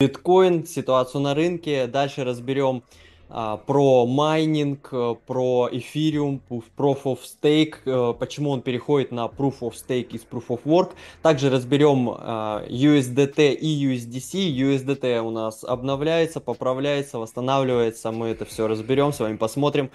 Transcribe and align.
биткоин, 0.00 0.64
ситуацию 0.64 1.22
на 1.22 1.34
рынке. 1.34 1.88
Дальше 1.88 2.22
разберем 2.22 2.84
а, 3.28 3.56
про 3.56 4.06
майнинг, 4.06 4.90
э, 4.92 5.16
про 5.26 5.68
эфириум, 5.72 6.40
Proof 6.48 7.02
of 7.02 7.18
Stake, 7.24 7.78
э, 7.84 8.14
почему 8.16 8.50
он 8.50 8.62
переходит 8.62 9.10
на 9.10 9.26
Proof 9.26 9.58
of 9.62 9.72
Stake 9.72 10.10
из 10.10 10.20
Proof 10.20 10.46
of 10.50 10.60
Work. 10.64 10.92
Также 11.20 11.50
разберем 11.50 12.10
а, 12.16 12.64
USDT 12.68 13.54
и 13.54 13.86
USDC. 13.88 14.48
USDT 14.52 15.18
у 15.18 15.30
нас 15.30 15.64
обновляется, 15.64 16.38
поправляется, 16.38 17.18
восстанавливается. 17.18 18.12
Мы 18.12 18.28
это 18.28 18.44
все 18.44 18.68
разберем, 18.68 19.12
с 19.12 19.18
вами 19.18 19.36
посмотрим. 19.36 19.90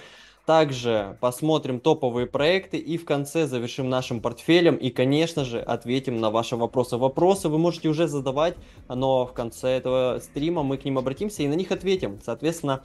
Также 0.45 1.17
посмотрим 1.21 1.79
топовые 1.79 2.27
проекты 2.27 2.77
и 2.77 2.97
в 2.97 3.05
конце 3.05 3.47
завершим 3.47 3.89
нашим 3.89 4.19
портфелем 4.19 4.75
и, 4.75 4.89
конечно 4.89 5.45
же, 5.45 5.61
ответим 5.61 6.19
на 6.19 6.31
ваши 6.31 6.57
вопросы. 6.57 6.97
Вопросы 6.97 7.47
вы 7.47 7.57
можете 7.57 7.87
уже 7.87 8.09
задавать, 8.09 8.55
но 8.89 9.25
в 9.25 9.31
конце 9.31 9.69
этого 9.69 10.19
стрима 10.21 10.63
мы 10.63 10.77
к 10.77 10.83
ним 10.83 10.97
обратимся 10.97 11.43
и 11.43 11.47
на 11.47 11.53
них 11.53 11.71
ответим. 11.71 12.19
Соответственно, 12.21 12.83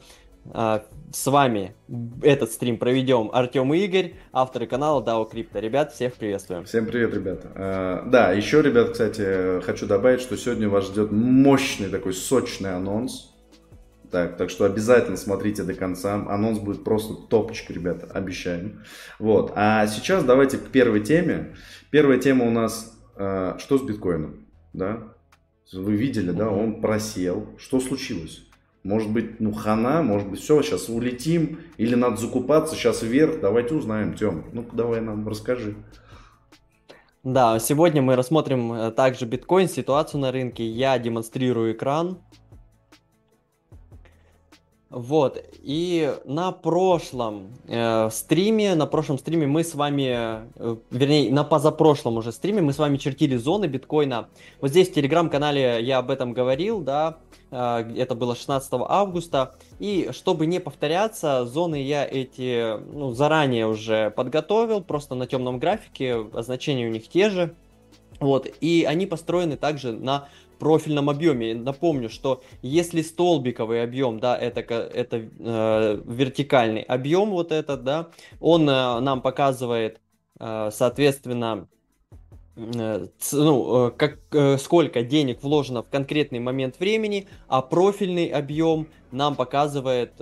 а, 0.53 0.85
с 1.13 1.27
вами 1.27 1.75
этот 2.23 2.53
стрим 2.53 2.79
проведем 2.79 3.31
Артем 3.33 3.75
и 3.75 3.79
Игорь, 3.79 4.15
авторы 4.33 4.67
канала 4.67 5.03
DAO 5.03 5.29
Crypto. 5.31 5.61
Ребят, 5.61 5.93
всех 5.93 6.15
приветствуем. 6.15 6.65
Всем 6.65 6.87
привет, 6.87 7.13
ребята. 7.13 7.49
А, 7.57 8.03
да, 8.07 8.33
еще, 8.33 8.63
ребят, 8.63 8.91
кстати, 8.91 9.61
хочу 9.63 9.87
добавить, 9.87 10.21
что 10.21 10.37
сегодня 10.37 10.69
вас 10.69 10.87
ждет 10.87 11.11
мощный 11.11 11.89
такой 11.89 12.15
сочный 12.15 12.75
анонс. 12.75 13.28
Так, 14.11 14.37
так 14.37 14.51
что 14.51 14.65
обязательно 14.65 15.17
смотрите 15.17 15.63
до 15.63 15.75
конца. 15.75 16.15
Анонс 16.15 16.59
будет 16.59 16.85
просто 16.85 17.15
топчик, 17.15 17.71
ребята, 17.71 18.07
обещаем. 18.13 18.83
Вот. 19.19 19.53
А 19.55 19.87
сейчас 19.87 20.25
давайте 20.25 20.59
к 20.59 20.69
первой 20.69 21.01
теме. 21.01 21.55
Первая 21.91 22.19
тема 22.19 22.47
у 22.47 22.51
нас 22.51 22.99
э, 23.17 23.55
что 23.59 23.79
с 23.79 23.83
биткоином, 23.83 24.47
да? 24.73 25.15
Вы 25.73 25.97
видели, 25.97 26.31
да, 26.31 26.49
он 26.49 26.81
просел. 26.81 27.47
Что 27.59 27.81
случилось? 27.81 28.45
Может 28.85 29.11
быть, 29.11 29.41
ну 29.41 29.53
хана, 29.53 30.03
может 30.03 30.29
быть, 30.29 30.41
все, 30.41 30.63
сейчас 30.63 30.89
улетим, 30.89 31.61
или 31.77 31.95
надо 31.95 32.17
закупаться, 32.17 32.75
сейчас 32.75 33.03
вверх, 33.03 33.41
давайте 33.41 33.75
узнаем, 33.75 34.15
Тем. 34.15 34.47
Ну, 34.53 34.65
давай 34.73 35.03
нам 35.03 35.29
расскажи. 35.29 35.77
Да, 37.25 37.59
сегодня 37.59 38.01
мы 38.01 38.17
рассмотрим 38.17 38.73
э, 38.73 38.91
также 38.93 39.27
биткоин, 39.27 39.69
ситуацию 39.69 40.21
на 40.21 40.33
рынке. 40.33 40.67
Я 40.67 40.99
демонстрирую 40.99 41.73
экран. 41.73 42.19
Вот, 44.91 45.45
и 45.63 46.17
на 46.25 46.51
прошлом 46.51 47.49
э, 47.67 48.09
стриме, 48.11 48.75
на 48.75 48.87
прошлом 48.87 49.19
стриме 49.19 49.47
мы 49.47 49.63
с 49.63 49.75
вами, 49.75 50.47
э, 50.57 50.77
вернее, 50.91 51.31
на 51.31 51.45
позапрошлом 51.45 52.17
уже 52.17 52.33
стриме 52.33 52.63
мы 52.63 52.73
с 52.73 52.79
вами 52.79 52.97
чертили 52.97 53.37
зоны 53.37 53.67
биткоина. 53.67 54.29
Вот 54.63 54.71
здесь 54.71 54.89
в 54.89 54.95
телеграм-канале 54.95 55.83
я 55.83 55.99
об 55.99 56.11
этом 56.11 56.33
говорил, 56.33 56.81
да, 56.81 57.19
э, 57.51 57.93
это 57.99 58.15
было 58.15 58.35
16 58.35 58.73
августа. 58.89 59.57
И 59.79 60.09
чтобы 60.13 60.47
не 60.47 60.59
повторяться, 60.59 61.45
зоны 61.45 61.83
я 61.83 62.07
эти 62.07 62.79
ну, 62.91 63.13
заранее 63.13 63.67
уже 63.67 64.09
подготовил, 64.11 64.81
просто 64.81 65.15
на 65.15 65.27
темном 65.27 65.59
графике, 65.59 66.25
значения 66.33 66.87
у 66.87 66.91
них 66.91 67.09
те 67.09 67.29
же. 67.29 67.55
Вот, 68.21 68.49
и 68.61 68.85
они 68.89 69.07
построены 69.07 69.57
также 69.57 69.93
на 69.93 70.29
профильном 70.59 71.09
объеме. 71.09 71.55
Напомню, 71.55 72.11
что 72.11 72.43
если 72.63 73.03
столбиковый 73.03 73.83
объем, 73.83 74.19
да, 74.19 74.37
это, 74.37 74.61
это 74.61 75.17
э, 75.17 76.03
вертикальный 76.05 76.83
объем 76.83 77.31
вот 77.31 77.53
этот, 77.53 77.85
да, 77.85 78.09
он 78.41 78.69
э, 78.69 79.01
нам 79.01 79.23
показывает, 79.23 80.01
э, 80.41 80.71
соответственно, 80.73 81.69
э, 82.57 83.07
ну, 83.33 83.87
э, 83.87 83.91
как, 83.93 84.19
э, 84.33 84.59
сколько 84.59 85.03
денег 85.03 85.43
вложено 85.43 85.83
в 85.83 85.89
конкретный 85.89 86.41
момент 86.41 86.81
времени, 86.81 87.29
а 87.47 87.63
профильный 87.63 88.27
объем 88.27 88.89
нам 89.13 89.37
показывает, 89.37 90.13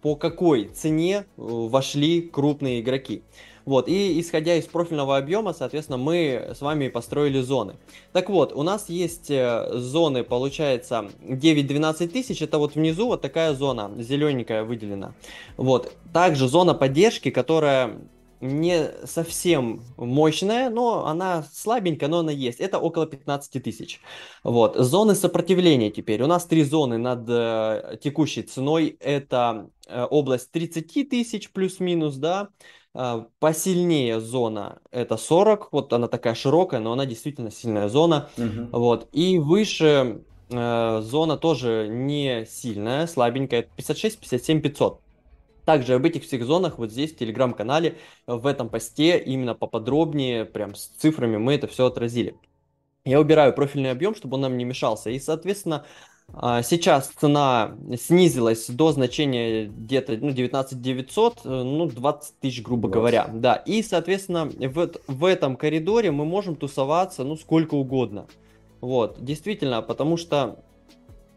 по 0.00 0.16
какой 0.16 0.68
цене 0.68 1.26
вошли 1.36 2.22
крупные 2.22 2.80
игроки. 2.80 3.22
Вот, 3.64 3.88
и 3.88 4.20
исходя 4.20 4.56
из 4.56 4.66
профильного 4.66 5.16
объема, 5.16 5.52
соответственно, 5.52 5.98
мы 5.98 6.52
с 6.54 6.60
вами 6.60 6.88
построили 6.88 7.40
зоны. 7.40 7.76
Так 8.12 8.28
вот, 8.28 8.52
у 8.52 8.62
нас 8.62 8.88
есть 8.88 9.30
э, 9.30 9.68
зоны, 9.72 10.22
получается, 10.22 11.10
9-12 11.22 12.08
тысяч, 12.08 12.42
это 12.42 12.58
вот 12.58 12.74
внизу 12.74 13.06
вот 13.06 13.22
такая 13.22 13.54
зона, 13.54 13.90
зелененькая 13.98 14.64
выделена. 14.64 15.14
Вот, 15.56 15.92
также 16.12 16.48
зона 16.48 16.74
поддержки, 16.74 17.30
которая 17.30 17.98
не 18.44 18.90
совсем 19.06 19.82
мощная, 19.96 20.68
но 20.68 21.06
она 21.06 21.44
слабенькая, 21.50 22.10
но 22.10 22.18
она 22.18 22.32
есть. 22.32 22.60
Это 22.60 22.78
около 22.78 23.06
15 23.06 23.62
тысяч. 23.62 24.00
Вот. 24.42 24.76
Зоны 24.76 25.14
сопротивления 25.14 25.90
теперь. 25.90 26.22
У 26.22 26.26
нас 26.26 26.44
три 26.44 26.62
зоны 26.62 26.98
над 26.98 27.24
э, 27.26 27.96
текущей 28.02 28.42
ценой. 28.42 28.98
Это 29.00 29.70
э, 29.86 30.04
область 30.04 30.50
30 30.50 31.08
тысяч 31.08 31.50
плюс-минус, 31.52 32.16
да. 32.16 32.50
А, 32.94 33.26
посильнее 33.40 34.20
зона 34.20 34.78
это 34.92 35.16
40, 35.16 35.72
вот 35.72 35.92
она 35.92 36.06
такая 36.06 36.34
широкая, 36.34 36.80
но 36.80 36.92
она 36.92 37.06
действительно 37.06 37.50
сильная 37.50 37.88
зона. 37.88 38.30
Угу. 38.38 38.78
Вот. 38.78 39.08
И 39.12 39.38
выше 39.38 40.22
э, 40.48 41.00
зона 41.02 41.36
тоже 41.36 41.88
не 41.90 42.46
сильная, 42.46 43.08
слабенькая, 43.08 43.62
56, 43.76 44.20
57, 44.20 44.60
500. 44.60 45.00
Также 45.64 45.94
об 45.94 46.04
этих 46.04 46.24
всех 46.24 46.44
зонах 46.44 46.78
вот 46.78 46.92
здесь 46.92 47.12
в 47.12 47.16
телеграм-канале, 47.16 47.96
в 48.26 48.46
этом 48.46 48.68
посте, 48.68 49.18
именно 49.18 49.54
поподробнее, 49.54 50.44
прям 50.44 50.74
с 50.74 50.86
цифрами 50.86 51.36
мы 51.36 51.54
это 51.54 51.66
все 51.66 51.86
отразили. 51.86 52.36
Я 53.04 53.20
убираю 53.20 53.54
профильный 53.54 53.90
объем, 53.90 54.14
чтобы 54.14 54.36
он 54.36 54.42
нам 54.42 54.56
не 54.56 54.64
мешался. 54.64 55.10
И, 55.10 55.18
соответственно, 55.18 55.84
сейчас 56.32 57.08
цена 57.08 57.76
снизилась 57.96 58.68
до 58.68 58.92
значения 58.92 59.66
где-то 59.66 60.16
ну, 60.16 60.30
19 60.30 60.80
900, 60.80 61.40
э, 61.44 61.48
ну 61.48 61.86
20 61.86 62.40
тысяч, 62.40 62.62
грубо 62.62 62.88
20. 62.88 62.94
говоря. 62.94 63.30
Да, 63.32 63.54
и, 63.54 63.82
соответственно, 63.82 64.46
в, 64.46 64.90
в 65.06 65.24
этом 65.24 65.56
коридоре 65.56 66.10
мы 66.10 66.24
можем 66.24 66.56
тусоваться, 66.56 67.24
ну, 67.24 67.36
сколько 67.36 67.74
угодно. 67.74 68.26
Вот, 68.80 69.24
действительно, 69.24 69.80
потому 69.80 70.16
что, 70.16 70.58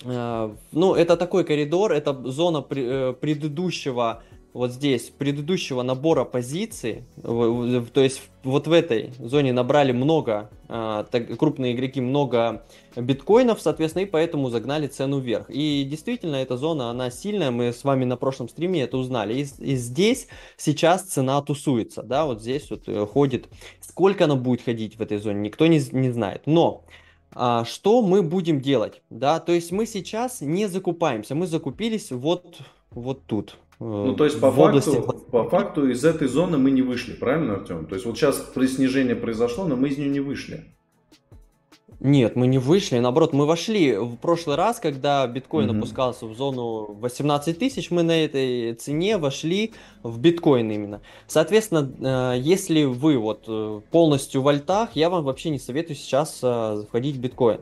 э, 0.04 0.56
ну, 0.72 0.96
это 0.96 1.16
такой 1.16 1.44
коридор, 1.44 1.92
это 1.92 2.14
зона 2.30 2.62
при, 2.62 2.84
э, 2.86 3.14
предыдущего 3.14 4.24
вот 4.54 4.72
здесь 4.72 5.12
предыдущего 5.16 5.84
набора 5.84 6.24
позиций, 6.24 7.04
то 7.22 8.02
есть 8.02 8.22
вот 8.44 8.68
в 8.68 8.72
этой 8.72 9.12
зоне 9.20 9.54
набрали 9.54 9.92
много, 9.92 10.50
а, 10.68 11.04
крупные 11.38 11.74
игроки 11.74 12.02
много 12.02 12.66
биткоинов, 12.96 13.62
соответственно, 13.62 14.04
и 14.04 14.08
поэтому 14.08 14.50
загнали 14.50 14.88
цену 14.88 15.20
вверх. 15.20 15.50
И 15.50 15.84
действительно, 15.84 16.38
эта 16.38 16.58
зона, 16.58 16.90
она 16.90 17.12
сильная, 17.12 17.52
мы 17.52 17.74
с 17.74 17.84
вами 17.84 18.06
на 18.06 18.18
прошлом 18.18 18.50
стриме 18.50 18.82
это 18.82 18.98
узнали. 18.98 19.34
И, 19.34 19.48
и 19.60 19.76
здесь 19.76 20.28
сейчас 20.58 21.04
цена 21.04 21.42
тусуется, 21.42 22.04
да, 22.04 22.26
вот 22.26 22.42
здесь 22.42 22.70
вот 22.70 22.88
э, 22.88 23.06
ходит. 23.06 23.48
Сколько 23.82 24.26
она 24.26 24.36
будет 24.36 24.62
ходить 24.62 24.98
в 24.98 25.02
этой 25.02 25.18
зоне, 25.18 25.42
никто 25.42 25.68
не, 25.68 25.82
не 25.92 26.10
знает. 26.10 26.44
Но 26.46 26.86
а, 27.32 27.66
что 27.66 28.02
мы 28.02 28.24
будем 28.24 28.62
делать, 28.62 29.02
да, 29.10 29.40
то 29.40 29.52
есть 29.52 29.72
мы 29.72 29.86
сейчас 29.86 30.42
не 30.42 30.68
закупаемся, 30.68 31.36
мы 31.36 31.46
закупились 31.46 32.12
вот, 32.12 32.58
вот 32.90 33.26
тут, 33.26 33.58
ну, 33.80 34.16
то 34.16 34.26
есть, 34.26 34.40
по 34.40 34.52
факту, 34.52 35.04
по 35.32 35.48
факту 35.50 35.88
из 35.88 36.04
этой 36.04 36.28
зоны 36.28 36.58
мы 36.58 36.72
не 36.72 36.82
вышли, 36.82 37.14
правильно, 37.14 37.56
Артем? 37.56 37.86
То 37.86 37.96
есть, 37.96 38.06
вот 38.06 38.18
сейчас 38.18 38.38
при 38.38 38.66
снижении 38.66 39.14
произошло, 39.14 39.66
но 39.66 39.76
мы 39.76 39.90
из 39.90 39.98
нее 39.98 40.10
не 40.10 40.20
вышли. 40.20 40.66
Нет, 42.00 42.36
мы 42.36 42.46
не 42.46 42.60
вышли, 42.60 43.00
наоборот, 43.00 43.34
мы 43.34 43.48
вошли 43.48 43.96
в 43.98 44.18
прошлый 44.18 44.56
раз, 44.56 44.80
когда 44.80 45.26
биткоин 45.26 45.72
mm-hmm. 45.72 45.78
опускался 45.80 46.26
в 46.28 46.36
зону 46.36 46.96
18 47.00 47.58
тысяч, 47.58 47.90
мы 47.90 48.04
на 48.04 48.24
этой 48.24 48.76
цене 48.76 49.18
вошли 49.18 49.74
в 50.04 50.20
биткоин 50.20 50.70
именно. 50.70 51.02
Соответственно, 51.26 52.36
э, 52.36 52.40
если 52.40 52.84
вы 52.84 53.18
вот 53.18 53.46
э, 53.48 53.82
полностью 53.90 54.44
в 54.44 54.48
альтах, 54.48 54.90
я 54.94 55.10
вам 55.10 55.24
вообще 55.24 55.50
не 55.50 55.58
советую 55.58 55.96
сейчас 55.96 56.40
э, 56.44 56.84
входить 56.88 57.16
в 57.16 57.20
биткоин, 57.20 57.62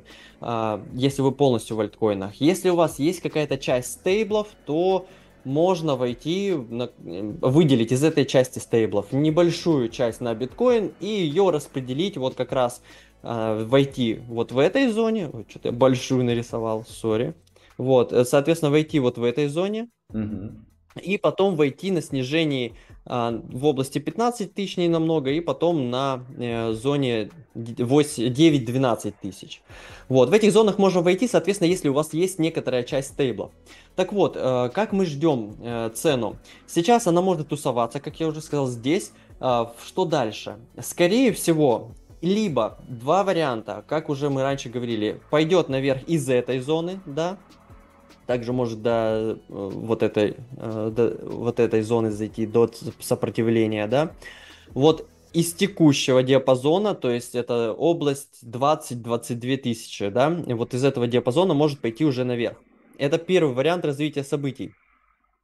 если 0.94 1.22
вы 1.22 1.32
полностью 1.32 1.78
в 1.78 1.80
альткоинах. 1.80 2.36
Если 2.36 2.70
у 2.70 2.76
вас 2.76 3.00
есть 3.00 3.22
какая-то 3.22 3.58
часть 3.58 3.94
стейблов, 3.94 4.50
то 4.66 5.08
можно 5.46 5.96
войти, 5.96 6.53
на, 6.53 6.90
выделить 6.97 7.92
из 7.92 8.03
этой 8.03 8.26
части 8.26 8.59
стейблов 8.59 9.12
небольшую 9.12 9.90
часть 9.90 10.22
на 10.22 10.34
биткоин 10.34 10.94
и 11.00 11.08
ее 11.08 11.50
распределить 11.52 12.18
вот 12.18 12.36
как 12.36 12.52
раз 12.52 12.82
э, 13.24 13.66
войти 13.68 14.20
вот 14.28 14.52
в 14.52 14.59
этой 14.59 14.88
зоне. 14.88 15.32
Что-то 15.47 15.70
я 15.70 15.72
большую 15.72 16.26
нарисовал, 16.26 16.86
сори. 16.86 17.36
Вот, 17.78 18.12
э, 18.12 18.26
соответственно, 18.26 18.72
войти 18.72 19.00
вот 19.00 19.18
в 19.18 19.24
этой 19.24 19.47
зоне. 19.47 19.90
Угу. 20.09 20.52
И 21.02 21.18
потом 21.18 21.56
войти 21.56 21.91
на 21.91 22.02
снижении 22.02 22.74
в 23.05 23.66
области 23.66 23.99
15 23.99 24.53
тысяч 24.53 24.78
не 24.78 24.87
намного, 24.87 25.29
и 25.29 25.40
потом 25.40 25.91
на 25.91 26.23
э, 26.37 26.73
зоне 26.73 27.29
9-12 27.55 29.13
тысяч. 29.22 29.61
Вот, 30.09 30.29
в 30.29 30.34
этих 30.34 30.52
зонах 30.52 30.78
можно 30.78 31.02
войти, 31.02 31.28
соответственно, 31.28 31.69
если 31.69 31.90
у 31.90 31.93
вас 31.93 32.13
есть 32.13 32.40
некоторая 32.40 32.84
часть 32.84 33.09
стейблов. 33.09 33.52
Так 33.96 34.11
вот, 34.11 34.35
э, 34.35 34.69
как 34.73 34.91
мы 34.91 35.05
ждем 35.05 35.55
э, 35.61 35.91
цену? 35.93 36.37
Сейчас 36.67 37.07
она 37.07 37.22
может 37.22 37.49
тусоваться, 37.49 37.99
как 37.99 38.19
я 38.19 38.28
уже 38.28 38.41
сказал, 38.41 38.67
здесь. 38.67 39.11
Э, 39.40 39.67
что 39.85 40.05
дальше? 40.05 40.57
Скорее 40.81 41.31
всего, 41.31 41.91
либо 42.22 42.79
два 42.87 43.23
варианта, 43.23 43.84
как 43.87 44.09
уже 44.09 44.29
мы 44.29 44.41
раньше 44.41 44.69
говорили, 44.69 45.22
пойдет 45.29 45.69
наверх 45.69 46.03
из 46.07 46.28
этой 46.28 46.59
зоны, 46.59 46.99
да, 47.05 47.37
также 48.28 48.54
может 48.54 48.82
до 48.82 49.38
э, 49.38 49.38
вот 49.48 50.04
этой, 50.04 50.36
э, 50.58 50.92
до 50.96 51.18
вот 51.24 51.60
этой 51.60 51.82
зоны 51.82 52.12
зайти, 52.12 52.46
до 52.46 52.70
сопротивления, 53.00 53.88
да. 53.88 54.12
Вот 54.74 55.08
из 55.34 55.54
текущего 55.54 56.24
диапазона, 56.24 56.96
то 56.96 57.12
есть 57.12 57.36
это 57.36 57.74
область 57.74 58.44
20-22 58.44 59.58
тысячи, 59.58 60.10
да, 60.10 60.36
и 60.48 60.54
вот 60.54 60.74
из 60.74 60.84
этого 60.84 61.08
диапазона 61.08 61.54
может 61.54 61.80
пойти 61.80 62.06
уже 62.06 62.24
наверх. 62.24 62.58
Это 62.98 63.18
первый 63.18 63.54
вариант 63.54 63.86
развития 63.86 64.24
событий. 64.24 64.74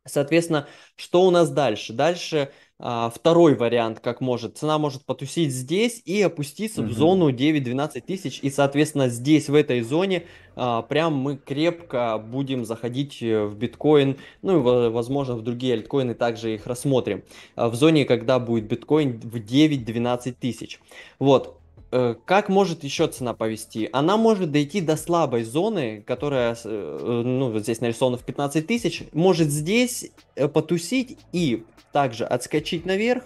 Соответственно, 0.06 0.68
что 0.96 1.24
у 1.24 1.32
нас 1.32 1.50
дальше? 1.50 1.94
Дальше 1.94 2.52
а, 2.84 3.12
второй 3.14 3.54
вариант, 3.54 4.00
как 4.00 4.22
может. 4.22 4.58
Цена 4.58 4.80
может 4.80 5.06
потусить 5.06 5.52
здесь 5.52 6.02
и 6.04 6.20
опуститься 6.24 6.82
угу. 6.82 6.90
в 6.90 6.94
зону 6.94 7.30
9-12 7.30 8.02
тысяч. 8.02 8.40
И, 8.42 8.50
соответственно, 8.50 9.10
здесь, 9.10 9.50
в 9.50 9.54
этой 9.54 9.82
зоне, 9.82 10.24
а, 10.56 10.82
прям 10.82 11.14
мы 11.14 11.38
крепко 11.38 12.18
будем 12.18 12.66
заходить 12.66 13.22
э, 13.22 13.46
в 13.46 13.56
биткоин. 13.56 14.18
Ну 14.42 14.60
и, 14.60 14.90
возможно, 14.90 15.36
в 15.36 15.44
другие 15.44 15.76
альткоины 15.76 16.16
также 16.16 16.56
их 16.56 16.66
рассмотрим. 16.66 17.24
А, 17.56 17.70
в 17.70 17.76
зоне, 17.76 18.06
когда 18.06 18.40
будет 18.40 18.66
биткоин 18.66 19.20
в 19.20 19.36
9-12 19.36 20.36
тысяч. 20.40 20.80
Вот. 21.20 21.61
Э, 21.92 22.16
как 22.26 22.50
может 22.50 22.84
еще 22.84 23.08
цена 23.08 23.34
повести? 23.34 23.90
Она 23.92 24.18
может 24.18 24.52
дойти 24.52 24.82
до 24.82 24.96
слабой 24.96 25.44
зоны, 25.44 26.04
которая, 26.08 26.58
э, 26.64 27.22
ну, 27.26 27.52
вот 27.52 27.64
здесь 27.64 27.82
нарисована 27.82 28.18
в 28.18 28.24
15 28.24 28.66
тысяч, 28.66 29.04
может 29.14 29.50
здесь 29.50 30.12
потусить 30.54 31.18
и 31.32 31.64
также 31.92 32.26
отскочить 32.26 32.86
наверх, 32.86 33.24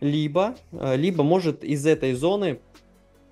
либо, 0.00 0.56
э, 0.72 0.96
либо 0.96 1.22
может 1.22 1.64
из 1.64 1.86
этой 1.86 2.14
зоны 2.14 2.60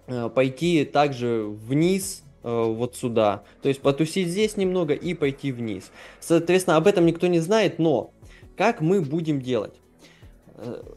э, 0.06 0.28
пойти 0.34 0.84
также 0.84 1.44
вниз, 1.44 2.22
э, 2.42 2.64
вот 2.64 2.96
сюда. 2.96 3.44
То 3.62 3.68
есть 3.68 3.80
потусить 3.80 4.28
здесь 4.28 4.56
немного 4.56 4.94
и 4.94 5.14
пойти 5.14 5.52
вниз. 5.52 5.90
Соответственно, 6.20 6.76
об 6.76 6.86
этом 6.86 7.06
никто 7.06 7.26
не 7.26 7.40
знает, 7.40 7.78
но 7.78 8.12
как 8.56 8.80
мы 8.80 9.00
будем 9.00 9.40
делать? 9.40 9.74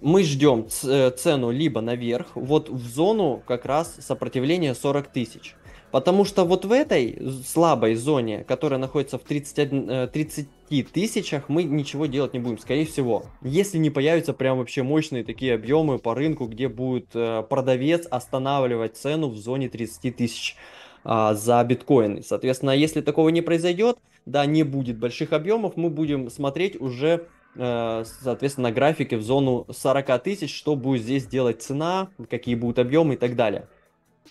Мы 0.01 0.23
ждем 0.23 0.67
цену 0.69 1.51
либо 1.51 1.81
наверх, 1.81 2.27
вот 2.35 2.69
в 2.69 2.87
зону 2.87 3.43
как 3.45 3.65
раз 3.65 3.95
сопротивления 3.99 4.73
40 4.73 5.07
тысяч. 5.07 5.55
Потому 5.91 6.23
что 6.23 6.45
вот 6.45 6.65
в 6.65 6.71
этой 6.71 7.19
слабой 7.45 7.95
зоне, 7.95 8.43
которая 8.43 8.79
находится 8.79 9.17
в 9.17 9.23
31, 9.23 10.09
30 10.09 10.47
э, 10.69 10.83
тысячах, 10.83 11.49
мы 11.49 11.63
ничего 11.63 12.05
делать 12.05 12.33
не 12.33 12.39
будем, 12.39 12.59
скорее 12.59 12.85
всего. 12.85 13.25
Если 13.41 13.79
не 13.79 13.89
появятся 13.89 14.33
прям 14.33 14.59
вообще 14.59 14.83
мощные 14.83 15.23
такие 15.23 15.55
объемы 15.55 15.97
по 15.97 16.13
рынку, 16.13 16.45
где 16.45 16.67
будет 16.67 17.07
э, 17.15 17.43
продавец 17.49 18.05
останавливать 18.05 18.97
цену 18.97 19.29
в 19.29 19.37
зоне 19.37 19.67
30 19.67 20.15
тысяч 20.15 20.55
а, 21.03 21.33
за 21.33 21.63
биткоин. 21.63 22.23
Соответственно, 22.23 22.71
если 22.71 23.01
такого 23.01 23.29
не 23.29 23.41
произойдет, 23.41 23.97
да, 24.25 24.45
не 24.45 24.63
будет 24.63 24.99
больших 24.99 25.33
объемов, 25.33 25.75
мы 25.75 25.89
будем 25.89 26.29
смотреть 26.29 26.79
уже 26.79 27.07
э, 27.07 27.19
соответственно, 27.59 28.69
на 28.69 28.73
графике 28.73 29.17
в 29.17 29.21
зону 29.21 29.65
40 29.69 30.23
тысяч, 30.23 30.55
что 30.55 30.75
будет 30.75 31.03
здесь 31.03 31.25
делать 31.25 31.61
цена, 31.61 32.09
какие 32.29 32.55
будут 32.55 32.79
объемы 32.79 33.15
и 33.15 33.17
так 33.17 33.35
далее. 33.35 33.67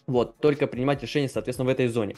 Вот, 0.07 0.39
только 0.39 0.67
принимать 0.67 1.03
решение, 1.03 1.29
соответственно, 1.29 1.67
в 1.67 1.73
этой 1.73 1.89
зоне. 1.89 2.17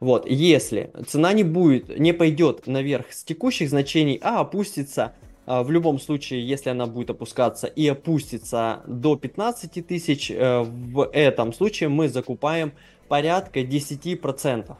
Вот, 0.00 0.26
если 0.28 0.90
цена 1.06 1.32
не 1.32 1.42
будет, 1.42 1.98
не 1.98 2.12
пойдет 2.12 2.66
наверх 2.66 3.12
с 3.12 3.24
текущих 3.24 3.68
значений, 3.68 4.18
а 4.22 4.40
опустится 4.40 5.14
а, 5.46 5.62
в 5.62 5.70
любом 5.70 5.98
случае, 5.98 6.46
если 6.46 6.70
она 6.70 6.86
будет 6.86 7.10
опускаться 7.10 7.66
и 7.66 7.86
опустится 7.86 8.82
до 8.86 9.16
15 9.16 9.86
тысяч, 9.86 10.30
э, 10.30 10.62
в 10.62 11.08
этом 11.12 11.52
случае 11.52 11.88
мы 11.88 12.08
закупаем 12.08 12.72
порядка 13.08 13.60
10% 13.60 14.76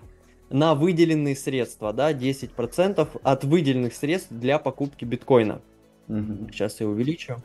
на 0.50 0.74
выделенные 0.74 1.36
средства, 1.36 1.92
да, 1.92 2.12
10% 2.12 3.08
от 3.22 3.44
выделенных 3.44 3.94
средств 3.94 4.28
для 4.30 4.58
покупки 4.58 5.04
биткоина. 5.04 5.60
Угу. 6.08 6.48
Сейчас 6.52 6.80
я 6.80 6.88
увеличу. 6.88 7.42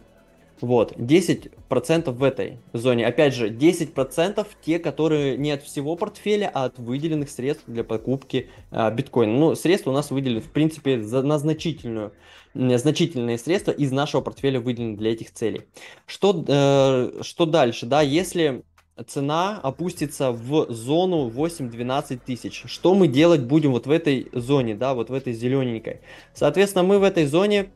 Вот, 0.62 0.92
10% 0.92 2.12
в 2.12 2.24
этой 2.24 2.60
зоне. 2.72 3.08
Опять 3.08 3.34
же, 3.34 3.50
10% 3.50 4.48
те, 4.64 4.78
которые 4.78 5.36
не 5.36 5.52
от 5.52 5.64
всего 5.64 5.96
портфеля, 5.96 6.52
а 6.54 6.66
от 6.66 6.78
выделенных 6.78 7.32
средств 7.32 7.64
для 7.66 7.84
покупки 7.84 8.48
э, 8.70 8.94
биткоина. 8.94 9.34
Ну, 9.34 9.56
средства 9.56 9.90
у 9.90 9.94
нас 9.94 10.12
выделены, 10.12 10.42
в 10.42 10.52
принципе, 10.52 11.02
за, 11.02 11.24
на 11.24 11.40
значительную, 11.40 12.14
значительные 12.54 13.40
средства 13.40 13.72
из 13.72 13.92
нашего 13.92 14.22
портфеля 14.22 14.60
выделены 14.60 14.98
для 14.98 15.14
этих 15.14 15.32
целей. 15.32 15.64
Что, 16.06 16.46
э, 16.48 17.24
что 17.24 17.48
дальше, 17.48 17.88
да, 17.88 18.04
если 18.04 18.62
цена 19.08 19.60
опустится 19.62 20.32
в 20.32 20.72
зону 20.72 21.30
8-12 21.30 22.20
тысяч. 22.26 22.64
Что 22.66 22.94
мы 22.94 23.08
делать 23.08 23.42
будем 23.42 23.72
вот 23.72 23.88
в 23.88 23.92
этой 23.92 24.30
зоне, 24.34 24.76
да, 24.76 24.94
вот 24.94 25.10
в 25.10 25.14
этой 25.14 25.34
зелененькой? 25.34 26.02
Соответственно, 26.34 26.84
мы 26.84 27.00
в 27.00 27.04
этой 27.04 27.26
зоне, 27.26 27.72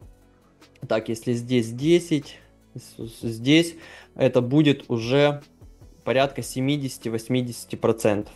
так, 0.87 1.09
если 1.09 1.33
здесь 1.33 1.71
10, 1.71 2.37
здесь 2.99 3.75
это 4.15 4.41
будет 4.41 4.89
уже 4.89 5.41
порядка 6.03 6.41
70-80%. 6.41 8.27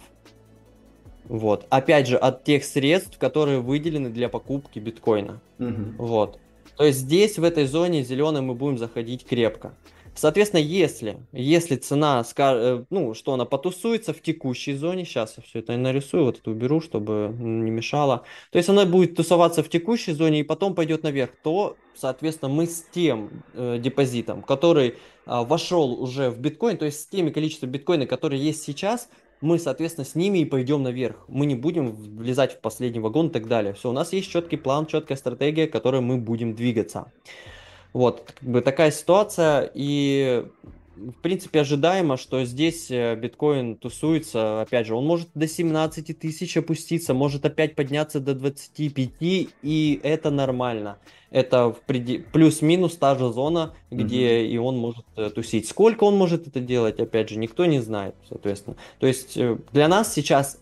Вот. 1.26 1.68
Опять 1.70 2.08
же, 2.08 2.18
от 2.18 2.44
тех 2.44 2.66
средств, 2.66 3.18
которые 3.20 3.60
выделены 3.60 4.10
для 4.10 4.30
покупки 4.30 4.80
биткоина. 4.80 5.42
Угу. 5.60 5.96
Вот. 6.00 6.40
То 6.76 6.86
есть 6.86 7.00
здесь, 7.00 7.38
в 7.38 7.44
этой 7.44 7.66
зоне 7.66 8.04
зеленой, 8.04 8.42
мы 8.42 8.56
будем 8.56 8.78
заходить 8.78 9.26
крепко. 9.26 9.74
Соответственно, 10.20 10.60
если, 10.60 11.18
если 11.32 11.78
цена, 11.78 12.26
э, 12.38 12.84
ну, 12.90 13.14
что 13.14 13.32
она 13.32 13.46
потусуется 13.46 14.14
в 14.14 14.22
текущей 14.22 14.74
зоне, 14.74 15.06
сейчас 15.06 15.36
я 15.38 15.44
все 15.44 15.60
это 15.60 15.78
нарисую, 15.78 16.26
вот 16.26 16.40
это 16.40 16.52
уберу, 16.52 16.82
чтобы 16.82 17.34
не 17.40 17.72
мешало. 17.72 18.26
То 18.52 18.58
есть 18.58 18.68
она 18.68 18.86
будет 18.86 19.16
тусоваться 19.16 19.64
в 19.64 19.70
текущей 19.70 20.12
зоне 20.12 20.42
и 20.42 20.44
потом 20.44 20.76
пойдет 20.76 21.04
наверх, 21.04 21.32
то, 21.42 21.78
соответственно, 21.96 22.52
мы 22.52 22.66
с 22.66 22.84
тем 22.92 23.44
э, 23.54 23.78
депозитом, 23.80 24.42
который 24.42 24.90
э, 24.90 24.94
вошел 25.26 25.94
уже 25.94 26.30
в 26.30 26.40
биткоин, 26.40 26.76
то 26.76 26.86
есть 26.86 27.00
с 27.00 27.06
теми 27.06 27.30
количеством 27.30 27.70
биткоина, 27.70 28.06
которые 28.06 28.44
есть 28.44 28.62
сейчас, 28.64 29.08
мы, 29.40 29.58
соответственно, 29.58 30.04
с 30.04 30.16
ними 30.16 30.40
и 30.40 30.46
пойдем 30.46 30.84
наверх. 30.84 31.24
Мы 31.30 31.46
не 31.46 31.56
будем 31.56 31.92
влезать 31.94 32.58
в 32.58 32.60
последний 32.60 33.00
вагон 33.00 33.28
и 33.28 33.32
так 33.32 33.48
далее. 33.48 33.74
Все, 33.74 33.90
у 33.90 33.94
нас 33.94 34.12
есть 34.12 34.30
четкий 34.30 34.58
план, 34.58 34.86
четкая 34.86 35.18
стратегия, 35.18 35.66
которой 35.66 36.02
мы 36.02 36.18
будем 36.18 36.56
двигаться. 36.56 37.10
Вот, 37.94 38.34
как 38.40 38.50
бы 38.50 38.62
такая 38.62 38.92
ситуация, 38.92 39.70
и 39.74 40.46
в 41.00 41.22
принципе 41.22 41.62
ожидаемо, 41.62 42.18
что 42.18 42.44
здесь 42.44 42.92
э, 42.92 43.16
биткоин 43.16 43.76
тусуется, 43.76 44.62
опять 44.62 44.88
же, 44.88 44.96
он 44.96 45.06
может 45.06 45.30
до 45.34 45.48
17 45.48 46.18
тысяч 46.20 46.58
опуститься, 46.58 47.14
может 47.14 47.46
опять 47.46 47.76
подняться 47.76 48.20
до 48.20 48.34
25, 48.34 49.10
и 49.22 50.00
это 50.04 50.30
нормально. 50.30 50.98
Это 51.32 51.76
преди... 51.86 52.18
плюс-минус 52.18 52.98
та 52.98 53.16
же 53.16 53.32
зона, 53.32 53.74
где 53.92 54.42
mm-hmm. 54.42 54.48
и 54.48 54.58
он 54.58 54.78
может 54.78 55.06
э, 55.16 55.30
тусить. 55.30 55.68
Сколько 55.68 56.04
он 56.04 56.16
может 56.18 56.48
это 56.48 56.60
делать, 56.60 57.00
опять 57.00 57.30
же, 57.30 57.38
никто 57.38 57.66
не 57.66 57.80
знает, 57.80 58.16
соответственно. 58.28 58.76
То 59.00 59.08
есть 59.08 59.38
э, 59.38 59.58
для 59.72 59.88
нас 59.88 60.14
сейчас 60.14 60.60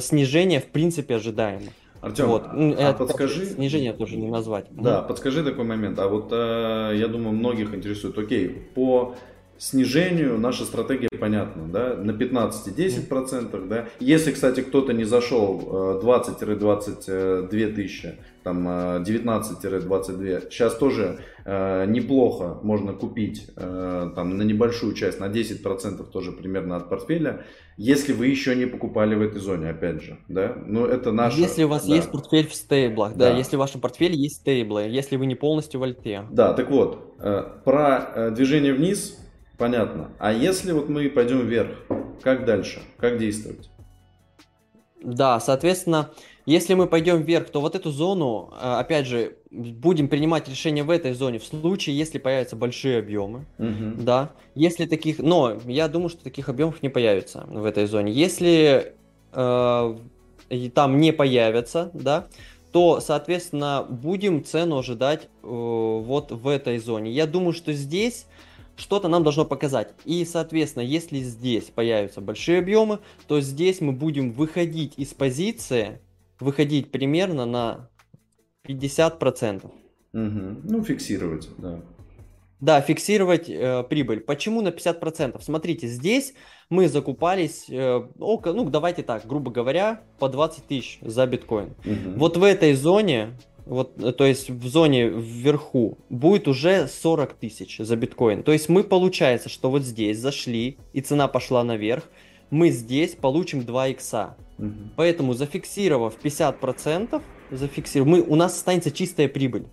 снижение 0.00 0.60
в 0.60 0.66
принципе 0.66 1.16
ожидаемо. 1.16 1.72
Артем, 2.00 2.26
вот. 2.26 2.44
а 2.46 2.92
подскажи... 2.92 3.46
Снижение 3.46 3.92
тоже 3.92 4.16
не 4.16 4.28
назвать. 4.28 4.66
Да, 4.70 5.02
подскажи 5.02 5.42
такой 5.42 5.64
момент. 5.64 5.98
А 5.98 6.08
вот 6.08 6.28
э, 6.30 6.92
я 6.96 7.08
думаю, 7.08 7.32
многих 7.36 7.74
интересует, 7.74 8.16
окей, 8.16 8.48
по 8.48 9.16
снижению 9.58 10.38
наша 10.38 10.64
стратегия 10.64 11.08
понятна, 11.18 11.68
да, 11.68 11.94
на 11.96 12.12
15-10%, 12.12 13.68
да. 13.68 13.86
Если, 14.00 14.32
кстати, 14.32 14.60
кто-то 14.60 14.92
не 14.92 15.04
зашел 15.04 16.00
20-22 16.02 17.48
э, 17.50 17.72
тысячи, 17.72 18.14
там 18.44 18.66
19-22, 18.68 20.24
э, 20.24 20.40
сейчас 20.50 20.76
тоже 20.76 21.18
э, 21.44 21.86
неплохо 21.86 22.58
можно 22.62 22.92
купить 22.92 23.48
э, 23.56 24.10
там 24.14 24.38
на 24.38 24.42
небольшую 24.42 24.94
часть, 24.94 25.20
на 25.20 25.26
10% 25.26 26.04
тоже 26.10 26.32
примерно 26.32 26.76
от 26.76 26.88
портфеля, 26.88 27.44
если 27.76 28.12
вы 28.12 28.26
еще 28.26 28.56
не 28.56 28.66
покупали 28.66 29.14
в 29.14 29.22
этой 29.22 29.40
зоне, 29.40 29.70
опять 29.70 30.02
же, 30.02 30.18
да, 30.28 30.56
но 30.66 30.86
это 30.86 31.12
наш. 31.12 31.36
Если 31.36 31.64
у 31.64 31.68
вас 31.68 31.86
да. 31.86 31.94
есть 31.94 32.10
портфель 32.10 32.48
в 32.48 32.54
стейблах, 32.54 33.14
да. 33.16 33.30
да, 33.30 33.36
если 33.36 33.56
в 33.56 33.58
вашем 33.60 33.80
портфеле 33.80 34.16
есть 34.16 34.36
стейблы, 34.36 34.82
если 34.82 35.16
вы 35.16 35.26
не 35.26 35.34
полностью 35.34 35.80
в 35.80 35.82
альте. 35.82 36.24
Да, 36.30 36.54
так 36.54 36.70
вот, 36.70 37.16
э, 37.20 37.44
про 37.64 38.10
э, 38.14 38.30
движение 38.30 38.72
вниз 38.72 39.18
Понятно. 39.58 40.12
А 40.18 40.32
если 40.32 40.72
вот 40.72 40.88
мы 40.88 41.10
пойдем 41.10 41.46
вверх, 41.46 41.70
как 42.22 42.44
дальше? 42.44 42.80
Как 42.96 43.18
действовать? 43.18 43.68
Да, 45.02 45.40
соответственно, 45.40 46.10
если 46.46 46.74
мы 46.74 46.86
пойдем 46.86 47.22
вверх, 47.22 47.50
то 47.50 47.60
вот 47.60 47.74
эту 47.74 47.90
зону, 47.90 48.52
э, 48.52 48.78
опять 48.78 49.06
же, 49.06 49.36
будем 49.50 50.08
принимать 50.08 50.48
решение 50.48 50.82
в 50.84 50.90
этой 50.90 51.12
зоне 51.12 51.38
в 51.38 51.44
случае, 51.44 51.96
если 51.96 52.18
появятся 52.18 52.56
большие 52.56 52.98
объемы, 52.98 53.46
угу. 53.58 54.00
да. 54.02 54.30
Если 54.54 54.86
таких, 54.86 55.18
но 55.18 55.58
я 55.66 55.88
думаю, 55.88 56.08
что 56.08 56.22
таких 56.24 56.48
объемов 56.48 56.82
не 56.82 56.88
появится 56.88 57.44
в 57.48 57.64
этой 57.64 57.86
зоне. 57.86 58.12
Если 58.12 58.94
э, 59.32 59.96
там 60.74 61.00
не 61.00 61.12
появятся, 61.12 61.90
да, 61.94 62.28
то, 62.72 63.00
соответственно, 63.00 63.86
будем 63.88 64.44
цену 64.44 64.78
ожидать 64.78 65.24
э, 65.24 65.46
вот 65.46 66.32
в 66.32 66.48
этой 66.48 66.78
зоне. 66.78 67.10
Я 67.12 67.26
думаю, 67.26 67.52
что 67.52 67.72
здесь 67.72 68.26
что-то 68.78 69.08
нам 69.08 69.22
должно 69.22 69.44
показать. 69.44 69.92
И, 70.04 70.24
соответственно, 70.24 70.84
если 70.84 71.18
здесь 71.18 71.64
появятся 71.64 72.20
большие 72.20 72.60
объемы, 72.60 73.00
то 73.26 73.40
здесь 73.40 73.80
мы 73.80 73.92
будем 73.92 74.32
выходить 74.32 74.94
из 74.96 75.12
позиции, 75.12 76.00
выходить 76.40 76.90
примерно 76.90 77.44
на 77.44 77.90
50%. 78.66 79.64
Угу. 79.64 79.72
Ну, 80.12 80.84
фиксировать, 80.84 81.48
да. 81.58 81.82
Да, 82.60 82.80
фиксировать 82.80 83.48
э, 83.48 83.84
прибыль. 83.88 84.20
Почему 84.20 84.62
на 84.62 84.68
50%? 84.68 85.40
Смотрите, 85.40 85.86
здесь 85.86 86.34
мы 86.70 86.88
закупались, 86.88 87.66
э, 87.68 88.02
около, 88.18 88.52
ну 88.52 88.68
давайте 88.68 89.02
так, 89.02 89.26
грубо 89.26 89.52
говоря, 89.52 90.02
по 90.18 90.28
20 90.28 90.66
тысяч 90.66 90.98
за 91.02 91.26
биткоин. 91.26 91.74
Угу. 91.84 92.18
Вот 92.18 92.36
в 92.36 92.42
этой 92.42 92.74
зоне, 92.74 93.38
вот, 93.68 94.02
э, 94.02 94.12
то 94.12 94.24
есть 94.24 94.50
в 94.50 94.66
зоне 94.66 95.08
вверху, 95.08 95.98
будет 96.08 96.48
уже 96.48 96.88
40 96.88 97.34
тысяч 97.34 97.78
за 97.78 97.96
биткоин. 97.96 98.42
То 98.42 98.52
есть 98.52 98.68
мы, 98.68 98.82
получается, 98.82 99.48
что 99.48 99.70
вот 99.70 99.82
здесь 99.82 100.18
зашли, 100.18 100.78
и 100.92 101.00
цена 101.00 101.28
пошла 101.28 101.62
наверх, 101.64 102.10
мы 102.50 102.70
здесь 102.70 103.14
получим 103.14 103.64
2 103.64 103.88
икса. 103.88 104.36
Угу. 104.58 104.72
Поэтому 104.96 105.34
зафиксировав 105.34 106.14
50%, 106.22 107.22
зафиксируем, 107.50 108.10
мы, 108.10 108.22
у 108.22 108.34
нас 108.36 108.54
останется 108.54 108.90
чистая 108.90 109.28
прибыль. 109.28 109.66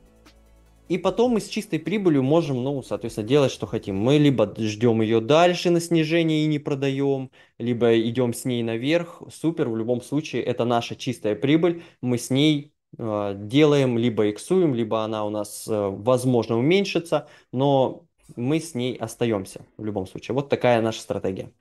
И 0.87 0.99
потом 0.99 1.31
мы 1.31 1.39
с 1.39 1.47
чистой 1.47 1.79
прибылью 1.79 2.21
можем, 2.21 2.63
ну, 2.63 2.83
соответственно, 2.83 3.27
делать, 3.27 3.51
что 3.51 3.65
хотим. 3.65 3.95
Мы 3.95 4.19
либо 4.19 4.53
ждем 4.55 5.01
ее 5.01 5.19
дальше 5.19 5.71
на 5.71 5.79
снижение 5.79 6.43
и 6.43 6.47
не 6.47 6.59
продаем, 6.59 7.31
либо 7.57 7.99
идем 7.99 8.35
с 8.35 8.45
ней 8.45 8.61
наверх. 8.61 9.23
Супер, 9.33 9.67
в 9.67 9.77
любом 9.77 10.01
случае, 10.01 10.43
это 10.43 10.63
наша 10.63 10.95
чистая 10.95 11.33
прибыль. 11.33 11.81
Мы 12.01 12.19
с 12.19 12.29
ней 12.29 12.74
делаем, 12.97 13.97
либо 13.97 14.29
иксуем, 14.29 14.73
либо 14.73 15.03
она 15.03 15.25
у 15.25 15.29
нас, 15.29 15.67
э, 15.67 15.87
возможно, 15.89 16.57
уменьшится, 16.57 17.27
но 17.51 18.03
мы 18.35 18.59
с 18.59 18.73
ней 18.73 18.95
остаемся 18.95 19.65
в 19.77 19.85
любом 19.85 20.07
случае. 20.07 20.35
Вот 20.35 20.49
такая 20.49 20.81
наша 20.81 21.01
стратегия. 21.01 21.51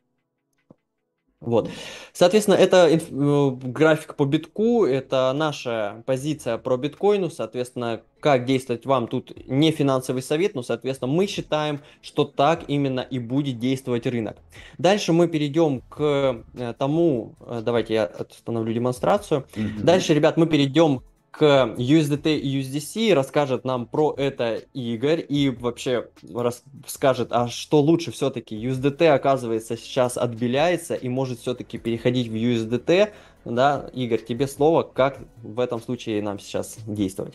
Вот. 1.41 1.69
Соответственно, 2.15 2.55
это 2.55 2.89
инф- 2.91 3.11
э, 3.11 3.69
график 3.69 4.15
по 4.15 4.25
битку, 4.25 4.87
это 4.87 5.31
наша 5.35 6.03
позиция 6.07 6.57
про 6.57 6.79
биткоину, 6.79 7.29
соответственно, 7.29 8.01
как 8.21 8.47
действовать 8.47 8.87
вам 8.87 9.09
тут 9.09 9.47
не 9.47 9.71
финансовый 9.71 10.23
совет, 10.23 10.55
но, 10.55 10.63
соответственно, 10.63 11.13
мы 11.13 11.27
считаем, 11.27 11.81
что 12.01 12.25
так 12.25 12.65
именно 12.69 13.01
и 13.01 13.19
будет 13.19 13.59
действовать 13.59 14.07
рынок. 14.07 14.39
Дальше 14.79 15.13
мы 15.13 15.29
перейдем 15.29 15.83
к 15.83 16.43
э, 16.55 16.75
тому, 16.79 17.35
давайте 17.63 17.93
я 17.93 18.05
остановлю 18.07 18.73
демонстрацию. 18.73 19.45
Mm-hmm. 19.55 19.83
Дальше, 19.83 20.15
ребят, 20.15 20.39
мы 20.39 20.47
перейдем 20.47 21.03
к 21.37 21.75
USDT 21.77 22.37
и 22.37 22.61
USDC, 22.61 23.13
расскажет 23.13 23.65
нам 23.65 23.87
про 23.87 24.15
это 24.17 24.63
Игорь 24.73 25.25
и 25.29 25.51
вообще 25.51 26.09
расскажет, 26.33 27.29
а 27.33 27.49
что 27.49 27.81
лучше 27.81 28.13
все-таки. 28.13 28.57
USDT, 28.57 29.09
оказывается, 29.09 29.77
сейчас 29.77 30.17
отбеляется 30.17 30.95
и 30.95 31.09
может 31.09 31.41
все-таки 31.41 31.79
переходить 31.79 32.29
в 32.29 32.35
USDT. 32.35 33.11
Да, 33.45 33.91
Игорь, 33.93 34.23
тебе 34.23 34.47
слово, 34.47 34.85
как 34.85 35.19
в 35.43 35.59
этом 35.59 35.81
случае 35.81 36.23
нам 36.23 36.39
сейчас 36.39 36.79
действовать? 36.87 37.35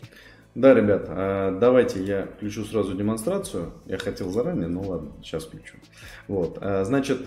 Да, 0.54 0.74
ребят, 0.74 1.04
а, 1.08 1.56
давайте 1.58 2.02
я 2.02 2.26
включу 2.26 2.64
сразу 2.64 2.94
демонстрацию. 2.94 3.72
Я 3.86 3.98
хотел 3.98 4.30
заранее, 4.30 4.66
но 4.66 4.82
ладно, 4.82 5.12
сейчас 5.22 5.44
включу. 5.44 5.76
Вот, 6.26 6.58
а, 6.60 6.84
значит, 6.84 7.20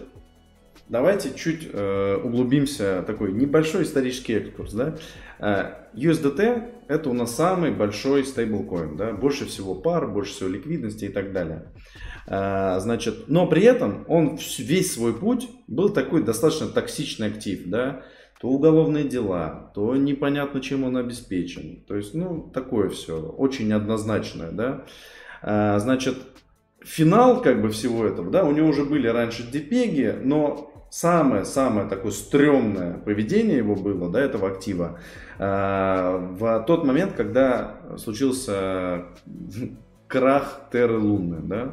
давайте 0.90 1.34
чуть 1.36 1.70
э, 1.72 2.16
углубимся, 2.24 3.04
такой 3.06 3.32
небольшой 3.34 3.84
исторический 3.84 4.34
экскурс, 4.34 4.74
да. 4.74 4.96
Э, 5.40 5.88
USDT 5.96 6.74
это 6.88 7.10
у 7.10 7.14
нас 7.14 7.36
самый 7.36 7.72
большой 7.72 8.24
стейблкоин, 8.24 8.98
да, 8.98 9.14
больше 9.14 9.46
всего 9.46 9.76
пар, 9.76 10.08
больше 10.08 10.34
всего 10.34 10.50
ликвидности 10.50 11.06
и 11.06 11.10
так 11.10 11.32
далее. 11.32 11.72
Э, 12.28 12.80
значит, 12.80 13.26
но 13.28 13.48
при 13.48 13.64
этом 13.64 14.06
он 14.08 14.38
весь 14.58 14.94
свой 14.94 15.14
путь 15.14 15.50
был 15.68 15.90
такой 15.90 16.24
достаточно 16.24 16.68
токсичный 16.68 17.28
актив, 17.28 17.64
да, 17.66 18.04
то 18.40 18.50
уголовные 18.50 19.06
дела, 19.06 19.72
то 19.74 19.96
непонятно, 19.96 20.60
чем 20.60 20.84
он 20.84 20.98
обеспечен. 20.98 21.84
То 21.88 21.96
есть, 21.96 22.14
ну, 22.14 22.52
такое 22.54 22.90
все, 22.90 23.18
очень 23.18 23.72
однозначное, 23.72 24.52
да. 24.52 24.86
Э, 25.42 25.80
значит, 25.80 26.18
финал 26.82 27.42
как 27.42 27.62
бы 27.62 27.70
всего 27.70 28.06
этого, 28.06 28.30
да, 28.30 28.44
у 28.44 28.52
него 28.52 28.68
уже 28.68 28.84
были 28.84 29.08
раньше 29.08 29.50
депеги, 29.50 30.14
но 30.22 30.73
самое-самое 30.94 31.90
такое 31.90 32.12
стрёмное 32.12 32.94
поведение 32.94 33.58
его 33.58 33.76
было, 33.76 34.12
да, 34.12 34.20
этого 34.20 34.50
актива, 34.50 35.00
э, 35.40 35.44
в 36.38 36.64
тот 36.68 36.86
момент, 36.86 37.14
когда 37.14 37.78
случился 37.98 39.06
крах 40.08 40.68
Терры 40.72 41.00
Луны, 41.00 41.40
да. 41.42 41.72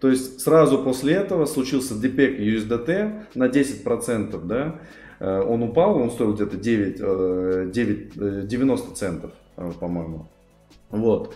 То 0.00 0.10
есть 0.10 0.42
сразу 0.42 0.82
после 0.82 1.14
этого 1.14 1.46
случился 1.46 1.98
депек 1.98 2.38
USDT 2.38 3.28
на 3.34 3.48
10%, 3.48 4.44
да, 4.44 4.78
э, 5.18 5.40
он 5.40 5.62
упал, 5.62 5.96
он 5.96 6.10
стоил 6.10 6.34
где-то 6.34 6.58
9, 6.58 7.72
9, 7.72 8.46
90 8.46 8.94
центов, 8.94 9.30
э, 9.56 9.72
по-моему. 9.80 10.28
Вот. 10.90 11.34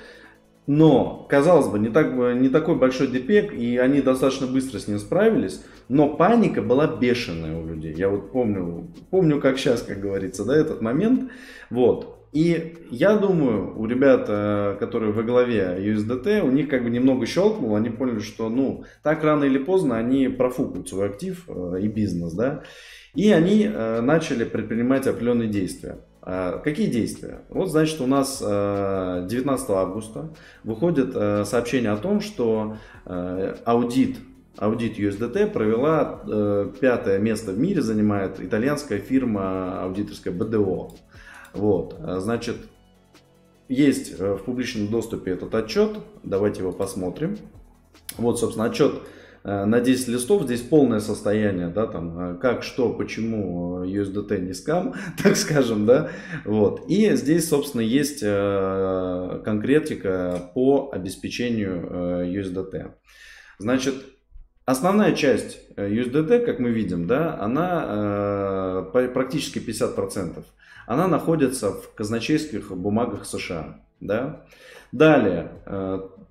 Но, 0.67 1.27
казалось 1.29 1.67
бы, 1.69 1.79
не, 1.81 1.89
так, 1.89 2.13
не 2.13 2.49
такой 2.49 2.77
большой 2.77 3.09
депек, 3.09 3.53
и 3.53 3.79
они 3.79 4.01
достаточно 4.01 4.47
быстро 4.47 4.79
с 4.79 4.87
ним 4.87 4.99
справились, 4.99 5.61
но 5.89 6.09
паника 6.09 6.63
была 6.63 6.87
бешеная 6.87 7.61
у 7.61 7.67
людей. 7.67 7.95
Я 7.95 8.09
вот 8.09 8.31
помню, 8.31 8.87
помню 9.11 9.41
как 9.41 9.59
сейчас, 9.59 9.83
как 9.83 10.01
говорится, 10.01 10.45
да, 10.45 10.57
этот 10.57 10.81
момент. 10.81 11.31
Вот. 11.69 12.23
И 12.33 12.79
я 12.91 13.17
думаю, 13.17 13.79
у 13.79 13.87
ребят, 13.87 14.27
э, 14.29 14.77
которые 14.79 15.13
во 15.13 15.23
главе 15.23 15.77
USDT, 15.81 16.41
у 16.41 16.51
них 16.51 16.69
как 16.69 16.83
бы 16.83 16.91
немного 16.91 17.27
щелкнуло, 17.27 17.77
они 17.77 17.91
поняли, 17.91 18.21
что 18.21 18.49
ну, 18.49 18.85
так 19.03 19.23
рано 19.23 19.45
или 19.45 19.59
поздно 19.59 19.99
они 19.99 20.29
профукают 20.29 20.89
свой 20.89 21.09
актив 21.09 21.45
э, 21.49 21.81
и 21.83 21.89
бизнес, 21.89 22.33
да, 22.33 22.63
и 23.15 23.31
они 23.33 23.65
э, 23.71 24.01
начали 24.01 24.45
предпринимать 24.45 25.07
определенные 25.07 25.49
действия. 25.49 25.99
А, 26.25 26.59
какие 26.59 26.87
действия? 26.87 27.41
Вот, 27.49 27.69
значит, 27.71 28.01
у 28.01 28.07
нас 28.07 28.39
19 28.39 29.69
э, 29.69 29.73
августа 29.73 30.31
выходит 30.63 31.11
э, 31.15 31.45
сообщение 31.45 31.91
о 31.91 31.97
том, 31.97 32.21
что 32.21 32.77
э, 33.07 33.57
аудит, 33.65 34.19
аудит 34.57 34.99
USDT 34.99 35.51
провела 35.51 36.71
пятое 36.81 37.19
место 37.19 37.51
в 37.51 37.59
мире, 37.59 37.83
занимает 37.83 38.41
итальянская 38.41 39.01
фирма 39.01 39.83
аудиторская 39.83 40.33
BDO. 40.33 40.93
Вот, 41.55 41.99
значит, 42.19 42.57
есть 43.69 44.19
в 44.19 44.39
публичном 44.39 44.89
доступе 44.89 45.33
этот 45.33 45.55
отчет, 45.55 45.99
давайте 46.23 46.61
его 46.61 46.71
посмотрим. 46.71 47.37
Вот, 48.17 48.39
собственно, 48.39 48.67
отчет 48.67 49.03
на 49.45 49.81
10 49.81 50.09
листов 50.09 50.45
здесь 50.45 50.61
полное 50.61 51.01
состояние, 51.01 51.69
да, 51.69 51.87
там, 51.87 52.19
э, 52.19 52.39
как, 52.39 52.63
что, 52.63 52.93
почему 52.93 53.85
USDT 53.85 54.41
не 54.41 54.53
скам, 54.53 54.95
так 55.23 55.37
скажем, 55.37 55.85
да, 55.85 56.11
вот. 56.45 56.85
И 56.89 57.11
здесь, 57.17 57.49
собственно, 57.49 57.83
есть 57.83 58.21
э, 58.23 59.41
конкретика 59.45 60.51
по 60.55 60.91
обеспечению 60.93 62.33
USDT. 62.33 62.93
Значит, 63.59 63.95
основная 64.65 65.13
часть 65.13 65.59
USDT, 65.77 66.45
как 66.45 66.61
мы 66.61 66.71
видим, 66.71 67.07
да, 67.07 67.39
она 67.41 68.91
практически 68.93 69.59
50%. 69.59 70.45
Она 70.87 71.07
находится 71.09 71.73
в 71.73 71.95
казначейских 71.95 72.71
бумагах 72.77 73.25
США, 73.25 73.81
да. 74.03 74.45
Далее, 74.93 75.53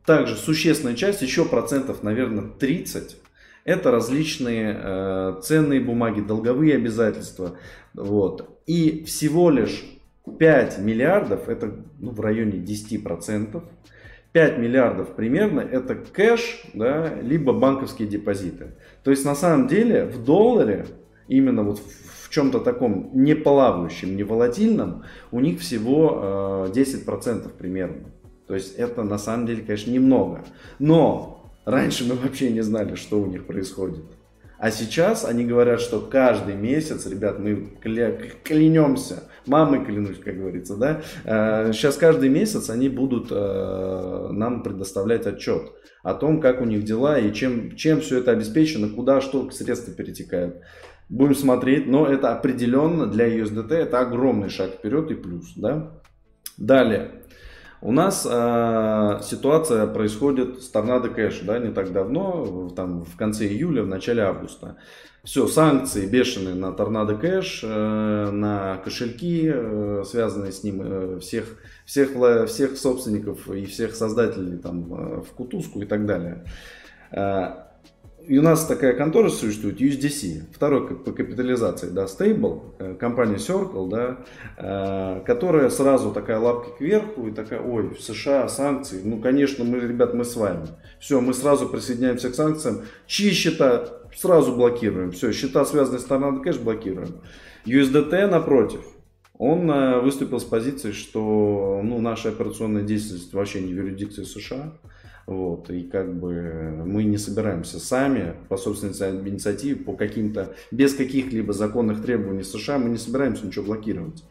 также 0.05 0.35
существенная 0.35 0.95
часть, 0.95 1.21
еще 1.21 1.45
процентов, 1.45 2.03
наверное, 2.03 2.49
30, 2.59 3.17
это 3.63 3.91
различные 3.91 4.77
э, 4.79 5.39
ценные 5.43 5.79
бумаги, 5.79 6.21
долговые 6.21 6.75
обязательства. 6.75 7.57
Вот. 7.93 8.61
И 8.65 9.03
всего 9.05 9.49
лишь 9.49 9.83
5 10.39 10.79
миллиардов, 10.79 11.47
это 11.47 11.75
ну, 11.99 12.11
в 12.11 12.19
районе 12.19 12.53
10%, 12.53 13.63
5 14.31 14.57
миллиардов 14.57 15.15
примерно 15.15 15.59
это 15.59 15.95
кэш, 15.95 16.63
да, 16.73 17.13
либо 17.21 17.53
банковские 17.53 18.07
депозиты. 18.07 18.71
То 19.03 19.11
есть 19.11 19.25
на 19.25 19.35
самом 19.35 19.67
деле 19.67 20.05
в 20.05 20.23
долларе, 20.23 20.87
именно 21.27 21.63
вот 21.63 21.79
в 21.79 22.10
чем-то 22.31 22.59
таком 22.59 23.11
не 23.13 23.35
плавающем, 23.35 24.15
не 24.15 24.23
волатильном, 24.23 25.03
у 25.31 25.39
них 25.39 25.59
всего 25.59 26.67
э, 26.67 26.71
10% 26.73 27.49
примерно. 27.57 28.09
То 28.47 28.55
есть 28.55 28.75
это 28.75 29.03
на 29.03 29.17
самом 29.17 29.45
деле, 29.45 29.61
конечно, 29.61 29.91
немного. 29.91 30.43
Но 30.79 31.51
раньше 31.65 32.05
мы 32.05 32.15
вообще 32.15 32.49
не 32.51 32.61
знали, 32.61 32.95
что 32.95 33.21
у 33.21 33.27
них 33.27 33.45
происходит. 33.45 34.03
А 34.57 34.71
сейчас 34.71 35.25
они 35.25 35.43
говорят, 35.43 35.81
что 35.81 35.99
каждый 35.99 36.55
месяц, 36.55 37.05
ребят, 37.07 37.39
мы 37.39 37.73
кля- 37.83 38.31
клянемся, 38.43 39.23
мамы 39.47 39.83
клянусь, 39.83 40.19
как 40.19 40.37
говорится, 40.37 40.77
да, 40.77 41.01
сейчас 41.73 41.97
э, 41.97 41.99
каждый 41.99 42.29
месяц 42.29 42.69
они 42.69 42.87
будут 42.87 43.29
э, 43.31 44.27
нам 44.31 44.63
предоставлять 44.63 45.25
отчет 45.25 45.71
о 46.03 46.13
том, 46.13 46.39
как 46.39 46.61
у 46.61 46.65
них 46.65 46.83
дела 46.83 47.19
и 47.19 47.33
чем, 47.33 47.75
чем 47.75 48.01
все 48.01 48.19
это 48.19 48.31
обеспечено, 48.31 48.89
куда 48.89 49.19
что 49.19 49.49
средства 49.51 49.93
перетекают. 49.93 50.57
Будем 51.11 51.35
смотреть, 51.35 51.87
но 51.87 52.07
это 52.07 52.31
определенно 52.33 53.05
для 53.05 53.27
USDT 53.27 53.73
это 53.73 53.99
огромный 53.99 54.47
шаг 54.47 54.71
вперед 54.75 55.11
и 55.11 55.15
плюс, 55.15 55.51
да. 55.57 55.91
Далее, 56.57 57.11
У 57.81 57.91
нас 57.91 58.25
э, 58.29 59.19
ситуация 59.21 59.87
происходит 59.87 60.61
с 60.61 60.69
Торнадо 60.69 61.09
Кэш, 61.09 61.41
да, 61.41 61.59
не 61.59 61.73
так 61.73 61.91
давно, 61.91 62.69
там 62.69 63.03
в 63.03 63.17
конце 63.17 63.45
июля, 63.45 63.83
в 63.83 63.87
начале 63.87 64.23
августа. 64.23 64.77
Все, 65.25 65.47
санкции 65.47 66.05
бешеные 66.05 66.55
на 66.55 66.71
Торнадо 66.71 67.17
Кэш, 67.17 67.59
э, 67.65 68.29
на 68.31 68.77
кошельки, 68.77 69.51
э, 69.53 70.03
связанные 70.07 70.53
с 70.53 70.63
ним, 70.63 70.81
э, 70.81 71.19
всех, 71.19 71.57
всех, 71.85 72.11
всех 72.47 72.77
собственников 72.77 73.49
и 73.49 73.65
всех 73.65 73.95
создателей 73.95 74.57
там, 74.59 74.93
э, 74.93 75.21
в 75.23 75.33
кутузку 75.33 75.81
и 75.81 75.85
так 75.85 76.05
далее. 76.05 76.45
Э, 77.11 77.70
и 78.27 78.37
у 78.37 78.41
нас 78.41 78.65
такая 78.65 78.93
контора 78.93 79.29
существует, 79.29 79.81
USDC, 79.81 80.53
второй 80.53 80.95
по 80.95 81.11
капитализации, 81.11 81.87
да, 81.87 82.05
Stable, 82.05 82.61
э, 82.79 82.95
компания 82.95 83.35
Circle, 83.35 83.89
да, 83.89 84.17
э, 84.57 85.21
которая 85.25 85.69
сразу 85.69 86.11
такая 86.11 86.39
лапка 86.39 86.71
кверху 86.77 87.27
и 87.27 87.31
такая, 87.31 87.61
ой, 87.61 87.89
в 87.89 88.01
США 88.01 88.47
санкции, 88.47 89.01
ну, 89.03 89.19
конечно, 89.19 89.63
мы, 89.63 89.79
ребят, 89.79 90.13
мы 90.13 90.23
с 90.23 90.35
вами. 90.35 90.67
Все, 90.99 91.19
мы 91.19 91.33
сразу 91.33 91.67
присоединяемся 91.67 92.29
к 92.29 92.35
санкциям, 92.35 92.81
чьи 93.07 93.31
счета 93.31 93.87
сразу 94.15 94.55
блокируем, 94.55 95.11
все, 95.11 95.31
счета, 95.31 95.65
связанные 95.65 95.99
с 95.99 96.05
Tornado 96.05 96.43
Cash, 96.43 96.61
блокируем. 96.61 97.21
USDT, 97.65 98.27
напротив, 98.27 98.81
он 99.37 99.71
э, 99.71 99.99
выступил 100.01 100.39
с 100.39 100.43
позиции, 100.43 100.91
что 100.91 101.81
ну, 101.83 101.99
наша 101.99 102.29
операционная 102.29 102.83
деятельность 102.83 103.33
вообще 103.33 103.61
не 103.61 103.73
в 103.73 103.77
юрисдикции 103.77 104.23
США, 104.23 104.73
вот, 105.25 105.69
и 105.69 105.83
как 105.83 106.13
бы 106.19 106.83
мы 106.85 107.03
не 107.03 107.17
собираемся 107.17 107.79
сами 107.79 108.35
по 108.49 108.57
собственной 108.57 109.29
инициативе, 109.29 109.75
по 109.75 109.93
каким-то, 109.93 110.53
без 110.71 110.93
каких-либо 110.93 111.53
законных 111.53 112.01
требований 112.01 112.43
США, 112.43 112.77
мы 112.77 112.89
не 112.89 112.97
собираемся 112.97 113.45
ничего 113.45 113.65
блокировать. 113.65 114.23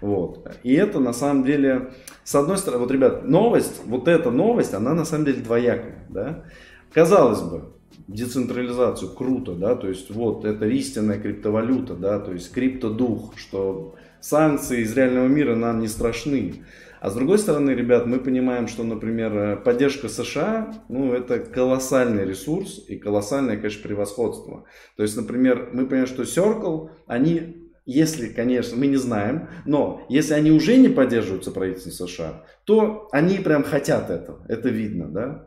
Вот. 0.00 0.48
И 0.62 0.74
это 0.74 1.00
на 1.00 1.12
самом 1.12 1.44
деле, 1.44 1.90
с 2.24 2.34
одной 2.34 2.58
стороны, 2.58 2.82
вот, 2.82 2.90
ребят, 2.90 3.24
новость, 3.24 3.80
вот 3.84 4.08
эта 4.08 4.30
новость, 4.30 4.74
она 4.74 4.94
на 4.94 5.04
самом 5.04 5.26
деле 5.26 5.42
двоякая. 5.42 6.06
Да? 6.08 6.44
Казалось 6.92 7.42
бы, 7.42 7.64
децентрализацию 8.06 9.10
круто, 9.10 9.54
да, 9.54 9.76
то 9.76 9.88
есть 9.88 10.10
вот 10.10 10.44
это 10.44 10.66
истинная 10.66 11.20
криптовалюта, 11.20 11.94
да, 11.94 12.18
то 12.18 12.32
есть 12.32 12.52
криптодух, 12.52 13.34
что 13.36 13.94
санкции 14.20 14.82
из 14.82 14.96
реального 14.96 15.26
мира 15.26 15.54
нам 15.54 15.80
не 15.80 15.88
страшны. 15.88 16.64
А 17.00 17.10
с 17.10 17.14
другой 17.14 17.38
стороны, 17.38 17.70
ребят, 17.70 18.06
мы 18.06 18.18
понимаем, 18.18 18.66
что, 18.66 18.82
например, 18.82 19.36
э, 19.36 19.56
поддержка 19.56 20.08
США, 20.08 20.74
ну, 20.88 21.12
это 21.12 21.38
колоссальный 21.38 22.24
ресурс 22.24 22.84
и 22.88 22.96
колоссальное, 22.96 23.56
конечно, 23.56 23.82
превосходство. 23.82 24.64
То 24.96 25.02
есть, 25.02 25.16
например, 25.16 25.70
мы 25.72 25.86
понимаем, 25.86 26.06
что 26.06 26.22
Circle, 26.22 26.90
они, 27.06 27.70
если, 27.86 28.28
конечно, 28.28 28.76
мы 28.76 28.88
не 28.88 28.96
знаем, 28.96 29.48
но 29.64 30.04
если 30.08 30.34
они 30.34 30.50
уже 30.50 30.76
не 30.76 30.88
поддерживаются 30.88 31.52
правительством 31.52 32.08
США, 32.08 32.44
то 32.64 33.08
они 33.12 33.38
прям 33.38 33.62
хотят 33.62 34.10
этого, 34.10 34.44
это 34.48 34.68
видно, 34.68 35.08
да. 35.08 35.46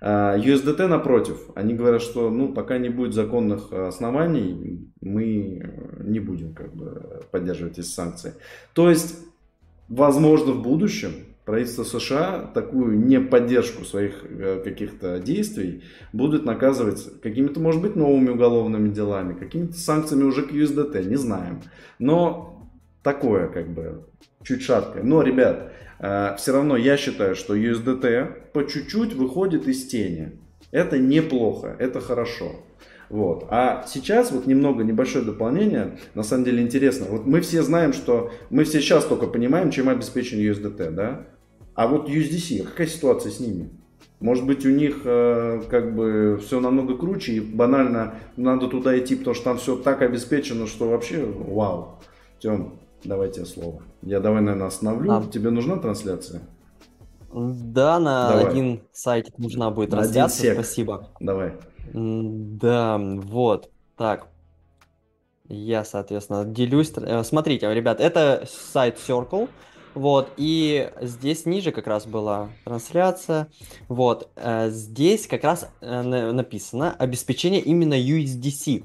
А, 0.00 0.36
USDT 0.38 0.86
напротив, 0.86 1.38
они 1.54 1.74
говорят, 1.74 2.02
что 2.02 2.30
ну, 2.30 2.52
пока 2.52 2.78
не 2.78 2.88
будет 2.88 3.14
законных 3.14 3.72
оснований, 3.72 4.92
мы 5.00 5.72
не 6.00 6.20
будем 6.20 6.54
как 6.54 6.74
бы, 6.74 7.22
поддерживать 7.30 7.78
эти 7.78 7.86
санкции. 7.86 8.34
То 8.72 8.90
есть 8.90 9.16
возможно, 9.88 10.52
в 10.52 10.62
будущем 10.62 11.12
правительство 11.44 11.84
США 11.84 12.50
такую 12.52 12.98
неподдержку 12.98 13.84
своих 13.84 14.24
э, 14.24 14.60
каких-то 14.64 15.20
действий 15.20 15.84
будет 16.12 16.44
наказывать 16.44 17.20
какими-то, 17.22 17.60
может 17.60 17.80
быть, 17.80 17.94
новыми 17.94 18.30
уголовными 18.30 18.88
делами, 18.88 19.34
какими-то 19.34 19.74
санкциями 19.74 20.24
уже 20.24 20.42
к 20.42 20.50
USDT, 20.50 21.04
не 21.04 21.16
знаем. 21.16 21.62
Но 22.00 22.68
такое 23.02 23.46
как 23.46 23.68
бы 23.68 24.02
чуть 24.42 24.62
шаткое. 24.62 25.04
Но, 25.04 25.22
ребят, 25.22 25.72
э, 26.00 26.34
все 26.36 26.52
равно 26.52 26.76
я 26.76 26.96
считаю, 26.96 27.36
что 27.36 27.54
USDT 27.54 28.50
по 28.52 28.64
чуть-чуть 28.64 29.14
выходит 29.14 29.68
из 29.68 29.86
тени. 29.86 30.32
Это 30.72 30.98
неплохо, 30.98 31.76
это 31.78 32.00
хорошо. 32.00 32.56
Вот. 33.08 33.46
А 33.50 33.84
сейчас 33.86 34.32
вот 34.32 34.46
немного 34.46 34.84
небольшое 34.84 35.24
дополнение, 35.24 35.98
на 36.14 36.22
самом 36.22 36.44
деле 36.44 36.62
интересно. 36.62 37.06
Вот 37.08 37.26
мы 37.26 37.40
все 37.40 37.62
знаем, 37.62 37.92
что 37.92 38.32
мы 38.50 38.64
все 38.64 38.80
сейчас 38.80 39.04
только 39.04 39.26
понимаем, 39.26 39.70
чем 39.70 39.88
обеспечен 39.88 40.38
USDT, 40.38 40.90
да? 40.90 41.26
А 41.74 41.86
вот 41.88 42.08
USDC, 42.08 42.64
какая 42.64 42.86
ситуация 42.86 43.30
с 43.30 43.38
ними? 43.38 43.70
Может 44.18 44.46
быть, 44.46 44.64
у 44.64 44.70
них 44.70 45.02
э, 45.04 45.60
как 45.68 45.94
бы 45.94 46.40
все 46.42 46.58
намного 46.58 46.96
круче 46.96 47.32
и 47.34 47.40
банально 47.40 48.14
надо 48.36 48.66
туда 48.66 48.98
идти, 48.98 49.14
потому 49.14 49.34
что 49.34 49.44
там 49.44 49.58
все 49.58 49.76
так 49.76 50.00
обеспечено, 50.00 50.66
что 50.66 50.88
вообще 50.88 51.22
вау. 51.24 52.00
Тем, 52.38 52.78
давайте 53.04 53.44
слово. 53.44 53.82
Я 54.02 54.20
давай, 54.20 54.40
наверное, 54.40 54.68
остановлю. 54.68 55.12
А... 55.12 55.22
Тебе 55.30 55.50
нужна 55.50 55.76
трансляция? 55.76 56.40
Да, 57.30 57.98
на 57.98 58.30
давай. 58.30 58.46
один 58.46 58.80
сайт 58.92 59.38
нужна 59.38 59.70
будет 59.70 59.90
трансляция. 59.90 60.54
Спасибо. 60.54 61.10
Давай. 61.20 61.52
Да, 61.92 62.98
вот. 62.98 63.70
Так. 63.96 64.28
Я, 65.48 65.84
соответственно, 65.84 66.44
делюсь. 66.44 66.92
Э, 66.96 67.22
смотрите, 67.22 67.72
ребят, 67.72 68.00
это 68.00 68.46
сайт 68.48 68.98
Circle. 68.98 69.48
Вот, 69.94 70.28
и 70.36 70.90
здесь 71.00 71.46
ниже 71.46 71.72
как 71.72 71.86
раз 71.86 72.06
была 72.06 72.50
трансляция. 72.64 73.48
Вот, 73.88 74.28
э, 74.36 74.68
здесь 74.68 75.26
как 75.26 75.42
раз 75.42 75.70
э, 75.80 76.02
написано 76.02 76.92
обеспечение 76.92 77.62
именно 77.62 77.94
USDC. 77.94 78.84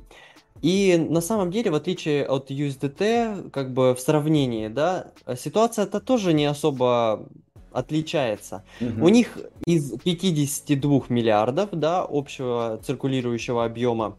И 0.62 0.96
на 0.98 1.20
самом 1.20 1.52
деле, 1.52 1.72
в 1.72 1.76
отличие 1.76 2.26
от 2.26 2.50
USDT, 2.50 3.50
как 3.50 3.74
бы 3.74 3.94
в 3.94 4.00
сравнении, 4.00 4.70
да, 4.70 5.12
ситуация-то 5.36 6.00
тоже 6.00 6.32
не 6.32 6.46
особо 6.46 7.28
отличается. 7.72 8.64
Угу. 8.80 9.06
У 9.06 9.10
них 9.10 9.38
из 9.66 9.92
52 10.00 11.04
миллиардов, 11.10 11.70
да, 11.72 12.06
общего 12.08 12.80
циркулирующего 12.84 13.66
объема, 13.66 14.16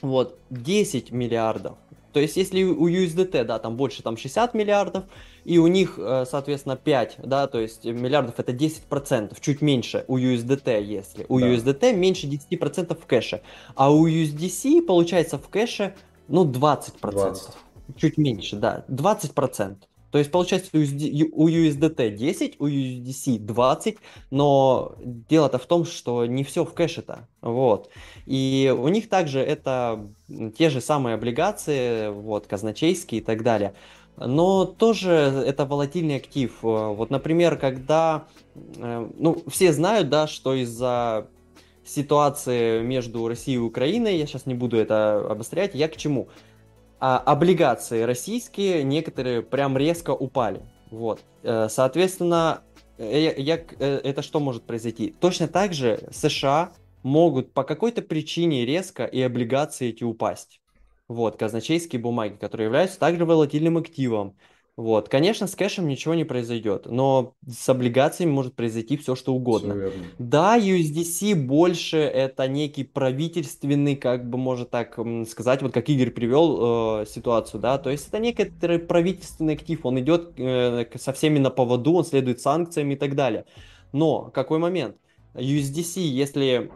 вот, 0.00 0.38
10 0.50 1.12
миллиардов. 1.12 1.76
То 2.12 2.20
есть, 2.20 2.36
если 2.36 2.64
у 2.64 2.88
USDT, 2.88 3.44
да, 3.44 3.58
там 3.58 3.76
больше, 3.76 4.02
там 4.02 4.16
60 4.16 4.54
миллиардов, 4.54 5.04
и 5.44 5.58
у 5.58 5.66
них, 5.66 5.98
э, 5.98 6.24
соответственно, 6.28 6.76
5, 6.76 7.18
да, 7.22 7.46
то 7.46 7.60
есть 7.60 7.84
миллиардов 7.84 8.34
это 8.38 8.52
10%, 8.52 9.36
чуть 9.40 9.60
меньше 9.60 10.04
у 10.08 10.18
USDT, 10.18 10.82
если. 10.82 11.26
У 11.28 11.38
да. 11.38 11.46
USDT 11.46 11.92
меньше 11.92 12.26
10% 12.26 12.98
в 13.00 13.06
кэше. 13.06 13.42
А 13.74 13.92
у 13.92 14.08
USDC, 14.08 14.82
получается, 14.82 15.38
в 15.38 15.48
кэше, 15.48 15.94
ну, 16.28 16.44
20%. 16.44 17.12
20. 17.12 17.48
Чуть 17.96 18.18
меньше, 18.18 18.56
да, 18.56 18.84
20%. 18.88 19.76
То 20.10 20.18
есть 20.18 20.30
получается 20.30 20.70
у 20.72 20.78
USDT 20.78 22.10
10, 22.10 22.56
у 22.60 22.66
USDC 22.66 23.38
20, 23.38 23.98
но 24.30 24.94
дело-то 25.00 25.58
в 25.58 25.66
том, 25.66 25.84
что 25.84 26.24
не 26.26 26.44
все 26.44 26.64
в 26.64 26.72
кэше-то. 26.72 27.28
Вот. 27.42 27.90
И 28.26 28.74
у 28.76 28.88
них 28.88 29.08
также 29.08 29.40
это 29.40 30.08
те 30.56 30.70
же 30.70 30.80
самые 30.80 31.14
облигации, 31.14 32.10
вот, 32.10 32.46
казначейские 32.46 33.20
и 33.20 33.24
так 33.24 33.42
далее. 33.42 33.74
Но 34.16 34.64
тоже 34.64 35.10
это 35.10 35.64
волатильный 35.64 36.16
актив. 36.16 36.52
Вот, 36.62 37.10
например, 37.10 37.56
когда, 37.56 38.26
э, 38.76 39.10
ну, 39.16 39.42
все 39.48 39.72
знают, 39.72 40.08
да, 40.08 40.26
что 40.26 40.54
из-за 40.54 41.28
ситуации 41.84 42.82
между 42.82 43.26
Россией 43.28 43.56
и 43.56 43.60
Украиной, 43.60 44.18
я 44.18 44.26
сейчас 44.26 44.46
не 44.46 44.54
буду 44.54 44.76
это 44.76 45.26
обострять, 45.30 45.74
я 45.74 45.88
к 45.88 45.96
чему? 45.96 46.28
А, 47.00 47.18
облигации 47.18 48.02
российские 48.02 48.82
некоторые 48.82 49.42
прям 49.42 49.76
резко 49.76 50.10
упали. 50.10 50.62
Вот. 50.90 51.20
Э, 51.42 51.68
соответственно, 51.68 52.62
э, 52.96 53.32
я, 53.36 53.56
я, 53.56 53.56
э, 53.56 54.00
это 54.02 54.22
что 54.22 54.40
может 54.40 54.64
произойти? 54.64 55.14
Точно 55.20 55.48
так 55.48 55.74
же 55.74 56.08
США 56.10 56.72
могут 57.02 57.52
по 57.52 57.62
какой-то 57.62 58.02
причине 58.02 58.64
резко 58.64 59.04
и 59.04 59.20
облигации 59.20 59.90
эти 59.90 60.04
упасть. 60.04 60.60
Вот, 61.06 61.36
казначейские 61.36 62.02
бумаги, 62.02 62.34
которые 62.34 62.66
являются 62.66 62.98
также 62.98 63.24
волатильным 63.24 63.78
активом. 63.78 64.36
Вот, 64.78 65.08
конечно, 65.08 65.48
с 65.48 65.56
кэшем 65.56 65.88
ничего 65.88 66.14
не 66.14 66.22
произойдет, 66.22 66.86
но 66.86 67.34
с 67.44 67.68
облигациями 67.68 68.30
может 68.30 68.54
произойти 68.54 68.96
все, 68.96 69.16
что 69.16 69.34
угодно. 69.34 69.74
Все 69.74 69.92
да, 70.20 70.56
USDC 70.56 71.34
больше 71.34 71.96
это 71.96 72.46
некий 72.46 72.84
правительственный, 72.84 73.96
как 73.96 74.30
бы 74.30 74.38
можно 74.38 74.66
так 74.66 74.96
сказать, 75.28 75.62
вот 75.62 75.72
как 75.72 75.88
Игорь 75.88 76.12
привел 76.12 77.00
э, 77.00 77.06
ситуацию, 77.06 77.60
да, 77.60 77.78
то 77.78 77.90
есть 77.90 78.06
это 78.06 78.20
некоторый 78.20 78.78
правительственный 78.78 79.54
актив, 79.54 79.84
он 79.84 79.98
идет 79.98 80.34
э, 80.38 80.86
со 80.94 81.12
всеми 81.12 81.40
на 81.40 81.50
поводу, 81.50 81.94
он 81.94 82.04
следует 82.04 82.40
санкциям 82.40 82.92
и 82.92 82.94
так 82.94 83.16
далее. 83.16 83.46
Но 83.90 84.30
какой 84.32 84.60
момент? 84.60 84.94
USDC, 85.34 86.02
если 86.02 86.70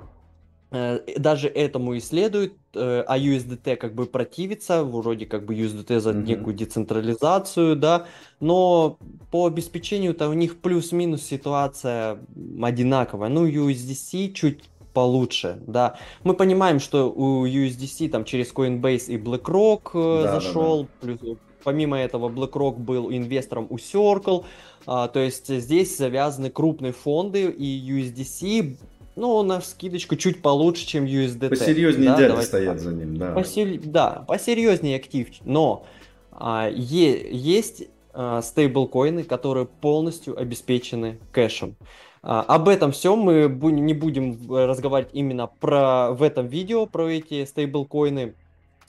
даже 0.73 1.49
этому 1.49 1.95
и 1.95 2.01
следует, 2.01 2.55
э, 2.75 3.05
а 3.07 3.19
USDT 3.19 3.77
как 3.77 3.95
бы 3.95 4.07
противится, 4.07 4.85
вроде 4.85 5.27
как 5.27 5.45
бы 5.45 5.55
USDT 5.55 6.01
за 6.01 6.11
mm-hmm. 6.11 6.23
некую 6.23 6.55
децентрализацию, 6.55 7.77
да, 7.77 8.07
но 8.41 8.99
по 9.31 9.47
обеспечению-то 9.47 10.29
у 10.29 10.33
них 10.33 10.61
плюс-минус 10.61 11.23
ситуация 11.23 12.19
одинаковая. 12.63 13.29
Ну, 13.29 13.47
USDC 13.47 14.33
чуть 14.33 14.61
получше, 14.95 15.59
да. 15.67 15.97
Мы 16.25 16.35
понимаем, 16.35 16.81
что 16.81 17.11
у 17.11 17.47
USDC 17.47 18.09
там 18.09 18.25
через 18.25 18.53
Coinbase 18.53 19.07
и 19.09 19.19
BlackRock 19.19 19.91
э, 19.95 20.23
да, 20.25 20.41
зашел, 20.41 20.85
да, 20.85 20.89
да. 20.89 21.17
плюс 21.19 21.39
помимо 21.63 21.99
этого 21.99 22.29
BlackRock 22.29 22.77
был 22.77 23.11
инвестором 23.11 23.67
у 23.71 23.77
Circle, 23.77 24.45
А, 24.85 25.07
то 25.07 25.21
есть 25.21 25.47
здесь 25.47 25.97
завязаны 25.97 26.51
крупные 26.51 26.93
фонды 26.93 27.45
и 27.45 27.91
USDC, 27.93 28.77
ну, 29.17 29.43
на 29.43 29.61
скидочку 29.61 30.17
чуть 30.17 30.43
получше, 30.43 30.87
чем 30.87 31.05
USDT. 31.05 31.49
Посерьезнее 31.49 32.11
да, 32.11 32.17
дяди 32.17 32.41
стоят 32.43 32.81
за 32.81 32.93
ним, 32.93 33.17
да. 33.17 33.33
Посер... 33.33 33.79
Да, 33.85 34.25
посерьезнее 34.27 34.97
актив. 34.97 35.29
Но 35.45 35.85
а, 36.33 36.69
е... 36.69 37.31
есть 37.31 37.85
а, 38.15 38.43
стейблкоины, 38.43 39.25
которые 39.25 39.67
полностью 39.67 40.39
обеспечены 40.39 41.19
кэшем. 41.31 41.77
А, 42.23 42.43
об 42.43 42.69
этом 42.69 42.93
всем 42.93 43.19
мы 43.19 43.49
не 43.49 43.95
будем 43.95 44.39
разговаривать 44.51 45.15
именно 45.15 45.47
про 45.47 46.13
в 46.13 46.23
этом 46.23 46.47
видео, 46.47 46.87
про 46.87 47.09
эти 47.09 47.45
стейблкоины 47.45 48.35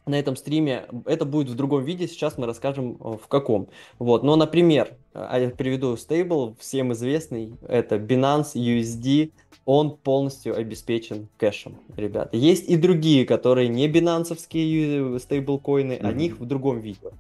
на 0.06 0.20
этом 0.20 0.36
стриме. 0.36 0.86
Это 1.06 1.26
будет 1.26 1.50
в 1.50 1.56
другом 1.56 1.84
видео, 1.84 2.08
сейчас 2.08 2.38
мы 2.38 2.46
расскажем 2.46 2.98
э, 3.00 3.18
в 3.24 3.28
каком. 3.28 3.70
Вот, 4.00 4.24
но, 4.24 4.36
например, 4.36 4.96
а, 5.14 5.40
я 5.40 5.50
приведу 5.50 5.96
стейбл, 5.98 6.56
всем 6.60 6.94
известный, 6.94 7.54
это 7.68 7.96
Binance 7.96 8.54
USD, 8.56 9.32
он 9.66 9.96
полностью 9.96 10.58
обеспечен 10.58 11.30
кэшем, 11.38 11.78
ребята. 11.96 12.36
Есть 12.36 12.70
и 12.70 12.76
другие, 12.76 13.26
которые 13.26 13.70
не 13.70 13.88
бинансовские 13.88 15.20
стейблкоины, 15.20 15.94
mm-hmm. 15.94 16.08
о 16.08 16.14
них 16.14 16.40
в 16.40 16.46
другом 16.46 16.80
видео. 16.80 17.12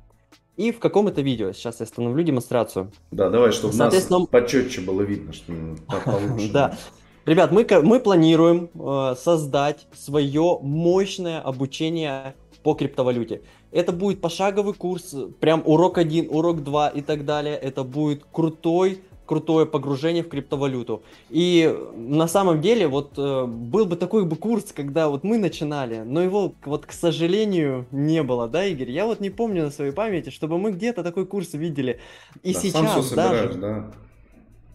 И 0.57 0.71
в 0.71 0.79
каком 0.79 1.07
это 1.07 1.21
видео? 1.21 1.51
Сейчас 1.51 1.79
я 1.79 1.85
остановлю 1.85 2.21
демонстрацию. 2.23 2.91
Да, 3.11 3.29
давай, 3.29 3.51
чтобы 3.51 3.73
Соответственно... 3.73 4.19
нас 4.19 4.27
почетче 4.27 4.81
было 4.81 5.01
видно, 5.01 5.33
что 5.33 5.53
получше. 6.05 6.51
Да. 6.51 6.77
Ребят, 7.25 7.51
мы, 7.51 7.65
мы 7.83 7.99
планируем 8.01 8.69
э, 8.75 9.15
создать 9.17 9.87
свое 9.95 10.59
мощное 10.61 11.39
обучение 11.39 12.35
по 12.63 12.73
криптовалюте. 12.73 13.41
Это 13.71 13.91
будет 13.91 14.21
пошаговый 14.21 14.73
курс, 14.73 15.15
прям 15.39 15.61
урок 15.65 15.97
1, 15.97 16.27
урок 16.29 16.63
2 16.63 16.89
и 16.89 17.01
так 17.01 17.25
далее. 17.25 17.55
Это 17.55 17.83
будет 17.83 18.23
крутой 18.31 19.01
крутое 19.25 19.65
погружение 19.65 20.23
в 20.23 20.29
криптовалюту. 20.29 21.03
И 21.29 21.73
на 21.95 22.27
самом 22.27 22.61
деле 22.61 22.87
вот 22.87 23.13
э, 23.17 23.45
был 23.45 23.85
бы 23.85 23.95
такой 23.95 24.25
бы 24.25 24.35
курс, 24.35 24.71
когда 24.73 25.09
вот 25.09 25.23
мы 25.23 25.37
начинали, 25.37 25.99
но 25.99 26.21
его 26.21 26.53
вот, 26.65 26.85
к 26.85 26.91
сожалению, 26.91 27.87
не 27.91 28.21
было, 28.23 28.47
да, 28.47 28.65
Игорь? 28.65 28.91
Я 28.91 29.05
вот 29.05 29.21
не 29.21 29.29
помню 29.29 29.63
на 29.63 29.71
своей 29.71 29.91
памяти, 29.91 30.29
чтобы 30.29 30.57
мы 30.57 30.71
где-то 30.71 31.03
такой 31.03 31.25
курс 31.25 31.53
видели. 31.53 31.99
И 32.43 32.53
да, 32.53 32.59
сейчас 32.59 33.11
даже... 33.11 33.53
Да. 33.53 33.91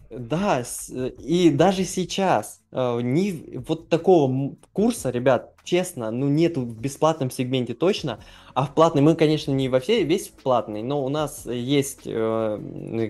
Да, 0.09 0.63
и 1.19 1.51
даже 1.51 1.83
сейчас 1.83 2.61
э, 2.71 3.01
не 3.01 3.61
вот 3.67 3.89
такого 3.89 4.55
курса, 4.73 5.11
ребят, 5.11 5.53
честно, 5.69 6.09
ну 6.11 6.27
нету 6.27 6.61
в 6.61 6.79
бесплатном 6.79 7.29
сегменте 7.29 7.73
точно, 7.73 8.19
а 8.53 8.65
в 8.65 8.73
платный 8.73 9.01
мы, 9.01 9.15
конечно, 9.15 9.51
не 9.51 9.69
во 9.69 9.79
все 9.79 10.03
весь 10.03 10.27
платный, 10.27 10.81
но 10.81 11.03
у 11.03 11.09
нас 11.09 11.45
есть, 11.45 12.01
э, 12.05 12.59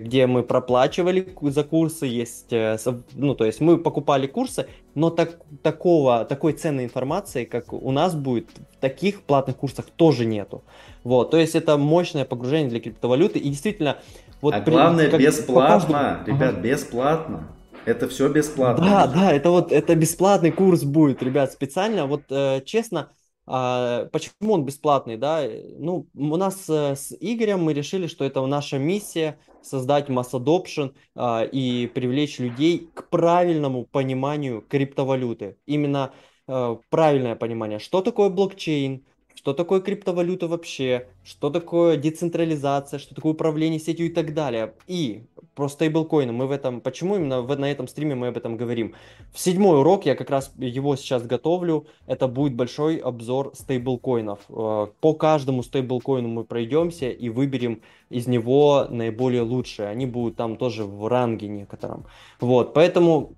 где 0.04 0.28
мы 0.28 0.44
проплачивали 0.44 1.34
за 1.42 1.64
курсы, 1.64 2.06
есть, 2.06 2.52
э, 2.52 2.78
ну 3.14 3.36
то 3.36 3.46
есть 3.46 3.62
мы 3.62 3.78
покупали 3.78 4.28
курсы, 4.28 4.68
но 4.94 5.10
так, 5.10 5.40
такого 5.62 6.26
такой 6.26 6.54
ценной 6.54 6.84
информации, 6.84 7.46
как 7.46 7.72
у 7.72 7.92
нас 7.92 8.14
будет 8.14 8.50
в 8.74 8.82
таких 8.82 9.22
платных 9.22 9.56
курсах 9.56 9.86
тоже 9.86 10.26
нету. 10.26 10.62
Вот, 11.04 11.32
то 11.32 11.38
есть 11.38 11.56
это 11.56 11.78
мощное 11.78 12.26
погружение 12.26 12.70
для 12.70 12.82
криптовалюты 12.82 13.40
и 13.40 13.50
действительно 13.50 13.98
вот 14.42 14.54
а 14.54 14.62
при, 14.62 14.72
главное, 14.72 15.10
как, 15.10 15.22
бесплатно, 15.22 16.24
ребят, 16.26 16.56
ага. 16.56 16.62
бесплатно. 16.62 17.48
Это 17.86 18.08
все 18.08 18.30
бесплатно. 18.30 18.86
Да, 18.86 19.08
да, 19.08 19.34
это 19.34 19.50
вот 19.52 19.72
это 19.72 19.96
бесплатный 19.96 20.52
курс 20.52 20.84
будет, 20.84 21.24
ребят, 21.24 21.52
специально. 21.52 22.06
Вот 22.06 22.24
э, 22.30 22.62
честно, 22.66 23.12
э, 23.48 24.08
почему 24.12 24.54
он 24.54 24.66
бесплатный, 24.66 25.18
да? 25.18 25.44
Ну, 25.78 26.08
у 26.14 26.38
нас 26.38 26.70
э, 26.70 26.96
с 26.96 27.16
Игорем 27.20 27.64
мы 27.64 27.74
решили, 27.74 28.08
что 28.08 28.26
это 28.26 28.46
наша 28.46 28.78
миссия 28.78 29.40
создать 29.62 30.10
масс 30.10 30.34
adoption 30.34 30.94
э, 31.16 31.50
и 31.52 31.88
привлечь 31.88 32.40
людей 32.40 32.90
к 32.94 33.10
правильному 33.10 33.86
пониманию 33.86 34.62
криптовалюты. 34.62 35.58
Именно 35.66 36.14
э, 36.48 36.78
правильное 36.90 37.36
понимание, 37.36 37.80
что 37.80 38.02
такое 38.02 38.30
блокчейн, 38.30 39.06
что 39.40 39.54
такое 39.54 39.80
криптовалюта 39.80 40.50
вообще, 40.50 41.08
что 41.24 41.50
такое 41.50 41.96
децентрализация, 41.96 43.00
что 43.00 43.16
такое 43.16 43.32
управление 43.32 43.80
сетью 43.80 44.08
и 44.08 44.10
так 44.10 44.34
далее. 44.34 44.74
И 44.86 45.24
про 45.56 45.70
стейблкоины 45.70 46.34
мы 46.34 46.46
в 46.46 46.52
этом, 46.52 46.82
почему 46.82 47.16
именно 47.16 47.42
в, 47.42 47.58
на 47.58 47.72
этом 47.72 47.88
стриме 47.88 48.16
мы 48.16 48.28
об 48.28 48.38
этом 48.38 48.58
говорим? 48.58 48.96
В 49.32 49.40
седьмой 49.40 49.80
урок, 49.80 50.06
я 50.06 50.16
как 50.16 50.30
раз 50.30 50.52
его 50.58 50.98
сейчас 50.98 51.26
готовлю, 51.26 51.88
это 52.06 52.28
будет 52.28 52.54
большой 52.54 52.98
обзор 52.98 53.54
стейблкоинов. 53.56 54.42
Э, 54.50 54.88
по 55.00 55.14
каждому 55.14 55.64
стейблкоину 55.64 56.28
мы 56.28 56.44
пройдемся 56.44 57.10
и 57.10 57.30
выберем 57.30 57.82
из 58.10 58.28
него 58.28 58.88
наиболее 58.90 59.44
лучшие. 59.44 59.88
Они 59.88 60.06
будут 60.06 60.36
там 60.36 60.58
тоже 60.58 60.84
в 60.84 61.08
ранге 61.08 61.48
некотором. 61.48 62.08
Вот, 62.42 62.74
поэтому 62.74 63.36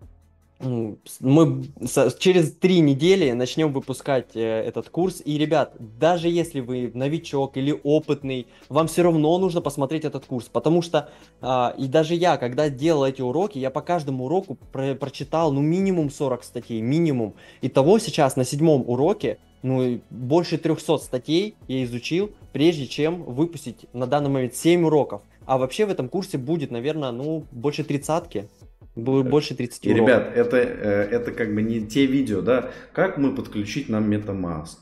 мы 0.61 1.63
через 2.19 2.53
три 2.53 2.79
недели 2.79 3.31
начнем 3.31 3.73
выпускать 3.73 4.35
э, 4.35 4.39
этот 4.39 4.89
курс. 4.89 5.21
И, 5.23 5.37
ребят, 5.37 5.73
даже 5.79 6.29
если 6.29 6.59
вы 6.59 6.91
новичок 6.93 7.57
или 7.57 7.79
опытный, 7.83 8.47
вам 8.69 8.87
все 8.87 9.03
равно 9.03 9.37
нужно 9.37 9.61
посмотреть 9.61 10.05
этот 10.05 10.25
курс. 10.25 10.49
Потому 10.51 10.81
что, 10.81 11.09
э, 11.41 11.71
и 11.77 11.87
даже 11.87 12.15
я, 12.15 12.37
когда 12.37 12.69
делал 12.69 13.05
эти 13.05 13.21
уроки, 13.21 13.57
я 13.57 13.69
по 13.69 13.81
каждому 13.81 14.25
уроку 14.25 14.57
про 14.71 14.95
прочитал, 14.95 15.51
ну, 15.51 15.61
минимум 15.61 16.09
40 16.09 16.43
статей, 16.43 16.81
минимум. 16.81 17.33
И 17.61 17.69
того 17.69 17.99
сейчас 17.99 18.35
на 18.35 18.45
седьмом 18.45 18.83
уроке, 18.87 19.39
ну, 19.63 19.99
больше 20.09 20.57
300 20.57 20.97
статей 20.97 21.55
я 21.67 21.83
изучил, 21.83 22.31
прежде 22.51 22.87
чем 22.87 23.23
выпустить 23.23 23.85
на 23.93 24.07
данный 24.07 24.29
момент 24.29 24.55
7 24.55 24.85
уроков. 24.85 25.21
А 25.45 25.57
вообще 25.57 25.85
в 25.85 25.89
этом 25.89 26.07
курсе 26.07 26.37
будет, 26.37 26.71
наверное, 26.71 27.11
ну, 27.11 27.45
больше 27.51 27.83
тридцатки. 27.83 28.47
Было 28.95 29.23
больше 29.23 29.55
30 29.55 29.85
И, 29.85 29.93
ребят, 29.93 30.31
это, 30.35 30.57
э, 30.57 31.07
это 31.11 31.31
как 31.31 31.53
бы 31.53 31.61
не 31.61 31.87
те 31.87 32.05
видео, 32.05 32.41
да, 32.41 32.71
как 32.93 33.17
мы 33.17 33.33
подключить 33.33 33.87
нам 33.87 34.11
MetaMask. 34.11 34.77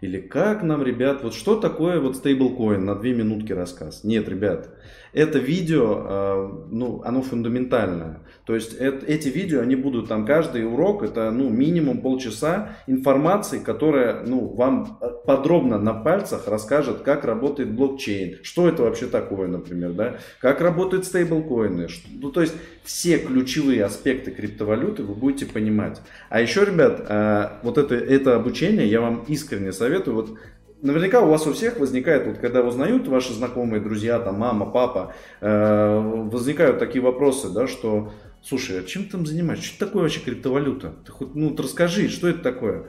Или 0.00 0.20
как 0.20 0.62
нам, 0.62 0.82
ребят, 0.82 1.22
вот 1.22 1.34
что 1.34 1.56
такое 1.58 2.00
вот 2.00 2.16
стейблкоин 2.16 2.84
на 2.84 2.94
две 2.94 3.14
минутки 3.14 3.52
рассказ? 3.52 4.04
Нет, 4.04 4.28
ребят, 4.28 4.68
это 5.14 5.38
видео, 5.38 6.02
э, 6.06 6.50
ну, 6.70 7.00
оно 7.04 7.22
фундаментальное. 7.22 8.20
То 8.44 8.54
есть 8.54 8.74
это, 8.74 9.06
эти 9.06 9.28
видео, 9.28 9.60
они 9.60 9.76
будут 9.76 10.08
там 10.08 10.26
каждый 10.26 10.66
урок, 10.66 11.02
это 11.02 11.30
ну 11.30 11.48
минимум 11.48 12.02
полчаса 12.02 12.76
информации, 12.86 13.58
которая 13.58 14.22
ну 14.26 14.48
вам 14.48 14.98
подробно 15.24 15.78
на 15.78 15.94
пальцах 15.94 16.46
расскажет, 16.46 16.98
как 17.02 17.24
работает 17.24 17.72
блокчейн, 17.72 18.40
что 18.42 18.68
это 18.68 18.82
вообще 18.82 19.06
такое, 19.06 19.48
например, 19.48 19.92
да, 19.92 20.16
как 20.40 20.60
работают 20.60 21.06
стейблкоины, 21.06 21.88
ну 22.20 22.30
то 22.30 22.42
есть 22.42 22.54
все 22.82 23.18
ключевые 23.18 23.84
аспекты 23.84 24.30
криптовалюты 24.30 25.04
вы 25.04 25.14
будете 25.14 25.46
понимать. 25.46 26.02
А 26.28 26.40
еще, 26.40 26.64
ребят, 26.64 27.06
э, 27.08 27.48
вот 27.62 27.78
это, 27.78 27.94
это 27.94 28.36
обучение 28.36 28.86
я 28.86 29.00
вам 29.00 29.24
искренне 29.28 29.72
советую, 29.72 30.16
вот 30.16 30.38
наверняка 30.84 31.20
у 31.20 31.28
вас 31.28 31.46
у 31.46 31.52
всех 31.52 31.80
возникает, 31.80 32.26
вот 32.26 32.38
когда 32.38 32.62
узнают 32.62 33.08
ваши 33.08 33.32
знакомые, 33.32 33.80
друзья, 33.80 34.20
там, 34.20 34.38
мама, 34.38 34.66
папа, 34.66 35.14
э, 35.40 36.28
возникают 36.30 36.78
такие 36.78 37.02
вопросы, 37.02 37.48
да, 37.48 37.66
что 37.66 38.12
слушай, 38.42 38.78
а 38.78 38.84
чем 38.84 39.04
ты 39.04 39.12
там 39.12 39.26
занимаешься? 39.26 39.66
Что 39.66 39.86
такое 39.86 40.02
вообще 40.02 40.20
криптовалюта? 40.20 40.94
Ты 41.04 41.12
хоть, 41.12 41.34
ну, 41.34 41.56
расскажи, 41.56 42.08
что 42.08 42.28
это 42.28 42.40
такое? 42.40 42.86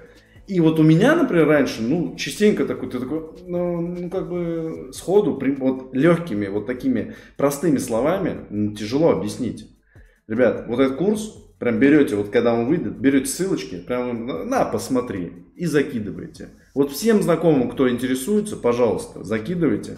И 0.48 0.60
вот 0.60 0.80
у 0.80 0.84
меня, 0.84 1.16
например, 1.16 1.48
раньше, 1.48 1.82
ну, 1.82 2.16
частенько 2.18 2.66
такой, 2.66 2.90
ты 2.90 3.00
такой, 3.00 3.24
ну, 3.48 3.82
ну 3.82 4.10
как 4.12 4.30
бы 4.30 4.90
сходу, 4.92 5.42
вот 5.58 5.94
легкими, 5.94 6.48
вот 6.48 6.68
такими 6.68 7.16
простыми 7.38 7.78
словами 7.78 8.46
ну, 8.50 8.76
тяжело 8.76 9.10
объяснить. 9.10 9.72
Ребят, 10.28 10.66
вот 10.68 10.80
этот 10.80 10.98
курс, 10.98 11.34
прям 11.58 11.80
берете, 11.80 12.16
вот 12.16 12.30
когда 12.30 12.54
он 12.54 12.68
выйдет, 12.68 13.00
берете 13.00 13.26
ссылочки, 13.26 13.78
прям 13.78 14.28
на, 14.50 14.66
посмотри, 14.66 15.32
и 15.56 15.66
закидываете. 15.66 16.50
Вот 16.76 16.92
всем 16.92 17.24
знакомым, 17.24 17.72
кто 17.72 17.90
интересуется, 17.90 18.58
пожалуйста, 18.58 19.24
закидывайте. 19.24 19.98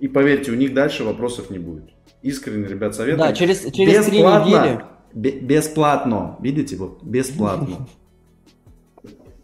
И 0.00 0.08
поверьте, 0.08 0.50
у 0.50 0.56
них 0.56 0.74
дальше 0.74 1.04
вопросов 1.04 1.50
не 1.50 1.58
будет. 1.58 1.84
Искренне, 2.20 2.66
ребят, 2.66 2.94
советую. 2.94 3.28
Да, 3.28 3.32
через, 3.32 3.60
через 3.72 4.04
три 4.06 4.18
недели 4.18 4.82
бесплатно. 5.14 6.36
Видите, 6.40 6.76
вот 6.76 7.02
бесплатно. 7.02 7.86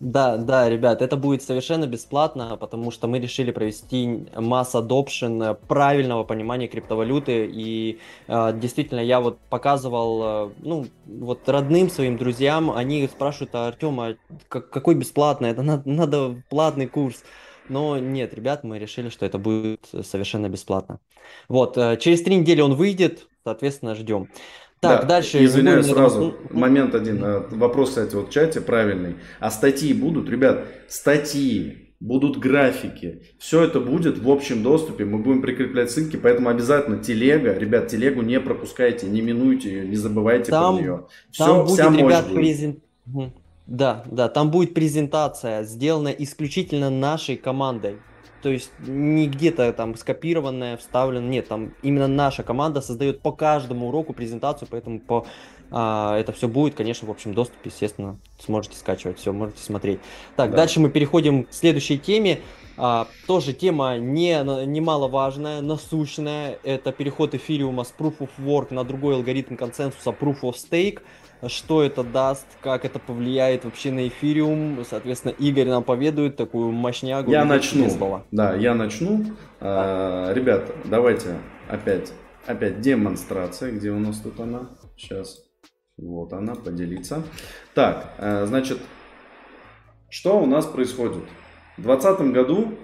Да, 0.02 0.36
да, 0.36 0.68
ребят, 0.68 1.00
это 1.00 1.16
будет 1.16 1.44
совершенно 1.44 1.86
бесплатно, 1.86 2.56
потому 2.56 2.90
что 2.90 3.06
мы 3.06 3.20
решили 3.20 3.52
провести 3.52 4.26
масс 4.34 4.74
adoption 4.74 5.54
правильного 5.68 6.24
понимания 6.24 6.66
криптовалюты. 6.66 7.46
И 7.46 8.00
э, 8.26 8.52
действительно, 8.58 8.98
я 8.98 9.20
вот 9.20 9.38
показывал, 9.48 10.48
э, 10.48 10.54
ну, 10.58 10.86
вот 11.06 11.48
родным 11.48 11.88
своим 11.88 12.16
друзьям, 12.16 12.72
они 12.72 13.06
спрашивают, 13.06 13.54
а 13.54 13.68
Артем, 13.68 14.00
а 14.00 14.16
какой 14.48 14.96
бесплатный? 14.96 15.50
Это 15.50 15.62
надо, 15.62 15.88
надо 15.88 16.42
платный 16.50 16.88
курс. 16.88 17.22
Но 17.68 17.96
нет, 17.96 18.34
ребят, 18.34 18.64
мы 18.64 18.80
решили, 18.80 19.08
что 19.08 19.24
это 19.24 19.38
будет 19.38 19.86
совершенно 20.02 20.48
бесплатно. 20.48 20.98
Вот, 21.48 21.78
э, 21.78 21.96
через 21.98 22.22
три 22.24 22.34
недели 22.34 22.60
он 22.60 22.74
выйдет, 22.74 23.28
соответственно, 23.44 23.94
ждем. 23.94 24.28
Так, 24.82 25.02
да, 25.02 25.06
дальше. 25.06 25.44
Извиняюсь 25.44 25.86
сразу. 25.86 26.34
Момент 26.50 26.96
один. 26.96 27.24
Э, 27.24 27.42
вопрос, 27.50 27.90
кстати, 27.90 28.16
вот 28.16 28.30
в 28.30 28.32
чате 28.32 28.60
правильный. 28.60 29.14
А 29.38 29.52
статьи 29.52 29.92
будут? 29.94 30.28
Ребят, 30.28 30.64
статьи 30.88 31.94
будут 32.00 32.38
графики. 32.38 33.22
Все 33.38 33.62
это 33.62 33.78
будет 33.78 34.18
в 34.18 34.28
общем 34.28 34.64
доступе, 34.64 35.04
мы 35.04 35.18
будем 35.18 35.40
прикреплять 35.40 35.92
ссылки, 35.92 36.16
поэтому 36.16 36.48
обязательно 36.48 36.98
телега, 36.98 37.56
ребят, 37.56 37.86
телегу 37.86 38.22
не 38.22 38.40
пропускайте, 38.40 39.06
не 39.06 39.20
минуйте 39.20 39.70
ее, 39.70 39.86
не 39.86 39.94
забывайте 39.94 40.50
там, 40.50 40.74
про 40.74 40.82
нее. 40.82 41.06
Все, 41.30 41.46
там 41.46 41.64
будет, 41.64 41.78
вся 41.78 41.96
ребят, 41.96 42.24
будет. 42.24 42.34
Презент... 42.34 42.78
Да, 43.68 44.02
да, 44.10 44.28
там 44.28 44.50
будет 44.50 44.74
презентация, 44.74 45.62
сделана 45.62 46.08
исключительно 46.08 46.90
нашей 46.90 47.36
командой. 47.36 47.98
То 48.42 48.48
есть 48.48 48.72
не 48.80 49.28
где-то 49.28 49.72
там 49.72 49.96
скопированная, 49.96 50.76
вставлена. 50.76 51.26
Нет, 51.26 51.48
там 51.48 51.72
именно 51.82 52.08
наша 52.08 52.42
команда 52.42 52.80
создает 52.80 53.20
по 53.20 53.32
каждому 53.32 53.88
уроку 53.88 54.12
презентацию, 54.12 54.68
поэтому 54.70 55.00
по, 55.00 55.26
а, 55.70 56.18
это 56.18 56.32
все 56.32 56.48
будет, 56.48 56.74
конечно, 56.74 57.08
в 57.08 57.10
общем 57.10 57.34
доступе, 57.34 57.70
естественно, 57.70 58.18
сможете 58.38 58.76
скачивать, 58.76 59.18
все, 59.18 59.32
можете 59.32 59.62
смотреть. 59.62 60.00
Так, 60.36 60.50
да. 60.50 60.58
дальше 60.58 60.80
мы 60.80 60.90
переходим 60.90 61.44
к 61.44 61.52
следующей 61.52 61.98
теме. 61.98 62.40
А, 62.76 63.06
тоже 63.26 63.52
тема 63.52 63.96
не, 63.98 64.34
немаловажная, 64.66 65.60
насущная. 65.60 66.58
Это 66.62 66.92
переход 66.92 67.34
эфириума 67.34 67.84
с 67.84 67.94
Proof 67.96 68.18
of 68.18 68.30
Work 68.38 68.74
на 68.74 68.84
другой 68.84 69.14
алгоритм 69.14 69.56
консенсуса 69.56 70.10
Proof 70.10 70.40
of 70.42 70.54
Stake 70.54 71.00
что 71.48 71.82
это 71.82 72.04
даст, 72.04 72.46
как 72.60 72.84
это 72.84 72.98
повлияет 72.98 73.64
вообще 73.64 73.90
на 73.90 74.06
эфириум. 74.08 74.84
Соответственно, 74.88 75.32
Игорь 75.32 75.68
нам 75.68 75.82
поведает 75.82 76.36
такую 76.36 76.72
мощнягу. 76.72 77.30
Я 77.30 77.44
начну. 77.44 77.90
Слова. 77.90 78.24
Да, 78.30 78.54
я 78.54 78.74
начну. 78.74 79.24
А, 79.60 80.32
ребят, 80.32 80.70
давайте 80.84 81.36
опять, 81.68 82.12
опять 82.46 82.80
демонстрация. 82.80 83.72
Где 83.72 83.90
у 83.90 83.98
нас 83.98 84.18
тут 84.20 84.38
она? 84.40 84.70
Сейчас. 84.96 85.38
Вот 85.96 86.32
она, 86.32 86.54
поделиться. 86.54 87.22
Так, 87.74 88.14
э, 88.18 88.46
значит, 88.46 88.78
что 90.08 90.40
у 90.40 90.46
нас 90.46 90.66
происходит? 90.66 91.22
В 91.76 91.82
2020 91.82 92.32
году 92.32 92.74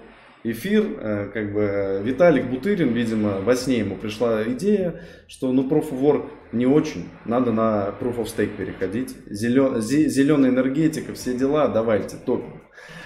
эфир, 0.43 0.85
э, 0.99 1.29
как 1.33 1.53
бы 1.53 2.01
Виталик 2.03 2.49
Бутырин, 2.49 2.93
видимо, 2.93 3.39
во 3.41 3.55
сне 3.55 3.79
ему 3.79 3.95
пришла 3.95 4.43
идея, 4.43 5.01
что 5.27 5.51
ну 5.51 5.67
Proof 5.67 5.91
of 5.91 6.01
Work 6.01 6.25
не 6.51 6.65
очень, 6.65 7.09
надо 7.25 7.51
на 7.51 7.93
Proof 7.99 8.17
of 8.17 8.25
Stake 8.25 8.55
переходить, 8.55 9.15
Зелен, 9.27 9.81
зеленая 9.81 10.51
энергетика, 10.51 11.13
все 11.13 11.37
дела, 11.37 11.67
давайте, 11.67 12.17
топим. 12.17 12.61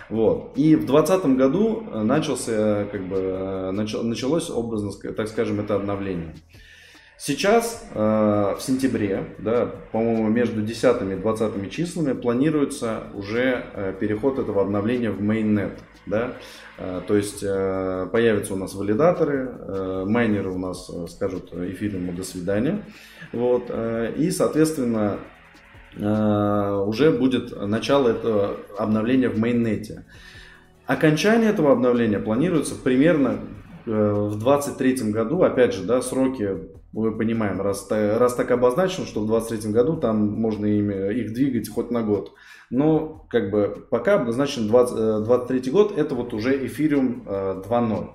Вот. 0.10 0.58
И 0.58 0.76
в 0.76 0.86
2020 0.86 1.26
году 1.38 1.82
начался, 2.04 2.86
как 2.92 3.08
бы, 3.08 3.72
началось 3.72 4.50
образно, 4.50 4.92
так 5.14 5.28
скажем, 5.28 5.60
это 5.60 5.76
обновление. 5.76 6.36
Сейчас, 7.26 7.82
э, 7.94 8.00
в 8.60 8.62
сентябре, 8.62 9.24
да, 9.38 9.72
по-моему, 9.94 10.28
между 10.28 10.62
10 10.62 11.14
и 11.14 11.16
20 11.16 11.70
числами 11.70 12.12
планируется 12.12 13.04
уже 13.14 13.64
э, 13.74 13.94
переход 13.98 14.40
этого 14.40 14.62
обновления 14.62 15.10
в 15.10 15.22
mainnet. 15.22 15.72
Да? 16.06 16.34
Э, 16.78 17.00
то 17.08 17.16
есть 17.16 17.40
появятся 17.40 18.56
у 18.56 18.58
нас 18.58 18.76
валидаторы, 18.76 20.06
майнеры 20.06 20.50
у 20.50 20.58
нас 20.58 20.92
скажут 21.12 21.54
эфириуму 21.54 22.12
до 22.12 22.26
свидания. 22.26 22.84
Вот, 23.32 23.72
и, 24.18 24.30
соответственно, 24.30 25.20
уже 25.96 27.12
будет 27.18 27.58
начало 27.58 28.10
этого 28.10 28.58
обновления 28.78 29.30
в 29.30 29.40
майннете. 29.40 30.04
Окончание 30.88 31.52
этого 31.52 31.72
обновления 31.72 32.20
планируется 32.20 32.76
примерно 32.76 33.40
в 33.86 34.38
2023 34.40 35.12
году. 35.12 35.44
Опять 35.44 35.74
же, 35.74 35.84
да, 35.84 36.02
сроки 36.02 36.74
мы 36.94 37.18
понимаем, 37.18 37.60
раз, 37.60 37.88
раз 37.90 38.36
так 38.36 38.52
обозначено, 38.52 39.06
что 39.06 39.22
в 39.22 39.28
2023 39.28 39.72
году 39.72 39.98
там 39.98 40.30
можно 40.30 40.66
ими, 40.66 41.14
их 41.14 41.34
двигать 41.34 41.68
хоть 41.68 41.90
на 41.90 42.04
год. 42.04 42.34
Но 42.70 43.26
как 43.30 43.50
бы 43.50 43.86
пока 43.90 44.16
обозначен 44.16 44.68
20, 44.68 45.26
23 45.26 45.60
э, 45.60 45.72
год, 45.72 45.98
это 45.98 46.16
вот 46.16 46.34
уже 46.34 46.66
эфириум 46.66 47.24
2.0. 47.28 48.10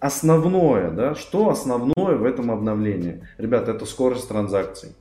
Основное, 0.00 0.90
да, 0.90 1.14
что 1.14 1.50
основное 1.50 2.16
в 2.16 2.24
этом 2.24 2.50
обновлении? 2.50 3.26
Ребята, 3.38 3.72
это 3.72 3.84
скорость 3.84 4.28
транзакций. 4.28 4.96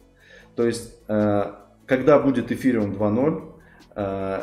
То 0.56 0.66
есть, 0.66 1.00
э, 1.08 1.52
когда 1.86 2.20
будет 2.20 2.52
эфириум 2.52 2.92
2.0, 2.92 3.44
э, 3.96 4.42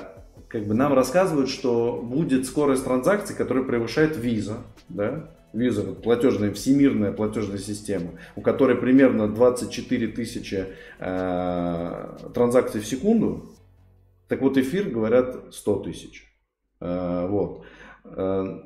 как 0.48 0.66
бы 0.66 0.74
нам 0.74 0.94
рассказывают, 0.94 1.48
что 1.50 2.00
будет 2.02 2.46
скорость 2.46 2.84
транзакций, 2.84 3.36
которая 3.36 3.64
превышает 3.64 4.16
виза, 4.16 4.58
да, 4.88 5.30
Visa, 5.52 5.94
платежная, 5.94 6.52
всемирная 6.52 7.12
платежная 7.12 7.58
система, 7.58 8.12
у 8.36 8.40
которой 8.40 8.76
примерно 8.76 9.28
24 9.28 10.08
тысячи 10.08 10.66
э, 10.98 12.16
транзакций 12.34 12.80
в 12.80 12.86
секунду, 12.86 13.50
так 14.28 14.40
вот 14.40 14.56
эфир 14.56 14.88
говорят 14.88 15.54
100 15.54 15.78
тысяч. 15.80 16.32
Э, 16.80 17.26
вот. 17.28 17.64
Э, 18.04 18.60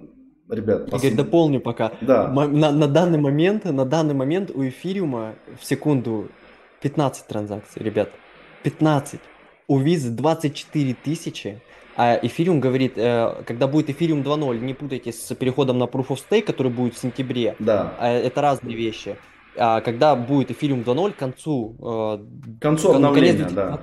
ребят, 0.48 0.90
пос... 0.90 1.02
Игорь, 1.02 1.16
дополню 1.16 1.60
пока. 1.60 1.92
Да. 2.00 2.28
На, 2.28 2.70
на, 2.70 2.86
данный 2.86 3.18
момент, 3.18 3.64
на 3.64 3.84
данный 3.84 4.14
момент 4.14 4.50
у 4.54 4.62
эфириума 4.66 5.34
в 5.60 5.64
секунду 5.64 6.28
15 6.82 7.26
транзакций, 7.26 7.82
ребят. 7.82 8.10
15. 8.62 9.20
У 9.68 9.78
визы 9.78 10.10
24 10.10 10.94
тысячи. 11.02 11.60
А 11.96 12.18
эфириум 12.20 12.60
говорит, 12.60 12.92
э, 12.96 13.42
когда 13.46 13.66
будет 13.66 13.88
эфириум 13.88 14.20
2.0, 14.20 14.58
не 14.60 14.74
путайте 14.74 15.12
с 15.12 15.34
переходом 15.34 15.78
на 15.78 15.84
Proof 15.84 16.08
of 16.08 16.18
Stake, 16.28 16.42
который 16.42 16.70
будет 16.70 16.94
в 16.94 16.98
сентябре. 16.98 17.56
Да. 17.58 17.94
А, 17.98 18.10
это 18.10 18.42
разные 18.42 18.76
вещи. 18.76 19.16
А 19.56 19.80
когда 19.80 20.14
будет 20.14 20.50
эфириум 20.50 20.80
2.0, 20.80 21.12
к 21.12 21.16
концу... 21.16 21.74
Э, 21.80 22.58
к 22.58 22.62
концу 22.62 22.92
обновления, 22.92 23.44
конец, 23.44 23.52
да. 23.52 23.80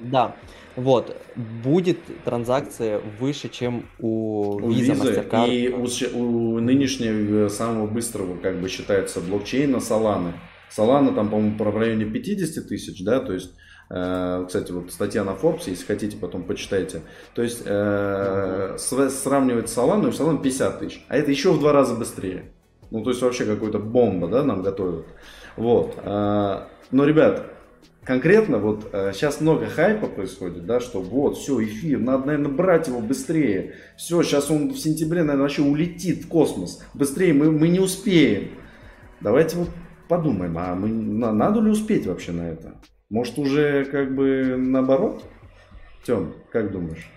Да. 0.00 0.36
Вот, 0.76 1.16
будет 1.64 1.98
транзакция 2.26 3.00
выше, 3.18 3.48
чем 3.48 3.86
у, 3.98 4.56
у 4.56 4.70
Visa, 4.70 4.92
Visa. 4.94 5.48
И 5.48 5.70
у, 5.70 6.18
у 6.18 6.60
нынешнего 6.60 7.48
самого 7.48 7.86
быстрого, 7.86 8.36
как 8.36 8.60
бы 8.60 8.68
считается, 8.68 9.22
блокчейна 9.22 9.76
Solana. 9.76 10.34
Solana 10.76 11.14
там, 11.14 11.30
по-моему, 11.30 11.56
в 11.56 11.78
районе 11.78 12.04
50 12.04 12.68
тысяч, 12.68 13.02
да, 13.02 13.20
то 13.20 13.32
есть 13.32 13.52
Э, 13.54 13.65
кстати, 13.88 14.72
вот 14.72 14.90
статья 14.90 15.22
на 15.22 15.30
Forbes, 15.30 15.62
если 15.66 15.84
хотите, 15.84 16.16
потом 16.16 16.42
почитайте. 16.42 17.02
То 17.34 17.42
есть 17.42 17.62
э, 17.64 18.76
сравнивать 18.78 19.70
с 19.70 19.76
Solana, 19.78 20.08
и 20.08 20.12
Solana 20.12 20.42
50 20.42 20.78
тысяч. 20.80 21.04
А 21.08 21.16
это 21.16 21.30
еще 21.30 21.52
в 21.52 21.60
два 21.60 21.72
раза 21.72 21.94
быстрее. 21.94 22.50
Ну, 22.90 23.02
то 23.02 23.10
есть 23.10 23.22
вообще 23.22 23.44
какой-то 23.44 23.78
бомба, 23.78 24.28
да, 24.28 24.42
нам 24.42 24.62
готовят. 24.62 25.06
Вот. 25.56 25.94
Э, 26.02 26.62
но, 26.90 27.04
ребят, 27.04 27.46
конкретно 28.02 28.58
вот 28.58 28.88
сейчас 29.12 29.40
много 29.40 29.66
хайпа 29.66 30.08
происходит, 30.08 30.66
да, 30.66 30.80
что 30.80 31.00
вот, 31.00 31.38
все, 31.38 31.62
эфир, 31.62 32.00
надо, 32.00 32.26
наверное, 32.26 32.50
брать 32.50 32.88
его 32.88 33.00
быстрее. 33.00 33.74
Все, 33.96 34.22
сейчас 34.22 34.50
он 34.50 34.70
в 34.70 34.78
сентябре, 34.78 35.20
наверное, 35.20 35.42
вообще 35.42 35.62
улетит 35.62 36.24
в 36.24 36.28
космос. 36.28 36.82
Быстрее 36.94 37.32
мы, 37.34 37.52
мы 37.52 37.68
не 37.68 37.80
успеем. 37.80 38.50
Давайте 39.20 39.56
вот 39.56 39.68
подумаем, 40.08 40.56
а 40.58 40.74
мы, 40.74 40.88
надо 40.88 41.60
ли 41.60 41.70
успеть 41.70 42.06
вообще 42.06 42.32
на 42.32 42.50
это? 42.50 42.74
Может, 43.08 43.38
уже 43.38 43.84
как 43.84 44.14
бы 44.14 44.56
наоборот? 44.58 45.24
Тем, 46.04 46.34
как 46.50 46.72
думаешь? 46.72 47.08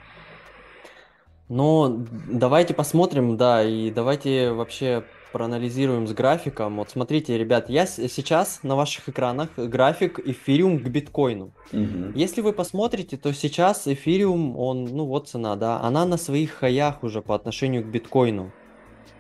Ну, 1.48 2.06
давайте 2.28 2.76
посмотрим, 2.76 3.36
да, 3.36 3.64
и 3.64 3.90
давайте 3.90 4.52
вообще 4.52 5.04
проанализируем 5.32 6.08
с 6.08 6.14
графиком. 6.14 6.78
Вот 6.78 6.92
смотрите, 6.92 7.38
ребят, 7.38 7.70
я 7.70 7.88
сейчас 7.88 8.60
на 8.62 8.76
ваших 8.76 9.10
экранах 9.10 9.50
график 9.58 10.20
эфириум 10.20 10.80
к 10.80 10.88
биткоину. 10.88 11.52
Угу. 11.72 12.12
Если 12.16 12.42
вы 12.42 12.54
посмотрите, 12.54 13.18
то 13.18 13.34
сейчас 13.34 13.88
эфириум, 13.88 14.58
он, 14.58 14.86
ну 14.86 15.06
вот 15.06 15.30
цена, 15.30 15.56
да, 15.56 15.80
она 15.82 16.06
на 16.06 16.18
своих 16.18 16.52
хаях 16.52 17.04
уже 17.04 17.22
по 17.22 17.34
отношению 17.34 17.84
к 17.84 17.88
биткоину. 17.88 18.52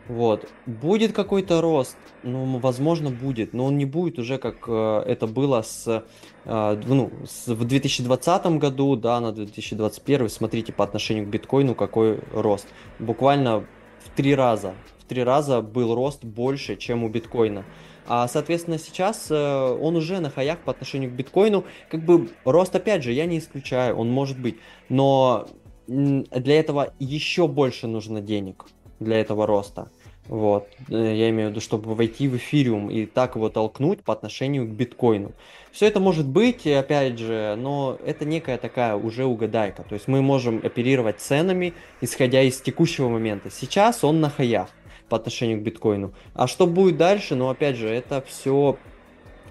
Вот. 0.09 0.49
Будет 0.65 1.13
какой-то 1.13 1.61
рост? 1.61 1.95
Ну, 2.23 2.57
возможно, 2.57 3.11
будет, 3.11 3.53
но 3.53 3.65
он 3.65 3.77
не 3.77 3.85
будет 3.85 4.17
уже, 4.17 4.39
как 4.39 4.65
э, 4.67 5.03
это 5.05 5.27
было 5.27 5.61
с, 5.61 6.03
э, 6.45 6.81
ну, 6.87 7.11
с, 7.27 7.47
в 7.47 7.63
2020 7.63 8.45
году, 8.57 8.95
да, 8.95 9.19
на 9.19 9.31
2021. 9.31 10.29
Смотрите, 10.29 10.73
по 10.73 10.83
отношению 10.83 11.27
к 11.27 11.29
биткоину 11.29 11.75
какой 11.75 12.21
рост. 12.33 12.67
Буквально 12.97 13.59
в 13.59 14.09
три 14.15 14.33
раза. 14.33 14.73
В 14.97 15.05
три 15.05 15.23
раза 15.23 15.61
был 15.61 15.93
рост 15.93 16.23
больше, 16.25 16.75
чем 16.75 17.03
у 17.03 17.09
биткоина. 17.09 17.63
А, 18.07 18.27
соответственно, 18.27 18.79
сейчас 18.79 19.27
э, 19.29 19.77
он 19.79 19.95
уже 19.95 20.19
на 20.21 20.31
хаях 20.31 20.57
по 20.57 20.71
отношению 20.71 21.11
к 21.11 21.13
биткоину. 21.13 21.65
Как 21.91 22.03
бы 22.03 22.29
рост, 22.45 22.75
опять 22.75 23.03
же, 23.03 23.13
я 23.13 23.27
не 23.27 23.37
исключаю, 23.37 23.95
он 23.95 24.09
может 24.09 24.39
быть. 24.39 24.57
Но 24.89 25.47
для 25.87 26.59
этого 26.59 26.93
еще 26.97 27.47
больше 27.47 27.85
нужно 27.85 28.21
денег 28.21 28.65
для 28.99 29.19
этого 29.19 29.47
роста. 29.47 29.89
Вот, 30.29 30.69
э, 30.89 30.93
я 30.93 31.31
имею 31.31 31.49
в 31.49 31.51
виду, 31.51 31.59
чтобы 31.59 31.95
войти 31.95 32.27
в 32.27 32.37
эфириум 32.37 32.91
и 32.91 33.07
так 33.07 33.35
его 33.35 33.49
толкнуть 33.49 34.03
по 34.03 34.13
отношению 34.13 34.67
к 34.67 34.69
биткоину. 34.69 35.31
Все 35.71 35.87
это 35.87 35.99
может 35.99 36.27
быть, 36.27 36.67
опять 36.67 37.17
же, 37.17 37.55
но 37.57 37.97
это 38.05 38.25
некая 38.25 38.59
такая 38.59 38.95
уже 38.95 39.25
угадайка. 39.25 39.83
То 39.89 39.95
есть 39.95 40.07
мы 40.07 40.21
можем 40.21 40.61
оперировать 40.63 41.19
ценами, 41.19 41.73
исходя 41.99 42.43
из 42.43 42.61
текущего 42.61 43.09
момента. 43.09 43.49
Сейчас 43.49 44.03
он 44.03 44.21
на 44.21 44.29
хаях 44.29 44.69
по 45.09 45.17
отношению 45.17 45.59
к 45.59 45.63
биткоину. 45.63 46.13
А 46.35 46.45
что 46.45 46.67
будет 46.67 46.97
дальше, 46.97 47.33
ну 47.33 47.49
опять 47.49 47.75
же, 47.75 47.89
это 47.89 48.23
все 48.27 48.77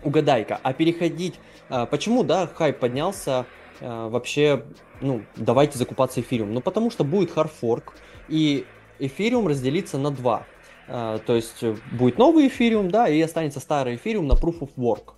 угадайка. 0.04 0.60
А 0.62 0.72
переходить, 0.72 1.34
а, 1.68 1.86
почему, 1.86 2.22
да, 2.22 2.46
хайп 2.46 2.78
поднялся, 2.78 3.46
вообще, 3.80 4.64
ну, 5.00 5.22
давайте 5.36 5.78
закупаться 5.78 6.20
эфириум. 6.20 6.52
Ну 6.52 6.60
потому 6.60 6.90
что 6.90 7.04
будет 7.04 7.30
хардфорк, 7.30 7.94
и 8.28 8.64
эфириум 8.98 9.46
разделится 9.46 9.98
на 9.98 10.10
два. 10.10 10.46
То 10.88 11.35
есть 11.35 11.62
будет 11.92 12.18
новый 12.18 12.48
эфириум, 12.48 12.90
да, 12.90 13.09
и 13.09 13.20
останется 13.20 13.61
старый 13.61 13.96
эфириум 13.96 14.27
на 14.27 14.33
Proof 14.33 14.61
of 14.61 14.70
Work. 14.77 15.12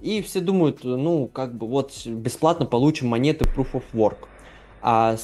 И 0.00 0.22
все 0.22 0.40
думают, 0.40 0.84
ну, 0.84 1.26
как 1.26 1.54
бы 1.54 1.66
вот 1.66 2.06
бесплатно 2.06 2.64
получим 2.64 3.08
монеты 3.08 3.44
Proof 3.44 3.72
of 3.72 3.84
Work. 3.92 4.28
А 4.82 5.16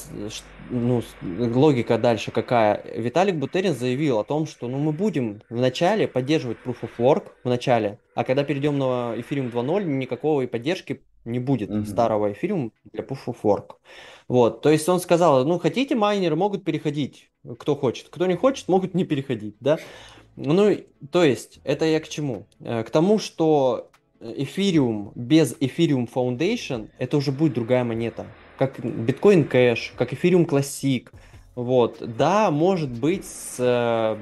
ну, 0.68 1.02
логика 1.22 1.96
дальше 1.96 2.30
какая? 2.30 2.82
Виталик 2.94 3.36
Бутерин 3.36 3.74
заявил 3.74 4.18
о 4.18 4.24
том, 4.24 4.46
что 4.46 4.68
ну, 4.68 4.78
мы 4.78 4.92
будем 4.92 5.40
вначале 5.48 6.06
поддерживать 6.06 6.58
Proof 6.64 6.76
of 6.82 6.90
Work, 6.98 7.28
в 7.42 7.48
начале, 7.48 7.98
а 8.14 8.24
когда 8.24 8.44
перейдем 8.44 8.76
на 8.76 9.14
Ethereum 9.16 9.50
2.0, 9.50 9.84
никакого 9.84 10.46
поддержки 10.46 11.02
не 11.24 11.38
будет 11.38 11.70
mm-hmm. 11.70 11.86
старого 11.86 12.32
Ethereum 12.32 12.72
для 12.92 13.02
Proof 13.02 13.26
of 13.28 13.36
Work. 13.42 13.76
Вот, 14.28 14.60
то 14.60 14.70
есть 14.70 14.86
он 14.88 15.00
сказал, 15.00 15.46
ну, 15.46 15.58
хотите, 15.58 15.94
майнеры 15.94 16.36
могут 16.36 16.64
переходить, 16.64 17.30
кто 17.58 17.76
хочет, 17.76 18.08
кто 18.10 18.26
не 18.26 18.36
хочет, 18.36 18.68
могут 18.68 18.94
не 18.94 19.04
переходить, 19.04 19.56
да? 19.60 19.78
Ну, 20.36 20.76
то 21.10 21.24
есть, 21.24 21.60
это 21.64 21.84
я 21.84 22.00
к 22.00 22.08
чему? 22.08 22.46
Э, 22.60 22.82
к 22.84 22.90
тому, 22.90 23.18
что 23.18 23.90
Ethereum 24.20 25.12
без 25.14 25.54
Ethereum 25.54 26.08
Foundation 26.12 26.88
это 26.98 27.16
уже 27.16 27.32
будет 27.32 27.54
другая 27.54 27.84
монета. 27.84 28.26
Как 28.58 28.78
Bitcoin 28.78 29.48
Cash, 29.50 29.92
как 29.96 30.12
Ethereum 30.12 30.46
Classic. 30.46 31.08
Вот. 31.54 32.02
Да, 32.16 32.50
может 32.50 32.90
быть, 32.90 33.24
с 33.24 33.56
э, 33.58 34.18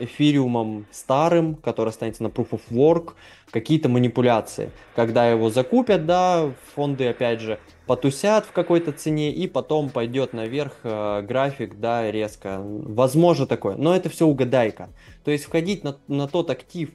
эфириумом 0.00 0.86
старым, 0.90 1.54
который 1.56 1.90
останется 1.90 2.22
на 2.22 2.28
Proof 2.28 2.50
of 2.50 2.60
Work, 2.70 3.14
какие-то 3.50 3.88
манипуляции. 3.88 4.70
Когда 4.94 5.28
его 5.28 5.50
закупят, 5.50 6.06
да, 6.06 6.52
фонды, 6.74 7.08
опять 7.08 7.40
же, 7.40 7.58
потусят 7.86 8.46
в 8.46 8.52
какой-то 8.52 8.92
цене, 8.92 9.32
и 9.32 9.46
потом 9.46 9.90
пойдет 9.90 10.32
наверх 10.32 10.78
э, 10.84 11.22
график, 11.22 11.78
да, 11.80 12.10
резко. 12.10 12.60
Возможно 12.62 13.46
такое, 13.46 13.76
но 13.76 13.94
это 13.94 14.08
все 14.08 14.26
угадайка. 14.26 14.90
То 15.24 15.30
есть 15.30 15.44
входить 15.44 15.84
на, 15.84 15.96
на 16.06 16.28
тот 16.28 16.50
актив, 16.50 16.90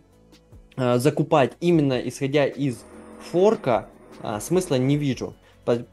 Э, 0.78 0.98
закупать 0.98 1.54
именно 1.62 1.94
исходя 1.94 2.46
из 2.46 2.84
форка, 3.32 3.88
а, 4.22 4.42
смысла 4.42 4.76
не 4.76 4.98
вижу. 4.98 5.34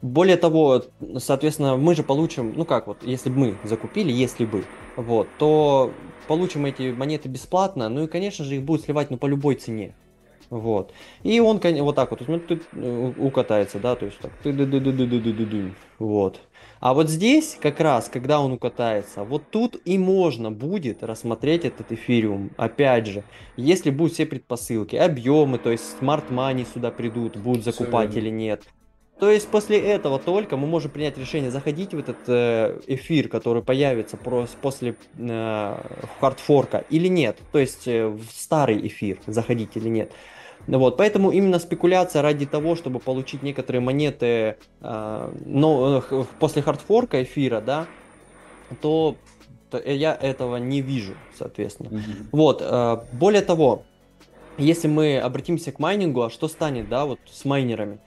Более 0.01 0.37
того, 0.37 0.83
соответственно, 1.17 1.77
мы 1.77 1.95
же 1.95 2.03
получим, 2.03 2.53
ну 2.55 2.65
как 2.65 2.87
вот, 2.87 2.97
если 3.01 3.29
бы 3.29 3.37
мы 3.37 3.57
закупили, 3.63 4.11
если 4.11 4.45
бы, 4.45 4.65
вот, 4.97 5.27
то 5.39 5.91
получим 6.27 6.65
эти 6.65 6.91
монеты 6.91 7.29
бесплатно, 7.29 7.89
ну 7.89 8.03
и, 8.03 8.07
конечно 8.07 8.45
же, 8.45 8.55
их 8.55 8.63
будут 8.63 8.85
сливать, 8.85 9.11
ну, 9.11 9.17
по 9.17 9.25
любой 9.25 9.55
цене. 9.55 9.95
Вот. 10.49 10.93
И 11.23 11.39
он 11.39 11.59
вот 11.63 11.95
так 11.95 12.11
вот, 12.11 12.21
э, 12.21 13.13
укатается, 13.17 13.79
да, 13.79 13.95
то 13.95 14.05
есть 14.05 14.19
так. 14.19 14.31
Вот. 15.97 16.41
А 16.79 16.93
вот 16.93 17.09
здесь 17.09 17.57
как 17.61 17.79
раз, 17.79 18.09
когда 18.09 18.41
он 18.41 18.51
укатается, 18.51 19.23
вот 19.23 19.49
тут 19.49 19.81
и 19.85 19.97
можно 19.97 20.51
будет 20.51 21.01
рассмотреть 21.01 21.65
этот 21.65 21.91
эфириум. 21.91 22.51
Опять 22.57 23.07
же, 23.07 23.23
если 23.55 23.89
будут 23.89 24.13
все 24.13 24.25
предпосылки, 24.25 24.95
объемы, 24.95 25.57
то 25.57 25.71
есть 25.71 25.97
smart 25.97 26.29
money 26.29 26.67
сюда 26.71 26.91
придут, 26.91 27.37
будут 27.37 27.63
закупать 27.63 28.15
или 28.15 28.29
нет. 28.29 28.63
То 29.23 29.31
есть 29.31 29.47
после 29.47 29.79
этого 29.79 30.19
только 30.19 30.57
мы 30.57 30.67
можем 30.67 30.91
принять 30.91 31.17
решение 31.17 31.49
заходить 31.49 31.93
в 31.93 31.97
этот 31.97 32.17
э, 32.27 32.81
эфир, 32.87 33.29
который 33.29 33.63
появится 33.63 34.17
после 34.17 34.97
э, 35.17 35.77
хардфорка 36.19 36.83
или 36.89 37.07
нет. 37.07 37.37
То 37.53 37.59
есть 37.59 37.87
э, 37.87 38.05
в 38.05 38.25
старый 38.33 38.85
эфир 38.85 39.19
заходить 39.25 39.77
или 39.77 39.87
нет. 39.87 40.11
Вот, 40.67 40.97
поэтому 40.97 41.31
именно 41.31 41.59
спекуляция 41.59 42.21
ради 42.21 42.45
того, 42.45 42.75
чтобы 42.75 42.99
получить 42.99 43.43
некоторые 43.43 43.79
монеты 43.79 44.57
э, 44.81 45.33
но, 45.45 46.03
э, 46.11 46.23
после 46.41 46.61
хардфорка 46.61 47.23
эфира, 47.23 47.61
да, 47.61 47.85
то, 48.81 49.15
то 49.69 49.79
я 49.79 50.13
этого 50.21 50.57
не 50.57 50.81
вижу, 50.81 51.13
соответственно. 51.39 51.87
Mm-hmm. 51.87 52.25
Вот, 52.33 52.61
э, 52.61 52.97
более 53.13 53.41
того, 53.41 53.83
если 54.57 54.89
мы 54.89 55.17
обратимся 55.17 55.71
к 55.71 55.79
майнингу, 55.79 56.23
а 56.23 56.29
что 56.29 56.49
станет, 56.49 56.89
да, 56.89 57.05
вот 57.05 57.19
с 57.31 57.45
майнерами? 57.45 57.99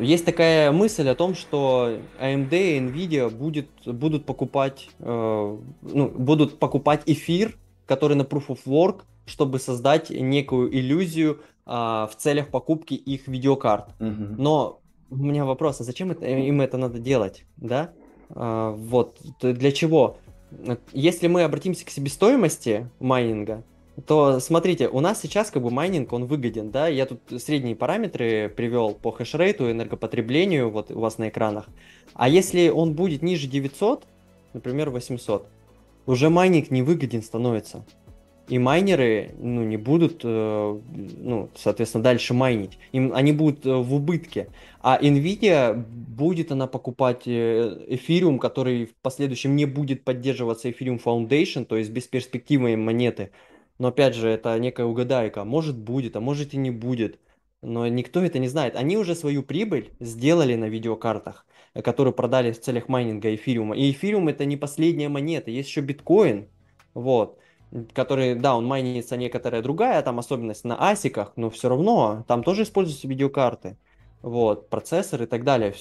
Есть 0.00 0.24
такая 0.24 0.70
мысль 0.70 1.08
о 1.08 1.14
том, 1.14 1.34
что 1.34 1.98
AMD 2.20 2.52
и 2.52 2.80
Nvidia 2.80 3.30
будет, 3.30 3.68
будут 3.84 4.24
покупать, 4.24 4.88
uh, 4.98 5.60
ну, 5.82 6.08
будут 6.08 6.58
покупать 6.58 7.02
эфир, 7.06 7.56
который 7.86 8.16
на 8.16 8.22
Proof 8.22 8.46
of 8.48 8.60
Work, 8.66 9.02
чтобы 9.26 9.58
создать 9.58 10.10
некую 10.10 10.72
иллюзию 10.76 11.40
а, 11.66 12.08
в 12.08 12.16
целях 12.16 12.48
покупки 12.48 12.94
их 12.94 13.28
видеокарт. 13.28 13.94
Угу. 14.00 14.34
Но 14.38 14.80
у 15.10 15.16
меня 15.16 15.44
вопрос, 15.44 15.80
а 15.80 15.84
зачем 15.84 16.10
это, 16.10 16.26
им 16.26 16.60
это 16.60 16.76
надо 16.76 16.98
делать, 16.98 17.44
да? 17.56 17.92
А, 18.30 18.72
вот, 18.72 19.18
для 19.40 19.72
чего? 19.72 20.18
Если 20.92 21.28
мы 21.28 21.44
обратимся 21.44 21.86
к 21.86 21.90
себестоимости 21.90 22.90
майнинга, 22.98 23.62
то 24.06 24.40
смотрите, 24.40 24.88
у 24.88 25.00
нас 25.00 25.20
сейчас 25.20 25.50
как 25.50 25.62
бы 25.62 25.70
майнинг, 25.70 26.12
он 26.12 26.26
выгоден, 26.26 26.70
да, 26.70 26.88
я 26.88 27.06
тут 27.06 27.20
средние 27.42 27.76
параметры 27.76 28.48
привел 28.48 28.94
по 28.94 29.10
хешрейту, 29.12 29.70
энергопотреблению, 29.70 30.70
вот 30.70 30.90
у 30.90 31.00
вас 31.00 31.18
на 31.18 31.28
экранах. 31.28 31.68
А 32.14 32.28
если 32.28 32.68
он 32.68 32.94
будет 32.94 33.22
ниже 33.22 33.46
900, 33.46 34.04
например, 34.52 34.90
800, 34.90 35.46
уже 36.06 36.30
майнинг 36.30 36.70
не 36.70 36.82
выгоден 36.82 37.22
становится 37.22 37.84
и 38.50 38.58
майнеры 38.58 39.30
ну, 39.38 39.62
не 39.62 39.76
будут, 39.76 40.22
э, 40.24 40.80
ну, 41.18 41.48
соответственно, 41.56 42.02
дальше 42.02 42.34
майнить. 42.34 42.78
Им, 42.90 43.12
они 43.14 43.32
будут 43.32 43.64
э, 43.64 43.72
в 43.72 43.94
убытке. 43.94 44.48
А 44.82 44.98
Nvidia 45.00 45.74
будет 45.74 46.50
она 46.50 46.66
покупать 46.66 47.22
эфириум, 47.26 48.40
который 48.40 48.86
в 48.86 48.94
последующем 49.02 49.54
не 49.54 49.66
будет 49.66 50.02
поддерживаться 50.02 50.68
Ethereum 50.68 51.00
Foundation, 51.02 51.64
то 51.64 51.76
есть 51.76 51.90
бесперспективные 51.90 52.76
монеты. 52.76 53.30
Но 53.80 53.88
опять 53.88 54.14
же, 54.14 54.28
это 54.28 54.58
некая 54.58 54.84
угадайка. 54.84 55.42
Может 55.44 55.78
будет, 55.78 56.14
а 56.14 56.20
может 56.20 56.52
и 56.52 56.58
не 56.58 56.70
будет. 56.70 57.18
Но 57.62 57.88
никто 57.88 58.20
это 58.20 58.38
не 58.38 58.46
знает. 58.46 58.76
Они 58.76 58.98
уже 58.98 59.14
свою 59.14 59.42
прибыль 59.42 59.90
сделали 60.00 60.54
на 60.54 60.66
видеокартах, 60.66 61.46
э, 61.72 61.80
которые 61.80 62.12
продали 62.12 62.52
в 62.52 62.60
целях 62.60 62.88
майнинга 62.88 63.34
эфириума. 63.34 63.74
И 63.74 63.90
эфириум 63.90 64.28
это 64.28 64.44
не 64.44 64.58
последняя 64.58 65.08
монета, 65.08 65.50
есть 65.50 65.70
еще 65.70 65.80
биткоин. 65.80 66.48
Вот 66.92 67.38
который, 67.94 68.34
да, 68.34 68.56
он 68.56 68.66
майнится 68.66 69.16
некоторая 69.16 69.62
другая 69.62 70.02
там 70.02 70.18
особенность 70.18 70.64
на 70.64 70.90
асиках, 70.90 71.32
но 71.36 71.50
все 71.50 71.68
равно 71.68 72.24
там 72.26 72.42
тоже 72.42 72.64
используются 72.64 73.06
видеокарты, 73.08 73.78
вот, 74.22 74.68
процессор 74.68 75.22
и 75.22 75.26
так 75.26 75.44
далее. 75.44 75.74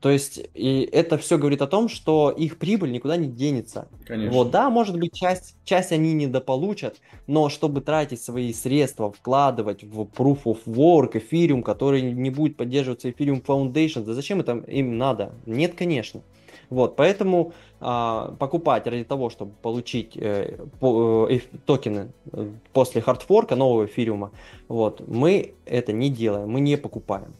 То 0.00 0.10
есть, 0.10 0.40
и 0.54 0.88
это 0.92 1.18
все 1.18 1.38
говорит 1.38 1.62
о 1.62 1.66
том, 1.66 1.88
что 1.88 2.30
их 2.30 2.58
прибыль 2.58 2.92
никуда 2.92 3.16
не 3.16 3.28
денется. 3.28 3.88
Конечно. 4.06 4.32
Вот, 4.32 4.50
да, 4.50 4.70
может 4.70 4.98
быть, 4.98 5.12
часть, 5.14 5.56
часть 5.64 5.92
они 5.92 6.12
недополучат, 6.12 6.96
но 7.26 7.48
чтобы 7.48 7.80
тратить 7.80 8.22
свои 8.22 8.52
средства, 8.52 9.10
вкладывать 9.10 9.82
в 9.82 10.02
Proof 10.02 10.44
of 10.44 10.58
Work, 10.66 11.12
Ethereum, 11.14 11.62
который 11.62 12.02
не 12.02 12.30
будет 12.30 12.56
поддерживаться 12.56 13.08
Ethereum 13.08 13.44
Foundation, 13.44 14.04
да 14.04 14.14
зачем 14.14 14.40
это 14.40 14.58
им 14.68 14.96
надо? 14.96 15.32
Нет, 15.46 15.74
конечно. 15.74 16.22
Вот, 16.70 16.96
поэтому 16.96 17.52
а, 17.80 18.34
покупать 18.38 18.86
ради 18.86 19.04
того, 19.04 19.30
чтобы 19.30 19.52
получить 19.62 20.16
э, 20.16 20.58
по, 20.80 21.28
э, 21.30 21.40
токены 21.66 22.12
э, 22.32 22.48
после 22.72 23.00
хардфорка 23.00 23.56
нового 23.56 23.86
эфириума, 23.86 24.30
вот, 24.68 25.06
мы 25.06 25.54
это 25.66 25.92
не 25.92 26.10
делаем, 26.10 26.48
мы 26.48 26.60
не 26.60 26.76
покупаем. 26.76 27.34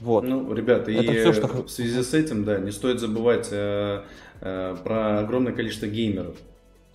Вот. 0.00 0.24
Ну, 0.24 0.52
ребята, 0.52 0.90
это 0.90 1.12
и 1.12 1.20
все, 1.20 1.32
что... 1.32 1.46
в 1.46 1.70
связи 1.70 2.02
с 2.02 2.12
этим, 2.12 2.44
да, 2.44 2.58
не 2.58 2.70
стоит 2.70 3.00
забывать 3.00 3.48
э, 3.50 4.02
э, 4.40 4.76
про 4.82 5.20
огромное 5.20 5.52
количество 5.52 5.86
геймеров. 5.86 6.36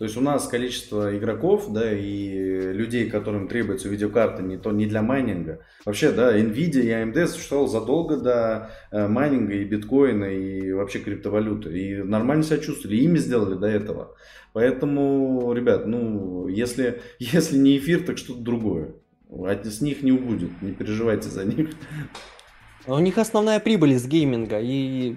То 0.02 0.06
есть 0.06 0.18
у 0.18 0.22
нас 0.22 0.48
количество 0.48 1.16
игроков, 1.16 1.72
да, 1.72 1.96
и 1.96 2.74
людей, 2.74 3.08
которым 3.08 3.48
требуется 3.48 3.88
видеокарта 3.88 4.42
не 4.42 4.58
то 4.58 4.72
не 4.72 4.88
для 4.88 5.04
майнинга. 5.04 5.64
Вообще, 5.86 6.12
да, 6.12 6.36
Nvidia 6.36 6.82
и 6.82 6.88
AMD 6.88 7.28
существовал 7.28 7.68
задолго 7.68 8.18
до 8.18 8.72
э, 8.90 9.08
майнинга 9.08 9.54
и 9.54 9.64
биткоина 9.64 10.24
и 10.24 10.72
вообще 10.72 10.98
криптовалюты. 10.98 11.78
И 11.78 12.02
нормально 12.02 12.42
себя 12.42 12.58
чувствовали, 12.58 12.98
ими 12.98 13.20
сделали 13.20 13.54
до 13.54 13.68
этого. 13.68 14.16
Поэтому, 14.54 15.54
ребят, 15.54 15.86
ну, 15.86 16.48
если, 16.48 17.00
если 17.20 17.60
не 17.60 17.78
эфир, 17.78 18.02
так 18.02 18.18
что-то 18.18 18.42
другое. 18.42 18.96
От, 19.30 19.68
с 19.68 19.82
них 19.82 20.02
не 20.02 20.12
убудет, 20.12 20.50
не 20.64 20.72
переживайте 20.72 21.30
за 21.30 21.46
них. 21.46 21.70
У 22.88 22.98
них 23.00 23.18
основная 23.18 23.60
прибыль 23.60 23.94
из 23.94 24.08
гейминга, 24.08 24.60
и 24.60 25.16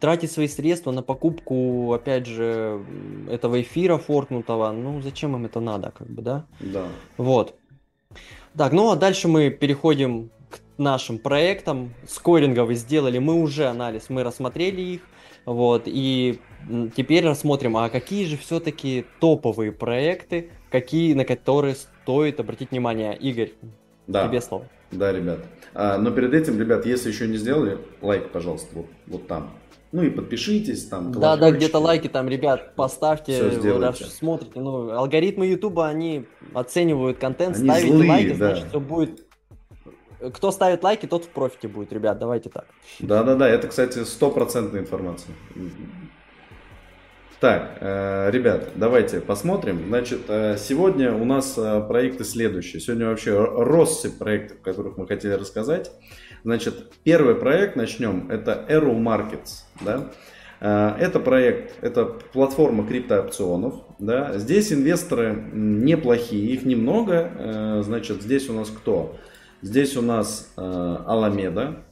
тратить 0.00 0.32
свои 0.32 0.48
средства 0.48 0.92
на 0.92 1.02
покупку, 1.02 1.92
опять 1.92 2.26
же, 2.26 2.82
этого 3.28 3.60
эфира 3.60 3.98
форкнутого, 3.98 4.72
ну 4.72 5.02
зачем 5.02 5.36
им 5.36 5.44
это 5.44 5.60
надо, 5.60 5.92
как 5.96 6.08
бы, 6.08 6.22
да? 6.22 6.46
Да. 6.60 6.86
Вот. 7.18 7.54
Так, 8.56 8.72
ну 8.72 8.90
а 8.90 8.96
дальше 8.96 9.28
мы 9.28 9.50
переходим 9.50 10.30
к 10.50 10.60
нашим 10.78 11.18
проектам. 11.18 11.92
Скоринговые 12.08 12.76
сделали, 12.76 13.18
мы 13.18 13.34
уже 13.34 13.66
анализ, 13.66 14.08
мы 14.08 14.22
рассмотрели 14.22 14.80
их, 14.80 15.00
вот, 15.44 15.82
и 15.86 16.40
теперь 16.96 17.26
рассмотрим, 17.26 17.76
а 17.76 17.90
какие 17.90 18.24
же 18.24 18.36
все-таки 18.36 19.04
топовые 19.20 19.72
проекты, 19.72 20.50
какие, 20.70 21.14
на 21.14 21.24
которые 21.24 21.74
стоит 21.74 22.40
обратить 22.40 22.70
внимание. 22.70 23.16
Игорь, 23.16 23.52
да. 24.06 24.28
тебе 24.28 24.40
слово. 24.40 24.66
Да, 24.90 25.12
ребят. 25.12 25.40
А, 25.74 25.98
но 25.98 26.10
перед 26.10 26.34
этим, 26.34 26.58
ребят, 26.58 26.86
если 26.86 27.10
еще 27.10 27.26
не 27.26 27.36
сделали, 27.36 27.78
лайк, 28.00 28.30
пожалуйста, 28.30 28.68
вот, 28.74 28.86
вот 29.06 29.26
там. 29.26 29.52
Ну 29.92 30.02
и 30.02 30.10
подпишитесь 30.10 30.86
там. 30.86 31.12
Да, 31.12 31.36
да, 31.36 31.50
где-то 31.50 31.78
лайки 31.78 32.08
там, 32.08 32.28
ребят, 32.28 32.74
поставьте, 32.74 33.50
Всё 33.50 33.78
раз 33.78 33.98
смотрите. 33.98 34.58
Ну, 34.58 34.90
алгоритмы 34.90 35.46
Ютуба, 35.46 35.88
они 35.88 36.24
оценивают 36.54 37.18
контент, 37.18 37.56
Они 37.56 37.68
ставите 37.68 37.92
злые, 37.92 38.10
лайки, 38.10 38.28
да. 38.30 38.34
значит, 38.34 38.68
все 38.68 38.80
будет. 38.80 39.26
Кто 40.34 40.50
ставит 40.50 40.82
лайки, 40.82 41.06
тот 41.06 41.24
в 41.24 41.28
профите 41.28 41.68
будет, 41.68 41.92
ребят, 41.92 42.18
давайте 42.18 42.48
так. 42.48 42.66
Да-да-да, 43.00 43.48
это, 43.48 43.68
кстати, 43.68 44.04
стопроцентная 44.04 44.80
информация. 44.80 45.34
Так, 47.42 47.78
э, 47.80 48.30
ребят, 48.30 48.68
давайте 48.76 49.20
посмотрим. 49.20 49.86
Значит, 49.88 50.20
э, 50.28 50.56
сегодня 50.58 51.12
у 51.12 51.24
нас 51.24 51.58
э, 51.58 51.84
проекты 51.88 52.22
следующие. 52.22 52.80
Сегодня 52.80 53.08
вообще 53.08 53.36
россыпь 53.36 54.16
проектов, 54.16 54.58
о 54.60 54.64
которых 54.64 54.96
мы 54.96 55.08
хотели 55.08 55.32
рассказать. 55.32 55.90
Значит, 56.44 56.92
первый 57.02 57.34
проект 57.34 57.74
начнем. 57.74 58.30
Это 58.30 58.64
Arrow 58.68 58.96
Markets. 58.96 59.64
Да? 59.80 60.12
Это 60.60 61.18
проект, 61.18 61.82
это 61.82 62.04
платформа 62.04 62.86
криптоопционов. 62.86 63.74
Да? 63.98 64.38
Здесь 64.38 64.72
инвесторы 64.72 65.34
неплохие, 65.52 66.54
их 66.54 66.64
немного. 66.64 67.82
Значит, 67.82 68.22
здесь 68.22 68.48
у 68.50 68.52
нас 68.52 68.68
кто? 68.68 69.16
Здесь 69.62 69.96
у 69.96 70.02
нас 70.02 70.52
Alameda, 70.56 71.82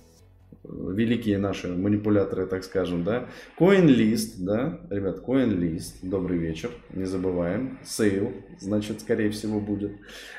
великие 0.72 1.38
наши 1.38 1.68
манипуляторы, 1.68 2.46
так 2.46 2.64
скажем, 2.64 3.04
да. 3.04 3.26
CoinList, 3.58 4.34
да, 4.38 4.80
ребят, 4.90 5.22
CoinList, 5.26 5.94
добрый 6.02 6.38
вечер, 6.38 6.70
не 6.94 7.04
забываем. 7.04 7.78
Sale, 7.84 8.32
значит, 8.58 9.00
скорее 9.00 9.30
всего, 9.30 9.60
будет. 9.60 9.92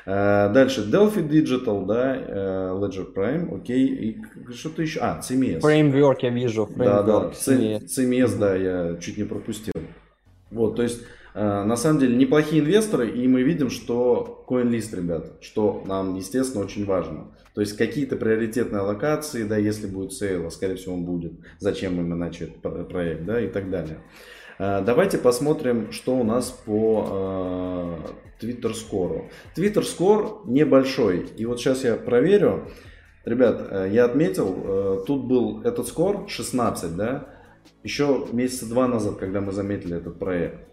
Э, 0.06 0.50
Дальше 0.52 0.82
Delphi 0.82 1.28
Digital, 1.28 1.86
да, 1.86 2.16
э, 2.16 2.72
Ledger 2.74 3.12
Prime, 3.14 3.54
окей, 3.60 3.86
и 3.86 4.52
что-то 4.52 4.82
еще, 4.82 5.00
а, 5.00 5.20
CMS. 5.20 5.60
Фреймворк 5.60 6.22
я 6.22 6.30
вижу, 6.30 6.68
Да, 6.76 7.02
да, 7.02 7.30
фреймворк. 7.30 7.88
C- 7.88 8.02
CMS, 8.02 8.38
да, 8.38 8.54
я 8.56 8.96
чуть 9.00 9.18
не 9.18 9.24
пропустил. 9.24 9.72
Вот, 10.50 10.76
то 10.76 10.82
есть, 10.82 11.02
на 11.34 11.76
самом 11.76 11.98
деле, 11.98 12.16
неплохие 12.16 12.62
инвесторы, 12.62 13.10
и 13.10 13.26
мы 13.26 13.42
видим, 13.42 13.70
что 13.70 14.44
CoinList, 14.48 14.94
ребята, 14.94 15.32
что 15.40 15.82
нам, 15.86 16.14
естественно, 16.16 16.64
очень 16.64 16.84
важно. 16.84 17.34
То 17.54 17.60
есть, 17.60 17.76
какие-то 17.76 18.16
приоритетные 18.16 18.80
аллокации, 18.80 19.44
да, 19.44 19.56
если 19.56 19.86
будет 19.86 20.12
sale, 20.12 20.46
а 20.46 20.50
скорее 20.50 20.76
всего 20.76 20.94
он 20.94 21.04
будет, 21.04 21.32
зачем 21.58 21.98
им 22.00 22.12
иначе 22.12 22.44
этот 22.44 22.62
про- 22.62 22.84
проект, 22.84 23.24
да, 23.24 23.40
и 23.40 23.48
так 23.48 23.70
далее. 23.70 23.98
Э, 24.58 24.82
Давайте 24.84 25.18
посмотрим, 25.18 25.90
что 25.92 26.16
у 26.16 26.24
нас 26.24 26.50
по 26.66 27.98
э, 28.40 28.44
Twitter 28.44 28.72
Score. 28.72 29.24
Twitter 29.56 29.82
Score 29.82 30.40
небольшой, 30.46 31.26
и 31.36 31.46
вот 31.46 31.60
сейчас 31.60 31.84
я 31.84 31.96
проверю. 31.96 32.68
Ребят, 33.24 33.66
э, 33.70 33.88
я 33.92 34.04
отметил, 34.04 34.54
э, 34.64 35.04
тут 35.06 35.24
был 35.26 35.62
этот 35.62 35.86
скор 35.88 36.28
16, 36.28 36.96
да, 36.96 37.28
еще 37.82 38.26
месяца 38.32 38.66
два 38.68 38.88
назад, 38.88 39.16
когда 39.16 39.40
мы 39.40 39.52
заметили 39.52 39.96
этот 39.96 40.18
проект. 40.18 40.71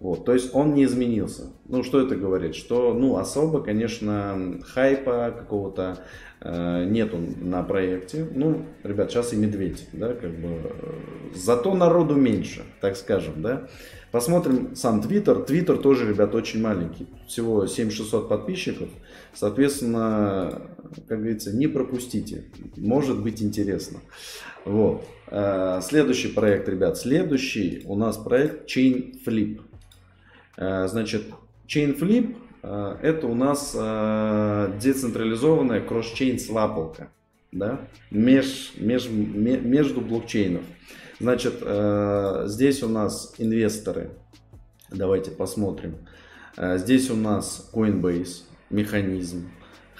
Вот, 0.00 0.24
то 0.24 0.32
есть 0.32 0.54
он 0.54 0.72
не 0.74 0.84
изменился. 0.84 1.52
Ну, 1.68 1.82
что 1.82 2.00
это 2.00 2.16
говорит? 2.16 2.54
Что, 2.54 2.94
ну, 2.94 3.16
особо, 3.18 3.60
конечно, 3.62 4.58
хайпа 4.64 5.30
какого-то 5.38 5.98
э, 6.40 6.86
нету 6.86 7.18
на 7.18 7.62
проекте. 7.62 8.26
Ну, 8.34 8.64
ребят, 8.82 9.10
сейчас 9.10 9.34
и 9.34 9.36
медведь, 9.36 9.88
да, 9.92 10.14
как 10.14 10.30
бы. 10.30 10.48
э, 10.64 10.70
Зато 11.34 11.74
народу 11.74 12.14
меньше, 12.14 12.62
так 12.80 12.96
скажем, 12.96 13.42
да. 13.42 13.68
Посмотрим 14.10 14.74
сам 14.74 15.02
Твиттер. 15.02 15.42
Твиттер 15.42 15.76
тоже, 15.76 16.08
ребят, 16.08 16.34
очень 16.34 16.62
маленький. 16.62 17.06
Всего 17.28 17.66
7600 17.66 18.26
подписчиков. 18.26 18.88
Соответственно, 19.34 20.62
как 21.08 21.18
говорится, 21.18 21.54
не 21.54 21.66
пропустите. 21.66 22.44
Может 22.76 23.22
быть 23.22 23.42
интересно. 23.42 23.98
Вот. 24.64 25.04
Э, 25.26 25.80
Следующий 25.82 26.28
проект, 26.28 26.70
ребят. 26.70 26.96
Следующий 26.96 27.82
у 27.84 27.96
нас 27.96 28.16
проект 28.16 28.66
Chain 28.66 29.14
Flip. 29.26 29.60
Э, 30.60 30.86
Значит, 30.86 31.24
Chain 31.66 31.98
Flip 31.98 32.36
э, 32.62 32.96
это 33.02 33.26
у 33.26 33.34
нас 33.34 33.74
э, 33.76 34.72
децентрализованная 34.80 35.80
кросс-чейн 35.80 36.38
свапалка. 36.38 37.10
Да? 37.50 37.80
Меж, 38.12 38.74
меж, 38.76 39.08
ме- 39.08 39.58
между 39.58 40.00
блокчейнов. 40.00 40.62
Значит, 41.18 41.54
здесь 42.46 42.82
у 42.82 42.88
нас 42.88 43.34
инвесторы. 43.36 44.10
Давайте 44.90 45.30
посмотрим. 45.32 45.96
Здесь 46.56 47.10
у 47.10 47.16
нас 47.16 47.70
Coinbase, 47.74 48.44
Механизм, 48.70 49.50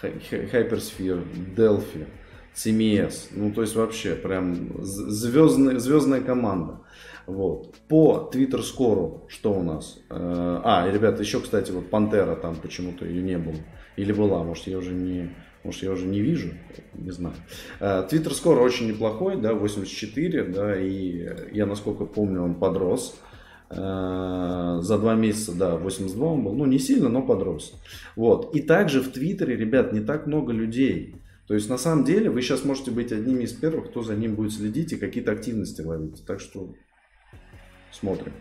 Hy- 0.02 0.18
Hy- 0.30 0.50
Hypersphere, 0.50 1.22
Delphi, 1.54 2.06
CMS. 2.54 3.28
Ну, 3.32 3.52
то 3.52 3.60
есть 3.60 3.76
вообще 3.76 4.14
прям 4.14 4.82
звездная, 4.82 5.78
звездная 5.78 6.22
команда. 6.22 6.80
Вот. 7.30 7.76
По 7.88 8.28
Twitter 8.32 8.60
скору 8.62 9.24
что 9.28 9.52
у 9.52 9.62
нас? 9.62 9.98
Э, 10.10 10.60
А, 10.64 10.88
и, 10.88 10.92
ребята, 10.92 11.22
еще, 11.22 11.40
кстати, 11.40 11.70
вот 11.70 11.88
Пантера 11.88 12.34
там 12.34 12.56
почему-то 12.56 13.06
ее 13.06 13.22
не 13.22 13.38
было. 13.38 13.54
Или 13.96 14.12
была, 14.12 14.42
может, 14.42 14.66
я 14.66 14.78
уже 14.78 14.92
не, 14.92 15.30
может, 15.62 15.82
я 15.82 15.92
уже 15.92 16.06
не 16.06 16.20
вижу, 16.20 16.48
не 16.94 17.12
знаю. 17.12 17.36
Э, 17.78 18.06
Twitter 18.10 18.32
скор 18.32 18.60
очень 18.60 18.88
неплохой, 18.88 19.36
да, 19.40 19.54
84, 19.54 20.44
да, 20.44 20.80
и 20.80 21.28
я, 21.52 21.66
насколько 21.66 22.04
помню, 22.04 22.42
он 22.42 22.54
подрос. 22.56 23.16
Э, 23.70 24.80
За 24.82 24.98
два 24.98 25.14
месяца, 25.14 25.52
да, 25.52 25.76
82 25.76 26.26
он 26.26 26.42
был, 26.42 26.54
ну, 26.54 26.66
не 26.66 26.80
сильно, 26.80 27.08
но 27.08 27.22
подрос. 27.22 27.74
Вот. 28.16 28.54
И 28.56 28.60
также 28.60 29.00
в 29.00 29.12
Твиттере, 29.12 29.56
ребят, 29.56 29.92
не 29.92 30.00
так 30.00 30.26
много 30.26 30.52
людей. 30.52 31.14
То 31.46 31.54
есть, 31.54 31.68
на 31.68 31.78
самом 31.78 32.04
деле, 32.04 32.30
вы 32.30 32.42
сейчас 32.42 32.64
можете 32.64 32.90
быть 32.90 33.12
одними 33.12 33.44
из 33.44 33.52
первых, 33.52 33.90
кто 33.90 34.02
за 34.02 34.14
ним 34.16 34.34
будет 34.36 34.52
следить 34.52 34.92
и 34.92 34.96
какие-то 34.96 35.32
активности 35.32 35.82
ловить. 35.82 36.24
Так 36.26 36.40
что 36.40 36.74
смотрим. 37.92 38.32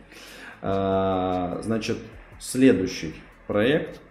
А, 0.62 1.60
Значит, 1.62 1.98
следующий 2.40 3.16
проект. 3.48 4.02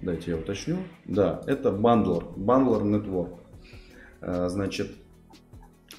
Дайте 0.00 0.30
я 0.32 0.36
уточню. 0.36 0.78
Да, 1.04 1.42
это 1.46 1.70
Bundler. 1.70 2.34
Bundler 2.34 2.82
Network. 2.82 3.38
А, 4.20 4.48
Значит, 4.48 4.90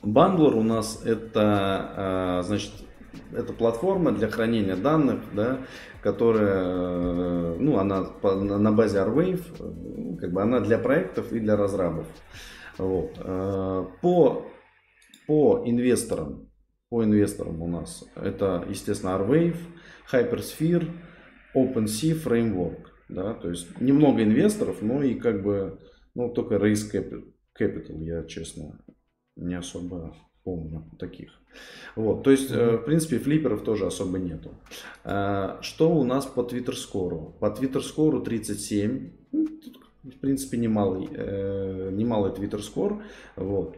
Bundler 0.01 0.53
у 0.53 0.63
нас 0.63 1.03
это, 1.05 1.41
а, 1.95 2.41
значит, 2.43 2.71
это 3.33 3.53
платформа 3.53 4.11
для 4.11 4.29
хранения 4.29 4.75
данных, 4.75 5.19
да, 5.33 5.59
которая, 6.01 6.63
э, 6.63 7.55
ну, 7.59 7.77
она 7.77 8.07
на 8.23 8.71
базе 8.71 8.99
Arwave, 8.99 9.43
э, 9.59 10.17
как 10.17 10.31
бы 10.31 10.41
она 10.41 10.61
для 10.61 10.77
проектов 10.77 11.31
и 11.33 11.39
для 11.39 11.57
разрабов. 11.57 12.07
Вот. 12.77 13.19
По, 14.01 14.45
по 15.27 15.61
инвесторам, 15.65 16.50
по 16.91 17.05
инвесторам 17.05 17.61
у 17.61 17.67
нас 17.67 18.03
это, 18.15 18.65
естественно, 18.69 19.11
Arwave, 19.11 19.55
Hypersphere, 20.11 20.91
OpenSea 21.55 22.21
Framework. 22.21 22.87
Да, 23.07 23.33
то 23.33 23.49
есть 23.49 23.79
немного 23.79 24.21
инвесторов, 24.23 24.81
но 24.81 25.01
и 25.01 25.15
как 25.15 25.41
бы, 25.41 25.79
ну, 26.15 26.29
только 26.29 26.55
Raise 26.55 26.91
Capi- 26.93 27.23
Capital, 27.59 27.97
я 28.03 28.23
честно 28.25 28.83
не 29.37 29.55
особо 29.55 30.15
помню 30.43 30.83
таких. 30.99 31.31
Вот, 31.95 32.23
то 32.23 32.31
есть, 32.31 32.51
э, 32.51 32.77
в 32.77 32.83
принципе, 32.83 33.19
флипперов 33.19 33.63
тоже 33.63 33.85
особо 33.85 34.17
нету. 34.19 34.51
Э, 35.05 35.57
Что 35.61 35.91
у 35.95 36.03
нас 36.03 36.25
по 36.25 36.41
Twitter 36.41 36.73
скору? 36.73 37.37
По 37.39 37.45
Twitter 37.45 37.81
скору 37.81 38.21
37. 38.21 39.11
Ну, 39.31 39.45
тут, 39.47 39.77
В 40.03 40.19
принципе, 40.19 40.57
немалый, 40.57 41.07
э, 41.13 41.89
немалый 41.93 42.31
Twitter 42.31 42.59
скор. 42.59 43.03
Вот. 43.35 43.77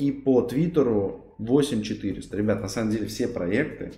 И 0.00 0.10
по 0.12 0.42
Твиттеру 0.42 1.25
8400. 1.38 2.36
Ребят, 2.36 2.60
на 2.60 2.68
самом 2.68 2.90
деле 2.90 3.06
все 3.06 3.28
проекты, 3.28 3.92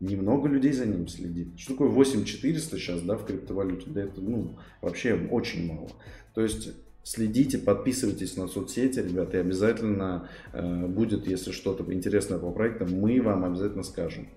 немного 0.00 0.48
людей 0.48 0.72
за 0.72 0.86
ним 0.86 1.08
следит. 1.08 1.58
Что 1.58 1.74
такое 1.74 1.88
8400 1.88 2.78
сейчас, 2.78 3.02
да, 3.02 3.16
в 3.16 3.24
криптовалюте? 3.24 3.90
Да 3.90 4.02
это, 4.02 4.20
ну, 4.20 4.56
вообще 4.80 5.14
очень 5.30 5.72
мало. 5.72 5.88
То 6.34 6.42
есть, 6.42 6.70
следите, 7.04 7.58
подписывайтесь 7.58 8.36
на 8.36 8.48
соцсети, 8.48 8.98
ребята, 8.98 9.36
и 9.36 9.40
обязательно 9.40 10.28
э, 10.52 10.86
будет, 10.86 11.26
если 11.26 11.52
что-то 11.52 11.90
интересное 11.92 12.38
по 12.38 12.50
проектам, 12.50 12.92
мы 12.92 13.20
вам 13.22 13.44
обязательно 13.44 13.84
скажем. 13.84 14.28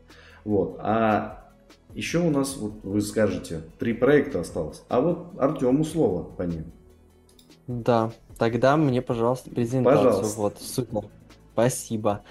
Вот. 0.44 0.78
А 0.80 1.52
еще 1.94 2.20
у 2.20 2.30
нас, 2.30 2.58
вот 2.58 2.84
вы 2.84 3.02
скажете, 3.02 3.62
три 3.80 3.94
проекта 3.94 4.42
осталось. 4.42 4.84
А 4.90 5.02
вот 5.02 5.34
Артему 5.40 5.84
слово 5.84 6.24
по 6.24 6.44
ним. 6.44 6.66
Да, 7.68 8.12
тогда 8.38 8.78
мне, 8.78 9.02
пожалуйста, 9.02 9.50
презентацию. 9.50 10.04
Пожалуйста. 10.04 10.40
Вот, 10.40 10.62
супер. 10.62 11.06
Спасибо. 11.56 12.22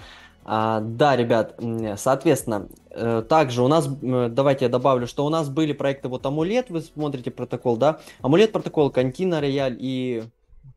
А, 0.43 0.79
да, 0.79 1.15
ребят, 1.15 1.59
соответственно, 1.97 2.67
э, 2.91 3.23
также 3.27 3.63
у 3.63 3.67
нас, 3.67 3.87
давайте 3.87 4.65
я 4.65 4.69
добавлю, 4.69 5.07
что 5.07 5.25
у 5.25 5.29
нас 5.29 5.49
были 5.49 5.73
проекты 5.73 6.07
вот 6.07 6.23
Амулет, 6.27 6.69
вы 6.69 6.81
смотрите 6.81 7.31
протокол, 7.31 7.77
да? 7.77 7.99
Амулет 8.21 8.51
протокол, 8.51 8.91
Кантина 8.91 9.41
Рояль 9.41 9.75
и 9.79 10.23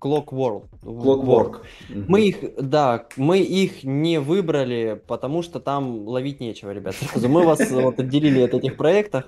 Clock 0.01 0.29
World. 0.29 0.65
Clockwork. 0.83 1.61
Мгм. 1.91 2.05
Мы 2.09 2.21
их, 2.23 2.37
да, 2.57 3.05
мы 3.19 3.41
их 3.41 3.85
не 3.85 4.19
выбрали, 4.21 5.03
потому 5.07 5.43
что 5.43 5.61
там 5.61 6.09
ловить 6.09 6.41
нечего, 6.41 6.71
ребят. 6.71 6.95
Мы 7.15 7.45
вас 7.45 7.71
вот 7.71 8.01
отделили 8.01 8.41
от 8.41 8.55
этих 8.55 8.79
проектов. 8.79 9.25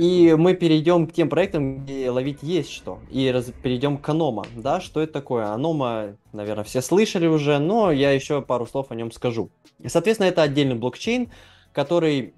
И 0.00 0.34
мы 0.34 0.54
перейдем 0.54 1.06
к 1.06 1.12
тем 1.12 1.28
проектам, 1.28 1.84
где 1.84 2.08
ловить 2.08 2.38
есть 2.42 2.70
что. 2.70 3.00
И 3.10 3.30
раз, 3.30 3.52
перейдем 3.62 3.98
к 3.98 4.08
Анома. 4.08 4.46
Да, 4.56 4.80
что 4.80 5.02
это 5.02 5.12
такое? 5.12 5.52
Анома, 5.52 6.16
наверное, 6.32 6.64
все 6.64 6.80
слышали 6.80 7.26
уже, 7.26 7.58
но 7.58 7.92
я 7.92 8.10
еще 8.10 8.40
пару 8.40 8.66
слов 8.66 8.86
о 8.90 8.94
нем 8.94 9.12
скажу. 9.12 9.50
Соответственно, 9.86 10.28
это 10.28 10.40
отдельный 10.40 10.74
блокчейн, 10.74 11.30
который 11.74 12.32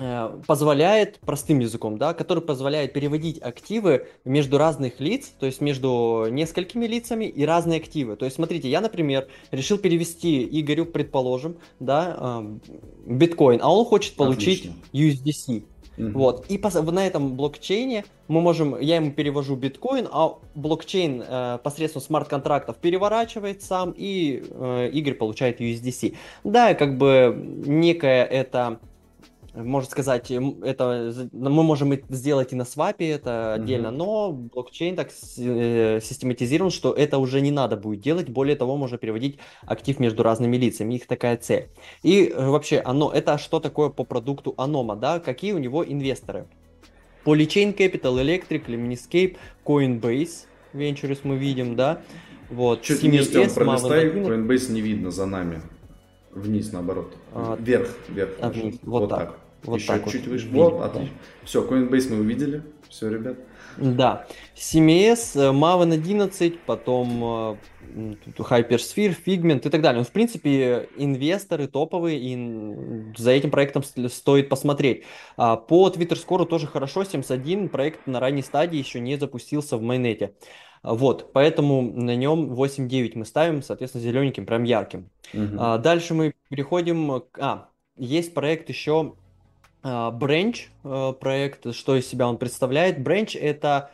Э, 0.00 0.40
позволяет, 0.46 1.18
простым 1.20 1.58
языком, 1.58 1.98
да, 1.98 2.14
который 2.14 2.42
позволяет 2.42 2.92
переводить 2.92 3.40
активы 3.42 4.06
между 4.24 4.56
разных 4.56 5.00
лиц, 5.00 5.32
то 5.40 5.46
есть 5.46 5.60
между 5.60 6.26
несколькими 6.30 6.86
лицами 6.86 7.24
и 7.24 7.44
разные 7.44 7.80
активы. 7.80 8.14
То 8.14 8.24
есть, 8.24 8.36
смотрите, 8.36 8.70
я, 8.70 8.80
например, 8.80 9.26
решил 9.50 9.76
перевести 9.76 10.44
Игорю, 10.60 10.86
предположим, 10.86 11.56
да, 11.80 12.16
э, 12.16 12.58
биткоин, 13.06 13.58
а 13.60 13.74
он 13.74 13.84
хочет 13.86 14.14
получить 14.14 14.70
Отлично. 14.92 15.32
USDC. 15.32 15.64
Угу. 15.98 16.18
Вот. 16.18 16.46
И 16.48 16.58
на 16.58 17.06
этом 17.06 17.36
блокчейне 17.36 18.04
мы 18.28 18.40
можем, 18.40 18.78
я 18.78 18.96
ему 18.96 19.10
перевожу 19.10 19.56
биткоин, 19.56 20.08
а 20.10 20.38
блокчейн 20.54 21.24
э, 21.26 21.58
посредством 21.62 22.02
смарт-контрактов 22.02 22.76
переворачивает 22.76 23.62
сам, 23.62 23.94
и 23.96 24.42
э, 24.48 24.90
Игорь 24.92 25.14
получает 25.14 25.60
USDC. 25.60 26.14
Да, 26.44 26.74
как 26.74 26.98
бы 26.98 27.34
некая 27.66 28.24
это 28.24 28.78
можно 29.64 29.90
сказать, 29.90 30.30
это 30.30 31.28
мы 31.32 31.62
можем 31.62 31.92
сделать 32.08 32.52
и 32.52 32.56
на 32.56 32.64
свапе 32.64 33.10
это 33.10 33.54
отдельно, 33.54 33.88
mm-hmm. 33.88 33.90
но 33.90 34.32
блокчейн 34.32 34.96
так 34.96 35.08
э, 35.38 36.00
систематизирован, 36.02 36.70
что 36.70 36.92
это 36.92 37.18
уже 37.18 37.40
не 37.40 37.50
надо 37.50 37.76
будет 37.76 38.00
делать. 38.00 38.28
Более 38.28 38.56
того, 38.56 38.76
можно 38.76 38.98
переводить 38.98 39.38
актив 39.66 39.98
между 40.00 40.22
разными 40.22 40.56
лицами. 40.56 40.94
Их 40.94 41.06
такая 41.06 41.36
цель. 41.36 41.68
И 42.02 42.26
э, 42.26 42.48
вообще, 42.48 42.80
оно 42.84 43.12
это 43.12 43.38
что 43.38 43.60
такое 43.60 43.88
по 43.88 44.04
продукту 44.04 44.54
Анома, 44.56 44.96
да? 44.96 45.20
Какие 45.20 45.52
у 45.52 45.58
него 45.58 45.84
инвесторы? 45.84 46.46
Polychain 47.24 47.76
Capital, 47.76 48.22
Electric, 48.22 48.66
Lemniscape, 48.66 49.36
Coinbase, 49.64 50.46
Ventures 50.72 51.20
мы 51.24 51.36
видим, 51.36 51.76
да? 51.76 52.00
Вот. 52.50 52.82
Чуть 52.82 53.02
вниз, 53.02 53.28
пролистай, 53.28 54.08
Coinbase 54.08 54.72
не 54.72 54.80
видно 54.80 55.10
за 55.10 55.26
нами. 55.26 55.60
Вниз, 56.30 56.72
наоборот. 56.72 57.14
А, 57.32 57.56
вверх, 57.60 57.88
вверх. 58.08 58.30
А, 58.40 58.50
вниз. 58.50 58.76
Вот, 58.82 59.00
вот 59.00 59.10
так. 59.10 59.18
так. 59.18 59.38
Вот 59.64 59.80
Еще 59.80 60.02
чуть 60.10 60.22
вот. 60.22 60.26
выше. 60.26 60.48
Вот, 60.50 60.82
отлично. 60.82 61.14
Все, 61.44 61.66
Coinbase 61.66 62.14
мы 62.14 62.20
увидели. 62.20 62.62
Все, 62.88 63.10
ребят. 63.10 63.38
Да. 63.76 64.26
CMS, 64.56 65.36
э, 65.36 65.52
Maven 65.52 65.92
11, 65.92 66.60
потом 66.60 67.24
э, 67.24 67.56
Hypersphere, 68.38 69.16
Figment 69.24 69.66
и 69.66 69.70
так 69.70 69.80
далее. 69.82 70.00
Ну, 70.00 70.04
в 70.04 70.10
принципе, 70.10 70.88
инвесторы 70.96 71.68
топовые, 71.68 72.18
и 72.18 73.14
за 73.16 73.30
этим 73.30 73.50
проектом 73.50 73.82
стоит 73.82 74.48
посмотреть. 74.48 75.04
А, 75.36 75.56
по 75.56 75.88
Twitter 75.88 76.18
Score 76.18 76.44
тоже 76.46 76.66
хорошо, 76.66 77.04
71, 77.04 77.68
проект 77.68 78.06
на 78.06 78.20
ранней 78.20 78.42
стадии 78.42 78.78
еще 78.78 79.00
не 79.00 79.16
запустился 79.16 79.76
в 79.76 79.82
майнете. 79.82 80.34
Вот, 80.82 81.32
поэтому 81.32 81.82
на 81.82 82.14
нем 82.14 82.52
8-9 82.52 83.12
мы 83.16 83.24
ставим, 83.24 83.62
соответственно, 83.62 84.04
зелененьким, 84.04 84.46
прям 84.46 84.62
ярким. 84.62 85.10
Угу. 85.34 85.78
Дальше 85.78 86.14
мы 86.14 86.34
переходим 86.48 87.20
к... 87.32 87.38
А, 87.40 87.68
есть 87.96 88.32
проект 88.32 88.68
еще 88.68 89.14
Branch 89.82 90.56
э, 90.84 91.12
проект, 91.20 91.74
что 91.74 91.96
из 91.96 92.06
себя 92.06 92.28
он 92.28 92.36
представляет. 92.36 92.98
Branch 92.98 93.38
это, 93.38 93.90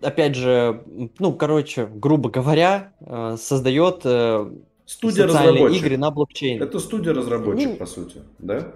опять 0.00 0.36
же, 0.36 0.82
ну, 1.18 1.32
короче, 1.32 1.86
грубо 1.86 2.30
говоря, 2.30 2.92
э, 3.00 3.36
создает 3.40 4.02
э, 4.04 4.50
студия 4.84 5.28
социальные 5.28 5.76
игры 5.76 5.96
на 5.96 6.10
блокчейне. 6.10 6.60
Это 6.60 6.78
студия 6.78 7.14
разработчик, 7.14 7.70
ну, 7.70 7.76
по 7.76 7.86
сути, 7.86 8.20
да? 8.38 8.72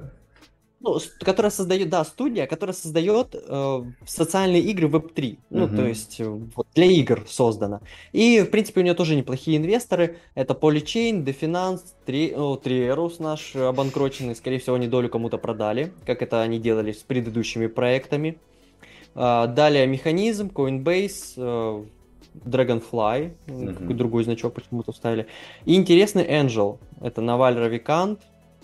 Ну, 0.87 1.01
которая 1.21 1.51
создает, 1.51 1.89
да, 1.89 2.05
студия, 2.05 2.47
которая 2.47 2.75
создает 2.75 3.35
э, 3.35 3.83
социальные 4.07 4.63
игры 4.63 4.89
Web3. 4.89 5.39
Ну, 5.51 5.67
uh-huh. 5.67 5.77
то 5.77 5.87
есть 5.87 6.21
э, 6.21 6.25
вот, 6.25 6.67
для 6.75 6.87
игр 6.87 7.25
создана. 7.29 7.81
И, 8.13 8.41
в 8.43 8.51
принципе, 8.51 8.81
у 8.81 8.85
нее 8.85 8.95
тоже 8.95 9.17
неплохие 9.17 9.57
инвесторы. 9.57 10.19
Это 10.35 10.55
Polychain, 10.55 11.25
Definance, 11.25 11.81
Tri, 12.07 12.35
ну, 12.37 12.55
Trierus 12.55 13.17
наш 13.19 13.57
обанкроченный. 13.57 14.37
Скорее 14.37 14.59
всего, 14.59 14.77
они 14.77 14.87
долю 14.87 15.09
кому-то 15.09 15.39
продали, 15.39 15.93
как 16.07 16.23
это 16.23 16.41
они 16.43 16.59
делали 16.59 16.93
с 16.93 17.03
предыдущими 17.03 17.67
проектами. 17.67 18.39
Э, 19.17 19.47
далее 19.49 19.87
Механизм, 19.87 20.49
Coinbase, 20.55 21.35
э, 21.37 21.85
Dragonfly, 22.45 23.33
uh-huh. 23.47 23.95
другой 23.95 24.25
значок 24.25 24.55
почему-то 24.55 24.93
вставили. 24.93 25.27
И 25.65 25.75
интересный 25.75 26.25
Angel. 26.25 26.79
Это 27.01 27.21
Наваль 27.23 27.57
Равикант, 27.57 28.21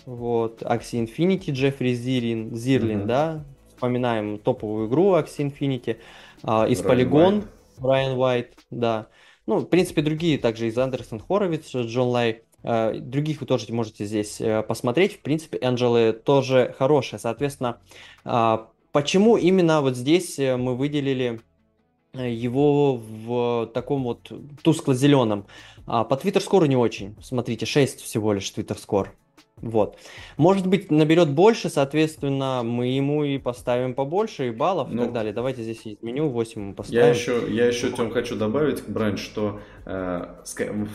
вот, 0.07 0.63
Axie 0.63 1.05
Infinity, 1.05 1.53
Джеффри 1.53 1.95
Зирлин, 1.95 2.55
Зирлин, 2.57 3.01
mm-hmm. 3.03 3.07
да, 3.07 3.45
вспоминаем 3.69 4.39
топовую 4.39 4.89
игру 4.89 5.15
Axie 5.15 5.51
Infinity, 5.51 5.99
а, 6.43 6.67
из 6.67 6.81
Polygon, 6.81 7.45
Брайан 7.79 8.19
Уайт, 8.19 8.55
да. 8.71 9.09
Ну, 9.47 9.59
в 9.59 9.67
принципе, 9.67 10.03
другие 10.03 10.39
также 10.39 10.69
из 10.69 10.79
Андерсон 10.79 11.21
Хоровиц, 11.21 11.75
Джон 11.75 12.09
Лай, 12.09 12.43
а, 12.63 12.93
других 12.95 13.41
вы 13.41 13.47
тоже 13.47 13.73
можете 13.73 14.05
здесь 14.05 14.41
а, 14.41 14.63
посмотреть. 14.63 15.17
В 15.17 15.21
принципе, 15.21 15.59
Анджелы 15.59 16.13
тоже 16.13 16.75
хорошие. 16.79 17.19
Соответственно, 17.19 17.79
а, 18.25 18.69
почему 18.93 19.37
именно 19.37 19.81
вот 19.81 19.97
здесь 19.97 20.39
э, 20.39 20.57
мы 20.57 20.77
выделили 20.77 21.41
э, 22.13 22.31
его 22.31 22.97
в 22.97 23.71
таком 23.75 24.05
вот 24.05 24.31
тускло-зеленом? 24.63 25.47
А, 25.87 26.05
по 26.05 26.15
Twitter 26.15 26.41
скору 26.41 26.67
не 26.67 26.77
очень. 26.77 27.17
Смотрите, 27.21 27.67
6 27.67 28.01
всего 28.01 28.33
лишь 28.33 28.53
Twitter 28.53 28.79
скор. 28.79 29.13
Вот. 29.61 29.97
Может 30.37 30.67
быть, 30.67 30.91
наберет 30.91 31.31
больше, 31.31 31.69
соответственно, 31.69 32.63
мы 32.65 32.89
ему 32.89 33.23
и 33.23 33.39
поставим 33.39 33.95
побольше, 33.95 34.49
и 34.49 34.51
баллов, 34.51 34.89
ну, 34.91 35.03
и 35.03 35.05
так 35.05 35.15
далее. 35.15 35.33
Давайте 35.33 35.63
здесь 35.63 35.83
изменю 35.85 36.29
8 36.29 36.61
мы 36.61 36.75
поставим. 36.75 37.01
Я 37.01 37.09
еще, 37.09 37.45
я 37.49 37.67
еще 37.67 37.91
Тем, 37.93 38.11
хочу 38.11 38.37
добавить, 38.37 38.83
Брань, 38.89 39.17
что 39.17 39.61
э, 39.87 40.27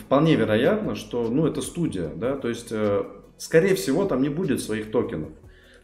вполне 0.04 0.34
вероятно, 0.34 0.94
что 0.96 1.28
ну, 1.28 1.46
это 1.46 1.62
студия, 1.62 2.08
да, 2.14 2.36
то 2.36 2.48
есть, 2.48 2.68
э, 2.70 3.04
скорее 3.38 3.74
всего, 3.74 4.04
там 4.04 4.20
не 4.20 4.28
будет 4.28 4.60
своих 4.60 4.90
токенов. 4.90 5.30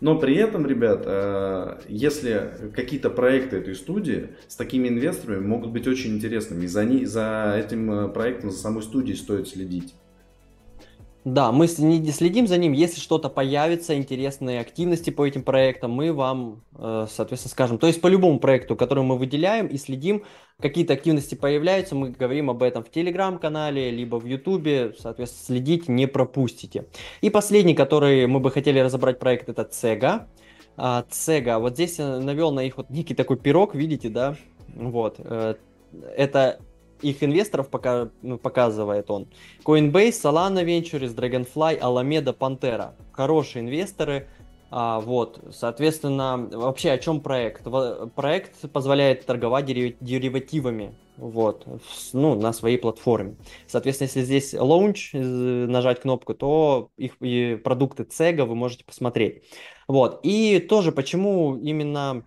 Но 0.00 0.18
при 0.18 0.36
этом, 0.36 0.66
ребят, 0.66 1.04
э, 1.06 1.78
если 1.88 2.70
какие-то 2.74 3.08
проекты 3.08 3.56
этой 3.56 3.74
студии 3.74 4.28
с 4.46 4.56
такими 4.56 4.88
инвесторами 4.88 5.40
могут 5.40 5.70
быть 5.70 5.86
очень 5.86 6.16
интересными, 6.16 6.64
и 6.64 6.66
за, 6.66 6.84
не, 6.84 7.06
за 7.06 7.54
этим 7.56 7.90
э, 7.90 8.08
проектом, 8.08 8.50
за 8.50 8.58
самой 8.58 8.82
студией 8.82 9.16
стоит 9.16 9.48
следить. 9.48 9.94
Да, 11.24 11.52
мы 11.52 11.68
следим 11.68 12.46
за 12.46 12.58
ним. 12.58 12.72
Если 12.72 13.00
что-то 13.00 13.30
появится, 13.30 13.96
интересные 13.96 14.60
активности 14.60 15.08
по 15.08 15.26
этим 15.26 15.42
проектам, 15.42 15.92
мы 15.92 16.12
вам, 16.12 16.62
э, 16.76 17.06
соответственно, 17.10 17.50
скажем. 17.50 17.78
То 17.78 17.86
есть 17.86 18.02
по 18.02 18.08
любому 18.08 18.38
проекту, 18.38 18.76
который 18.76 19.04
мы 19.04 19.16
выделяем 19.16 19.66
и 19.66 19.78
следим, 19.78 20.24
какие-то 20.60 20.92
активности 20.92 21.34
появляются, 21.34 21.94
мы 21.94 22.10
говорим 22.10 22.50
об 22.50 22.62
этом 22.62 22.84
в 22.84 22.90
Телеграм-канале, 22.90 23.90
либо 23.90 24.16
в 24.16 24.26
Ютубе. 24.26 24.92
Соответственно, 24.98 25.46
следите, 25.46 25.90
не 25.90 26.06
пропустите. 26.06 26.88
И 27.22 27.30
последний, 27.30 27.74
который 27.74 28.26
мы 28.26 28.40
бы 28.40 28.50
хотели 28.50 28.78
разобрать 28.78 29.18
проект, 29.18 29.48
это 29.48 29.64
Цега. 29.64 30.28
Цега, 31.08 31.58
вот 31.58 31.74
здесь 31.74 31.96
навел 31.98 32.50
на 32.50 32.64
их 32.64 32.76
вот 32.76 32.90
некий 32.90 33.14
такой 33.14 33.38
пирог, 33.38 33.74
видите, 33.74 34.10
да? 34.10 34.36
Вот. 34.74 35.16
Э, 35.20 35.54
это 36.16 36.58
их 37.02 37.22
инвесторов 37.22 37.68
пока, 37.68 38.10
ну, 38.22 38.38
показывает 38.38 39.10
он. 39.10 39.28
Coinbase, 39.64 40.10
Solana 40.10 40.64
Ventures, 40.64 41.14
Dragonfly, 41.14 41.80
Alameda, 41.80 42.36
Pantera. 42.36 42.92
Хорошие 43.12 43.62
инвесторы. 43.62 44.28
А, 44.76 45.00
вот, 45.00 45.40
соответственно, 45.52 46.48
вообще 46.50 46.90
о 46.90 46.98
чем 46.98 47.20
проект? 47.20 47.62
Проект 48.16 48.68
позволяет 48.72 49.24
торговать 49.24 49.66
деривативами, 49.66 50.96
вот, 51.16 51.64
ну, 52.12 52.34
на 52.34 52.52
своей 52.52 52.76
платформе. 52.76 53.36
Соответственно, 53.68 54.08
если 54.08 54.22
здесь 54.22 54.52
launch, 54.52 55.10
э, 55.12 55.66
нажать 55.66 56.00
кнопку, 56.00 56.34
то 56.34 56.90
их 56.96 57.12
и 57.20 57.54
продукты 57.62 58.02
Цега 58.02 58.46
вы 58.46 58.56
можете 58.56 58.84
посмотреть. 58.84 59.44
Вот, 59.86 60.18
и 60.24 60.58
тоже 60.58 60.90
почему 60.90 61.56
именно 61.56 62.24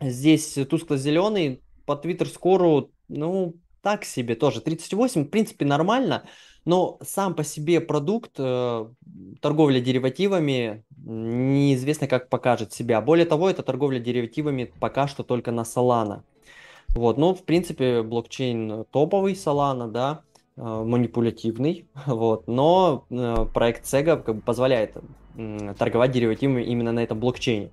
здесь 0.00 0.54
тускло-зеленый 0.54 1.62
по 1.86 1.92
Twitter 1.92 2.26
скору, 2.26 2.90
ну, 3.08 3.54
так 3.82 4.04
себе 4.04 4.34
тоже. 4.34 4.60
38, 4.60 5.24
в 5.24 5.28
принципе, 5.28 5.64
нормально, 5.64 6.24
но 6.64 6.98
сам 7.02 7.34
по 7.34 7.44
себе 7.44 7.80
продукт 7.80 8.32
э, 8.38 8.86
торговля 9.40 9.80
деривативами 9.80 10.84
неизвестно, 11.04 12.06
как 12.06 12.28
покажет 12.28 12.72
себя. 12.72 13.00
Более 13.00 13.26
того, 13.26 13.48
это 13.48 13.62
торговля 13.62 13.98
деривативами 13.98 14.72
пока 14.78 15.08
что 15.08 15.22
только 15.22 15.50
на 15.50 15.62
Solana. 15.62 16.22
Вот, 16.94 17.18
ну, 17.18 17.34
в 17.34 17.44
принципе, 17.44 18.02
блокчейн 18.02 18.84
топовый 18.90 19.34
Solana, 19.34 19.88
да, 19.88 20.22
э, 20.56 20.60
манипулятивный, 20.60 21.88
вот, 22.06 22.46
но 22.48 23.06
э, 23.10 23.46
проект 23.52 23.84
Sega 23.84 24.22
как 24.22 24.36
бы 24.36 24.40
позволяет 24.42 24.96
э, 25.36 25.74
торговать 25.78 26.10
деривативами 26.10 26.62
именно 26.62 26.92
на 26.92 27.02
этом 27.02 27.20
блокчейне. 27.20 27.70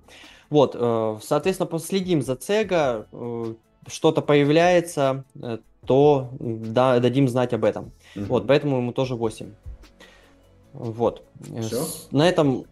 Вот, 0.50 0.76
э, 0.78 1.18
соответственно, 1.22 1.66
последим 1.66 2.22
за 2.22 2.34
Sega, 2.34 3.06
э, 3.10 3.54
что-то 3.88 4.22
появляется, 4.22 5.24
э, 5.34 5.58
то 5.86 6.30
да, 6.40 6.98
дадим 6.98 7.28
знать 7.28 7.52
об 7.52 7.64
этом. 7.64 7.92
Угу. 8.14 8.24
Вот, 8.26 8.46
поэтому 8.46 8.78
ему 8.78 8.92
тоже 8.92 9.14
8. 9.14 9.46
Вот. 10.72 11.22
Все? 11.60 11.84
На 12.10 12.28
этом 12.28 12.66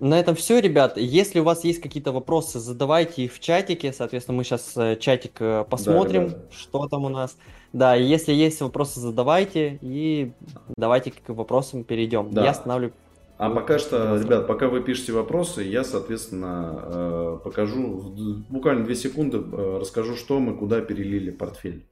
на 0.00 0.18
этом 0.18 0.34
все, 0.34 0.60
ребят. 0.60 0.96
Если 0.96 1.40
у 1.40 1.44
вас 1.44 1.62
есть 1.62 1.82
какие-то 1.82 2.10
вопросы, 2.10 2.58
задавайте 2.58 3.24
их 3.24 3.34
в 3.34 3.40
чатике. 3.40 3.92
Соответственно, 3.92 4.38
мы 4.38 4.44
сейчас 4.44 4.72
э, 4.76 4.96
чатик 4.96 5.32
э, 5.40 5.66
посмотрим, 5.68 6.30
да, 6.30 6.38
что 6.50 6.88
там 6.88 7.04
у 7.04 7.10
нас. 7.10 7.36
Да, 7.74 7.94
если 7.94 8.32
есть 8.32 8.62
вопросы, 8.62 8.98
задавайте 8.98 9.78
и 9.82 10.32
давайте 10.74 11.10
к 11.10 11.28
вопросам 11.28 11.84
перейдем. 11.84 12.30
Да. 12.30 12.44
Я 12.44 12.50
останавливаю. 12.52 12.94
А 13.36 13.50
пока 13.50 13.78
что, 13.78 14.18
ребят, 14.18 14.46
пока 14.46 14.68
вы 14.68 14.82
пишете 14.82 15.12
вопросы, 15.12 15.62
я, 15.62 15.84
соответственно, 15.84 16.82
э, 16.82 17.38
покажу, 17.44 18.14
буквально 18.48 18.84
две 18.86 18.94
секунды 18.94 19.38
расскажу, 19.38 20.16
что 20.16 20.40
мы 20.40 20.56
куда 20.56 20.80
перелили 20.80 21.30
портфель. 21.30 21.86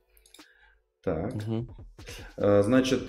Так, 1.02 1.34
угу. 1.34 1.66
значит, 2.36 3.00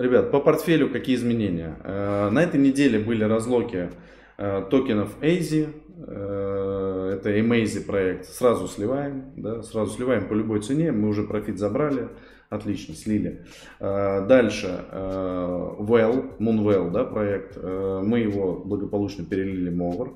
Ребят, 0.00 0.30
по 0.30 0.40
портфелю 0.40 0.88
какие 0.88 1.14
изменения? 1.14 1.76
Э, 1.84 2.30
на 2.30 2.42
этой 2.42 2.58
неделе 2.58 2.98
были 2.98 3.22
разлоки 3.22 3.90
э, 4.38 4.64
токенов 4.70 5.14
AZI, 5.20 5.74
э, 6.06 7.12
это 7.18 7.38
Amazy 7.38 7.84
проект, 7.84 8.24
сразу 8.24 8.66
сливаем, 8.66 9.34
да, 9.36 9.62
сразу 9.62 9.92
сливаем 9.92 10.26
по 10.26 10.32
любой 10.32 10.62
цене, 10.62 10.90
мы 10.90 11.06
уже 11.06 11.24
профит 11.24 11.58
забрали, 11.58 12.08
отлично, 12.48 12.94
слили. 12.94 13.44
Дальше, 13.78 14.86
Well, 14.90 16.38
Moonwell, 16.38 16.90
да, 16.90 17.04
проект, 17.04 17.58
мы 17.62 18.20
его 18.20 18.54
благополучно 18.64 19.26
перелили 19.26 19.70
Mover, 19.70 20.14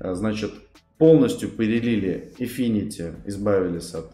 значит, 0.00 0.52
полностью 0.98 1.48
перелили 1.48 2.32
Infinity, 2.38 3.14
избавились 3.26 3.94
от 3.94 4.12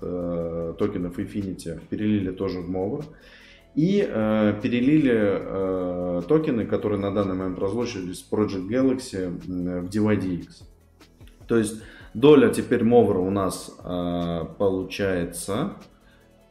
токенов 0.78 1.18
Infinity, 1.18 1.78
перелили 1.88 2.30
тоже 2.30 2.60
в 2.60 2.70
Mover. 2.70 3.04
И 3.74 4.04
э, 4.06 4.54
перелили 4.60 5.14
э, 5.14 6.22
токены, 6.26 6.66
которые 6.66 6.98
на 6.98 7.14
данный 7.14 7.34
момент 7.34 7.58
разлочились 7.58 8.18
с 8.18 8.28
Project 8.28 8.68
Galaxy 8.68 9.28
в 9.28 9.88
DYDX. 9.88 10.64
То 11.46 11.56
есть 11.56 11.80
доля 12.12 12.48
теперь 12.50 12.82
Mover 12.82 13.18
у 13.18 13.30
нас 13.30 13.70
э, 13.84 14.44
получается, 14.58 15.74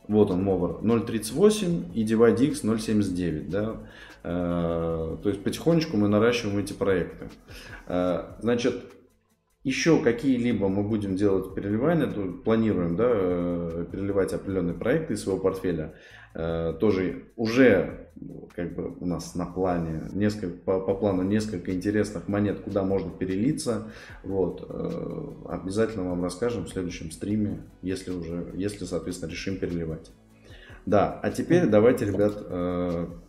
вот 0.08 0.32
он 0.32 0.48
Mover 0.48 0.82
0.38 0.82 1.94
и 1.94 2.06
DYDX 2.06 2.64
0.79. 2.64 3.50
Да? 3.50 3.76
Э, 4.24 5.18
то 5.22 5.30
есть 5.30 5.44
потихонечку 5.44 5.98
мы 5.98 6.08
наращиваем 6.08 6.58
эти 6.60 6.72
проекты. 6.72 7.28
Э, 7.88 8.24
значит, 8.40 8.82
еще 9.64 10.02
какие-либо 10.02 10.70
мы 10.70 10.84
будем 10.84 11.16
делать 11.18 11.54
переливания, 11.54 12.08
то 12.08 12.32
планируем 12.46 12.96
да, 12.96 13.10
э, 13.12 13.86
переливать 13.92 14.32
определенные 14.32 14.74
проекты 14.74 15.16
из 15.16 15.24
своего 15.24 15.42
портфеля. 15.42 15.94
Э, 16.34 16.74
тоже 16.80 17.26
уже 17.36 18.08
как 18.56 18.74
бы 18.74 18.96
у 19.00 19.06
нас 19.06 19.36
на 19.36 19.46
плане 19.46 20.10
несколько 20.14 20.56
по, 20.64 20.80
по 20.80 20.94
плану 20.94 21.24
несколько 21.24 21.74
интересных 21.74 22.30
монет, 22.30 22.62
куда 22.62 22.84
можно 22.84 23.12
перелиться. 23.12 23.92
Вот 24.24 24.66
э, 24.70 25.32
обязательно 25.50 26.10
вам 26.10 26.24
расскажем 26.24 26.64
в 26.64 26.70
следующем 26.70 27.12
стриме, 27.12 27.60
если 27.82 28.12
уже, 28.12 28.52
если 28.54 28.86
соответственно 28.86 29.30
решим 29.30 29.58
переливать. 29.58 30.10
Да, 30.86 31.20
а 31.22 31.32
теперь 31.32 31.68
давайте, 31.68 32.06
ребят, 32.06 32.48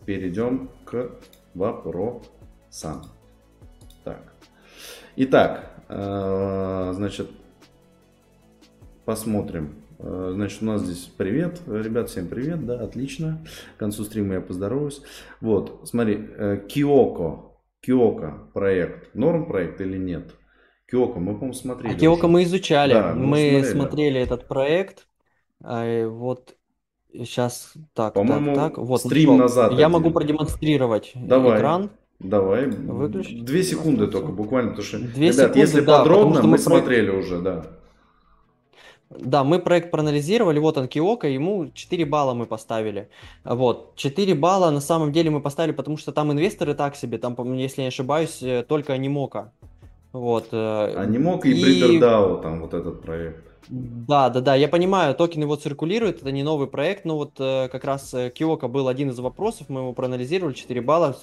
перейдем 0.05 0.71
к 0.85 1.11
вопросам. 1.53 3.03
Так. 4.05 4.33
Итак, 5.17 5.70
значит, 5.91 7.29
посмотрим. 9.05 9.81
Э, 10.03 10.31
значит, 10.33 10.61
у 10.61 10.65
нас 10.65 10.81
здесь 10.81 11.09
привет. 11.15 11.61
Ребят, 11.67 12.09
всем 12.09 12.27
привет, 12.27 12.65
да, 12.65 12.79
отлично. 12.79 13.45
К 13.75 13.79
концу 13.79 14.03
стрима 14.03 14.35
я 14.35 14.41
поздороваюсь. 14.41 15.01
Вот, 15.41 15.81
смотри, 15.85 16.27
э, 16.37 16.57
Киоко. 16.67 17.51
Киоко 17.81 18.47
проект. 18.53 19.13
Норм 19.15 19.45
проект 19.45 19.81
или 19.81 19.97
нет? 19.97 20.33
Киоко, 20.89 21.19
мы, 21.19 21.33
по-моему, 21.33 21.53
смотрели. 21.53 21.93
А 21.93 21.97
Киоко 21.97 22.27
мы 22.27 22.43
изучали. 22.43 22.93
Да, 22.93 23.13
мы, 23.13 23.25
мы 23.25 23.37
смотрели. 23.37 23.63
смотрели 23.63 24.21
этот 24.21 24.47
проект. 24.47 25.07
А, 25.63 26.07
вот 26.07 26.55
сейчас 27.13 27.73
так, 27.93 28.13
по-моему, 28.13 28.55
так, 28.55 28.75
так. 28.75 28.77
Вот, 28.77 29.01
стрим 29.01 29.31
ну, 29.31 29.37
назад. 29.37 29.71
Я 29.71 29.85
один. 29.85 29.91
могу 29.91 30.11
продемонстрировать 30.11 31.11
Давай. 31.15 31.57
экран. 31.57 31.91
Давай. 32.23 32.67
Выключи. 32.67 33.41
Две 33.41 33.63
секунды 33.63 34.07
только, 34.07 34.31
буквально, 34.31 34.71
потому 34.71 34.85
что, 34.87 34.99
Две 34.99 35.29
ребят, 35.29 35.35
секунды, 35.35 35.59
если 35.59 35.81
да, 35.81 35.99
подробно, 35.99 36.41
мы, 36.41 36.49
мы 36.49 36.57
смотрели 36.57 37.09
уже, 37.09 37.39
да. 37.39 37.65
Да, 39.09 39.43
мы 39.43 39.59
проект 39.59 39.91
проанализировали, 39.91 40.59
вот 40.59 40.77
он 40.77 40.87
Киока, 40.87 41.27
ему 41.27 41.69
4 41.73 42.05
балла 42.05 42.33
мы 42.33 42.45
поставили. 42.45 43.09
Вот, 43.43 43.95
4 43.95 44.35
балла 44.35 44.71
на 44.71 44.79
самом 44.79 45.11
деле 45.11 45.29
мы 45.29 45.41
поставили, 45.41 45.73
потому 45.73 45.97
что 45.97 46.11
там 46.11 46.31
инвесторы 46.31 46.75
так 46.75 46.95
себе, 46.95 47.17
там, 47.17 47.35
если 47.55 47.81
я 47.81 47.85
не 47.85 47.89
ошибаюсь, 47.89 48.41
э, 48.41 48.63
только 48.67 48.93
Анимока. 48.93 49.51
Вот. 50.13 50.49
Э, 50.51 50.93
Анимока 50.95 51.47
и, 51.47 51.53
и... 51.53 51.99
Breeder 51.99 52.41
там 52.41 52.61
вот 52.61 52.73
этот 52.73 53.01
проект. 53.01 53.50
Да, 53.69 54.29
да, 54.29 54.41
да, 54.41 54.55
я 54.55 54.67
понимаю, 54.67 55.15
токен 55.15 55.41
его 55.41 55.55
циркулирует, 55.55 56.21
это 56.21 56.31
не 56.31 56.43
новый 56.43 56.67
проект, 56.67 57.05
но 57.05 57.17
вот 57.17 57.33
э, 57.39 57.69
как 57.69 57.83
раз 57.85 58.13
Киока 58.33 58.67
был 58.67 58.87
один 58.87 59.09
из 59.09 59.19
вопросов, 59.19 59.69
мы 59.69 59.81
его 59.81 59.93
проанализировали, 59.93 60.53
4 60.53 60.81
балла, 60.81 61.15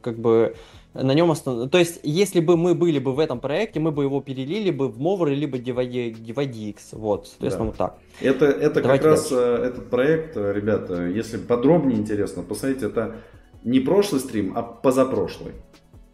как 0.00 0.18
бы 0.18 0.54
на 0.94 1.14
нем 1.14 1.30
останов... 1.30 1.70
То 1.70 1.78
есть, 1.78 2.00
если 2.02 2.40
бы 2.40 2.56
мы 2.56 2.74
были 2.74 2.98
бы 2.98 3.14
в 3.14 3.18
этом 3.18 3.40
проекте, 3.40 3.80
мы 3.80 3.92
бы 3.92 4.04
его 4.04 4.20
перелили 4.20 4.70
бы 4.70 4.88
в 4.88 5.00
Mover 5.00 5.34
либо 5.34 5.58
DYDX. 5.58 6.76
Вот, 6.92 7.28
соответственно, 7.28 7.64
да. 7.64 7.70
вот 7.70 7.76
так. 7.76 7.98
Это, 8.20 8.46
это 8.46 8.82
как 8.82 9.02
раз 9.02 9.30
дальше. 9.30 9.34
Э, 9.34 9.64
этот 9.66 9.90
проект, 9.90 10.36
э, 10.36 10.52
ребята, 10.52 11.06
если 11.06 11.38
подробнее 11.38 11.98
интересно, 11.98 12.42
посмотрите, 12.42 12.86
это 12.86 13.16
не 13.64 13.80
прошлый 13.80 14.20
стрим, 14.20 14.52
а 14.54 14.62
позапрошлый. 14.62 15.52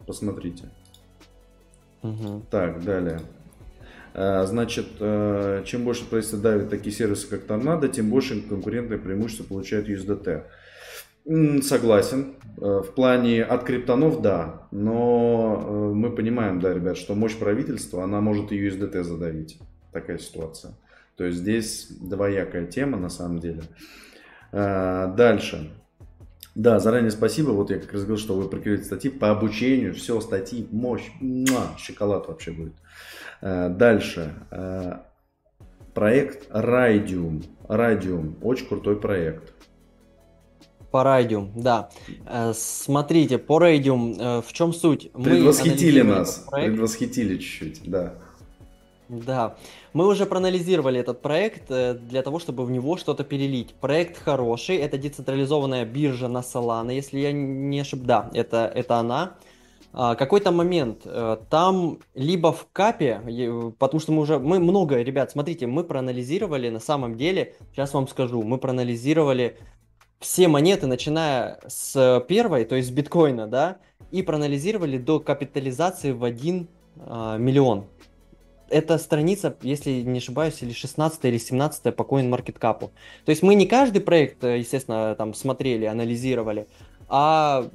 Посмотрите. 0.07 0.69
Угу. 2.01 2.43
Так, 2.49 2.83
далее. 2.83 3.19
Э, 4.19 4.45
значит, 4.45 4.87
чем 5.65 5.83
больше 5.85 6.05
правительство 6.05 6.39
давит 6.39 6.69
такие 6.69 6.93
сервисы, 6.93 7.27
как 7.29 7.45
Торнадо, 7.45 7.87
тем 7.87 8.09
больше 8.09 8.41
конкурентное 8.41 8.97
преимущество 8.97 9.45
получает 9.45 9.87
USDT. 9.87 10.43
Согласен. 11.61 12.35
Э, 12.57 12.81
в 12.81 12.93
плане 12.93 13.43
от 13.43 13.63
криптонов, 13.63 14.21
да. 14.21 14.67
Но 14.71 15.63
э, 15.63 15.93
мы 15.93 16.11
понимаем, 16.11 16.59
да, 16.59 16.73
ребят, 16.73 16.97
что 16.97 17.15
мощь 17.15 17.37
правительства, 17.37 18.03
она 18.03 18.19
может 18.19 18.51
и 18.51 18.67
USDT 18.67 19.03
задавить. 19.03 19.59
Такая 19.91 20.17
ситуация. 20.17 20.73
То 21.15 21.25
есть 21.25 21.39
здесь 21.39 21.87
двоякая 21.89 22.65
тема 22.65 22.97
на 22.97 23.09
самом 23.09 23.39
деле. 23.39 23.61
Э, 24.51 25.13
дальше. 25.15 25.71
Да, 26.59 26.79
заранее 26.81 27.09
спасибо. 27.11 27.51
Вот 27.51 27.71
я 27.71 27.79
как 27.79 27.93
раз 27.93 28.01
говорил, 28.01 28.17
что 28.17 28.35
вы 28.35 28.49
прикрыли 28.49 28.81
статьи 28.81 29.09
по 29.09 29.31
обучению. 29.31 29.93
Все, 29.93 30.19
статьи, 30.19 30.67
мощь, 30.71 31.09
муа, 31.21 31.77
шоколад 31.77 32.27
вообще 32.27 32.51
будет. 32.51 32.73
Дальше. 33.41 34.33
Проект 35.93 36.51
Radium. 36.51 37.45
Radium. 37.69 38.33
Очень 38.41 38.67
крутой 38.67 38.99
проект. 38.99 39.53
По 40.91 40.97
Radium, 40.97 41.51
да. 41.55 41.91
Э, 42.25 42.51
смотрите, 42.53 43.37
по 43.37 43.63
э, 43.63 44.41
в 44.41 44.51
чем 44.51 44.73
суть? 44.73 45.11
Предвосхитили 45.13 46.01
нас, 46.01 46.45
предвосхитили 46.51 47.37
чуть-чуть, 47.37 47.89
да. 47.89 48.15
Да, 49.09 49.57
мы 49.93 50.07
уже 50.07 50.27
проанализировали 50.27 50.99
этот 50.99 51.21
проект 51.21 51.71
э, 51.71 51.95
для 51.95 52.21
того, 52.21 52.37
чтобы 52.37 52.63
в 52.63 52.71
него 52.71 52.95
что-то 52.95 53.23
перелить. 53.23 53.73
Проект 53.73 54.17
хороший, 54.23 54.77
это 54.77 54.99
децентрализованная 54.99 55.83
биржа 55.83 56.27
на 56.27 56.39
Solana, 56.39 56.93
если 56.93 57.19
я 57.19 57.31
не 57.31 57.79
ошибаюсь. 57.79 58.07
Да, 58.07 58.29
это, 58.33 58.71
это 58.73 58.97
она. 58.97 59.37
А, 59.91 60.13
какой-то 60.13 60.51
момент 60.51 61.07
там 61.49 61.97
либо 62.13 62.53
в 62.53 62.67
капе, 62.71 63.73
потому 63.79 63.99
что 63.99 64.11
мы 64.11 64.21
уже, 64.21 64.37
мы 64.37 64.59
много, 64.59 65.01
ребят, 65.01 65.31
смотрите, 65.31 65.65
мы 65.65 65.83
проанализировали 65.83 66.69
на 66.69 66.79
самом 66.79 67.17
деле, 67.17 67.55
сейчас 67.71 67.93
вам 67.95 68.07
скажу, 68.07 68.43
мы 68.43 68.59
проанализировали 68.59 69.57
все 70.19 70.47
монеты, 70.47 70.85
начиная 70.85 71.59
с 71.67 72.23
первой, 72.27 72.65
то 72.65 72.75
есть 72.75 72.89
с 72.89 72.91
биткоина, 72.91 73.47
да, 73.47 73.77
и 74.11 74.21
проанализировали 74.21 74.97
до 74.97 75.19
капитализации 75.19 76.11
в 76.11 76.23
1 76.23 76.67
а, 76.97 77.37
миллион. 77.37 77.87
Это 78.69 78.97
страница, 78.97 79.55
если 79.61 80.01
не 80.01 80.19
ошибаюсь, 80.19 80.61
или 80.61 80.71
16 80.71 81.25
или 81.25 81.37
17 81.37 81.95
по 81.95 82.03
CoinMarketCap. 82.03 82.79
То 82.79 83.29
есть 83.29 83.43
мы 83.43 83.55
не 83.55 83.65
каждый 83.65 84.01
проект, 84.01 84.43
естественно, 84.43 85.15
там 85.15 85.33
смотрели, 85.33 85.85
анализировали, 85.85 86.67
а 87.07 87.69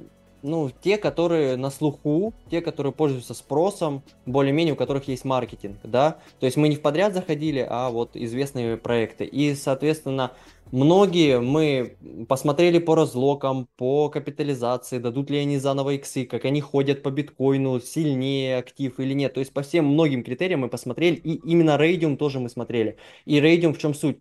ну, 0.45 0.71
те, 0.81 0.97
которые 0.97 1.57
на 1.57 1.71
слуху, 1.71 2.33
те, 2.51 2.61
которые 2.61 2.93
пользуются 2.93 3.33
спросом, 3.33 4.03
более-менее 4.25 4.73
у 4.73 4.77
которых 4.77 5.07
есть 5.07 5.25
маркетинг, 5.25 5.79
да. 5.83 6.19
То 6.39 6.45
есть 6.45 6.55
мы 6.55 6.69
не 6.69 6.75
в 6.75 6.81
подряд 6.81 7.13
заходили, 7.13 7.65
а 7.67 7.89
вот 7.89 8.15
известные 8.15 8.77
проекты. 8.77 9.25
И, 9.25 9.55
соответственно, 9.55 10.31
Многие 10.71 11.39
мы 11.39 11.95
посмотрели 12.27 12.79
по 12.79 12.95
разлокам, 12.95 13.67
по 13.77 14.09
капитализации, 14.09 14.97
дадут 14.97 15.29
ли 15.29 15.37
они 15.37 15.59
заново 15.59 15.91
иксы, 15.91 16.25
как 16.25 16.43
они 16.43 16.59
ходят 16.59 17.03
по 17.03 17.11
биткоину, 17.11 17.79
сильнее 17.79 18.57
актив 18.57 18.99
или 18.99 19.13
нет. 19.13 19.35
То 19.35 19.41
есть 19.41 19.53
по 19.53 19.61
всем 19.61 19.85
многим 19.85 20.23
критериям 20.23 20.61
мы 20.61 20.69
посмотрели, 20.69 21.15
и 21.15 21.35
именно 21.35 21.77
Radium 21.79 22.17
тоже 22.17 22.39
мы 22.39 22.49
смотрели. 22.49 22.97
И 23.25 23.39
Radium 23.39 23.73
в 23.73 23.77
чем 23.77 23.93
суть? 23.93 24.17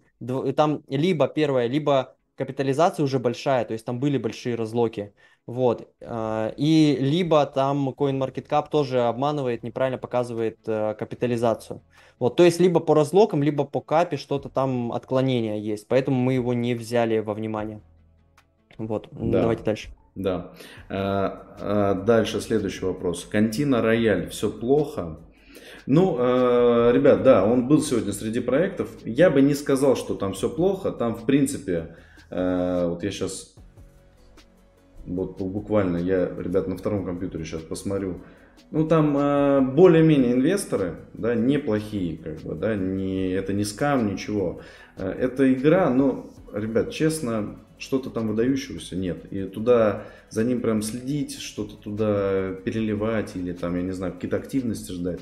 Там 0.55 0.83
либо 0.89 1.29
первое, 1.29 1.67
либо 1.67 2.15
капитализация 2.37 3.05
уже 3.05 3.19
большая, 3.19 3.65
то 3.65 3.73
есть 3.73 3.85
там 3.85 3.99
были 3.99 4.19
большие 4.19 4.55
разлоки. 4.55 5.15
Вот. 5.47 5.89
А, 6.01 6.53
и 6.57 6.97
либо 6.99 7.45
там 7.47 7.91
CoinMarketCap 7.91 8.67
тоже 8.71 9.03
обманывает, 9.03 9.63
неправильно 9.63 9.99
показывает 9.99 10.59
э, 10.67 10.95
капитализацию. 10.99 11.83
Вот, 12.19 12.37
то 12.37 12.45
есть 12.45 12.61
либо 12.61 12.81
по 12.81 12.95
разлокам, 12.95 13.43
либо 13.43 13.65
по 13.65 13.81
капе 13.81 14.17
что-то 14.17 14.49
там 14.49 14.93
отклонение 14.93 15.61
есть. 15.61 15.89
Поэтому 15.89 16.17
мы 16.17 16.35
его 16.35 16.55
не 16.55 16.75
взяли 16.75 17.19
во 17.19 17.35
внимание. 17.35 17.81
Вот, 18.79 19.09
да. 19.13 19.43
давайте 19.43 19.65
дальше. 19.65 19.89
Да. 20.15 20.53
А, 20.89 21.57
а, 21.61 21.95
дальше 21.95 22.41
следующий 22.41 22.85
вопрос. 22.85 23.25
Кантина 23.25 23.83
Рояль, 23.83 24.29
все 24.31 24.51
плохо? 24.51 25.19
Ну, 25.87 26.17
э, 26.19 26.93
ребят, 26.95 27.23
да, 27.23 27.45
он 27.45 27.69
был 27.69 27.83
сегодня 27.83 28.13
среди 28.13 28.41
проектов. 28.41 28.89
Я 29.05 29.29
бы 29.29 29.43
не 29.43 29.55
сказал, 29.55 29.97
что 29.97 30.15
там 30.15 30.33
все 30.33 30.49
плохо. 30.49 30.91
Там, 30.93 31.15
в 31.15 31.27
принципе, 31.27 31.97
э, 32.31 32.87
вот 32.89 33.03
я 33.03 33.11
сейчас, 33.11 33.54
вот 35.07 35.41
буквально, 35.41 35.99
я, 35.99 36.31
ребят, 36.39 36.69
на 36.69 36.77
втором 36.77 37.05
компьютере 37.05 37.45
сейчас 37.45 37.63
посмотрю. 37.63 38.21
Ну, 38.71 38.87
там 38.87 39.17
э, 39.17 39.61
более-менее 39.61 40.33
инвесторы, 40.33 40.97
да, 41.13 41.35
неплохие, 41.35 42.17
как 42.17 42.41
бы, 42.41 42.55
да, 42.55 42.75
не, 42.75 43.31
это 43.31 43.53
не 43.53 43.65
скам, 43.65 44.07
ничего. 44.07 44.61
Э, 44.97 45.11
это 45.11 45.53
игра, 45.53 45.91
но, 45.91 46.31
ребят, 46.53 46.91
честно, 46.91 47.59
что-то 47.79 48.11
там 48.11 48.29
выдающегося 48.29 48.97
нет. 48.97 49.27
И 49.33 49.45
туда 49.45 50.05
за 50.31 50.45
ним 50.45 50.61
прям 50.61 50.83
следить, 50.83 51.39
что-то 51.39 51.77
туда 51.77 52.53
переливать 52.65 53.37
или 53.37 53.53
там, 53.53 53.77
я 53.77 53.83
не 53.83 53.93
знаю, 53.93 54.13
какие-то 54.13 54.37
активности 54.37 54.93
ждать 54.93 55.21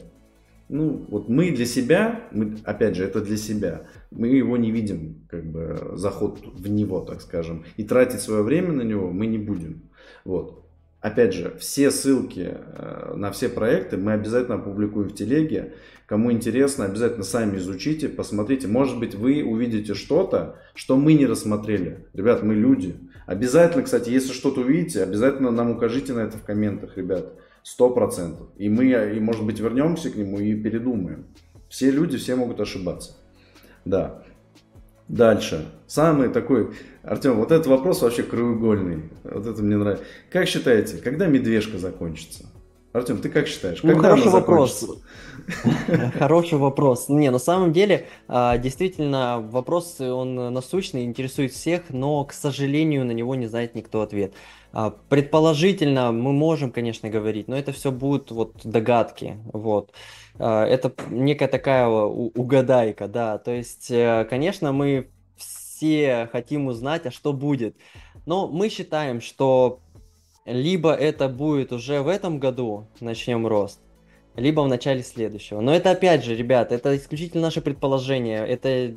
ну, 0.72 1.04
вот 1.08 1.28
мы 1.28 1.50
для 1.50 1.66
себя, 1.66 2.28
мы, 2.32 2.56
опять 2.64 2.96
же, 2.96 3.04
это 3.04 3.20
для 3.20 3.36
себя, 3.36 3.82
мы 4.10 4.28
его 4.28 4.56
не 4.56 4.70
видим, 4.70 5.26
как 5.28 5.44
бы, 5.44 5.92
заход 5.94 6.40
в 6.42 6.66
него, 6.66 7.00
так 7.00 7.20
скажем, 7.20 7.64
и 7.76 7.84
тратить 7.84 8.20
свое 8.20 8.42
время 8.42 8.72
на 8.72 8.82
него 8.82 9.10
мы 9.10 9.26
не 9.26 9.36
будем. 9.36 9.82
Вот. 10.24 10.64
Опять 11.00 11.34
же, 11.34 11.54
все 11.58 11.90
ссылки 11.90 12.54
э, 12.54 13.14
на 13.16 13.32
все 13.32 13.48
проекты 13.50 13.98
мы 13.98 14.12
обязательно 14.12 14.54
опубликуем 14.54 15.10
в 15.10 15.14
телеге. 15.14 15.74
Кому 16.06 16.32
интересно, 16.32 16.86
обязательно 16.86 17.24
сами 17.24 17.58
изучите, 17.58 18.08
посмотрите. 18.08 18.66
Может 18.66 18.98
быть, 18.98 19.14
вы 19.14 19.42
увидите 19.44 19.94
что-то, 19.94 20.56
что 20.74 20.96
мы 20.96 21.12
не 21.14 21.26
рассмотрели. 21.26 22.06
Ребят, 22.14 22.42
мы 22.42 22.54
люди. 22.54 22.94
Обязательно, 23.26 23.82
кстати, 23.82 24.10
если 24.10 24.32
что-то 24.32 24.62
увидите, 24.62 25.02
обязательно 25.02 25.50
нам 25.50 25.72
укажите 25.72 26.12
на 26.12 26.20
это 26.20 26.38
в 26.38 26.44
комментах, 26.44 26.96
ребят. 26.96 27.34
Сто 27.62 27.90
процентов. 27.90 28.48
И 28.56 28.68
мы, 28.68 28.86
и, 28.86 29.20
может 29.20 29.44
быть, 29.44 29.60
вернемся 29.60 30.10
к 30.10 30.16
нему 30.16 30.40
и 30.40 30.54
передумаем. 30.54 31.26
Все 31.68 31.90
люди, 31.90 32.18
все 32.18 32.34
могут 32.36 32.60
ошибаться. 32.60 33.16
Да. 33.84 34.22
Дальше. 35.08 35.66
Самый 35.86 36.28
такой, 36.28 36.70
Артем, 37.02 37.36
вот 37.36 37.52
этот 37.52 37.66
вопрос 37.66 38.02
вообще 38.02 38.22
краеугольный. 38.22 39.10
Вот 39.24 39.46
это 39.46 39.62
мне 39.62 39.76
нравится. 39.76 40.04
Как 40.30 40.46
считаете, 40.48 40.98
когда 40.98 41.26
медвежка 41.26 41.78
закончится? 41.78 42.46
Артем, 42.92 43.20
ты 43.22 43.30
как 43.30 43.48
считаешь? 43.48 43.82
Ну, 43.82 43.96
хороший 43.96 44.30
вопрос. 44.30 44.86
Хороший 46.18 46.58
вопрос. 46.58 47.08
Не, 47.08 47.30
на 47.30 47.38
самом 47.38 47.72
деле, 47.72 48.06
а, 48.28 48.58
действительно, 48.58 49.40
вопрос, 49.40 50.00
он 50.00 50.34
насущный, 50.52 51.04
интересует 51.04 51.52
всех, 51.52 51.90
но, 51.90 52.24
к 52.24 52.32
сожалению, 52.32 53.04
на 53.04 53.12
него 53.12 53.34
не 53.34 53.46
знает 53.46 53.74
никто 53.74 54.02
ответ. 54.02 54.34
А, 54.72 54.94
предположительно, 55.08 56.12
мы 56.12 56.32
можем, 56.32 56.70
конечно, 56.70 57.08
говорить, 57.08 57.48
но 57.48 57.56
это 57.56 57.72
все 57.72 57.90
будут 57.90 58.30
вот 58.30 58.60
догадки, 58.64 59.38
вот. 59.52 59.92
А, 60.38 60.64
это 60.66 60.92
некая 61.10 61.48
такая 61.48 61.88
угадайка, 61.88 63.08
да. 63.08 63.38
То 63.38 63.52
есть, 63.52 63.90
э, 63.90 64.26
конечно, 64.28 64.72
мы 64.72 65.08
все 65.36 66.28
хотим 66.30 66.66
узнать, 66.66 67.06
а 67.06 67.10
что 67.10 67.32
будет. 67.32 67.76
Но 68.26 68.48
мы 68.48 68.68
считаем, 68.68 69.20
что 69.20 69.80
либо 70.44 70.92
это 70.92 71.28
будет 71.28 71.72
уже 71.72 72.02
в 72.02 72.08
этом 72.08 72.38
году, 72.38 72.86
начнем 73.00 73.46
рост, 73.46 73.80
либо 74.36 74.62
в 74.62 74.68
начале 74.68 75.02
следующего. 75.02 75.60
Но 75.60 75.74
это 75.74 75.90
опять 75.90 76.24
же, 76.24 76.34
ребят, 76.34 76.72
это 76.72 76.96
исключительно 76.96 77.42
наше 77.42 77.60
предположение. 77.60 78.46
Это, 78.46 78.94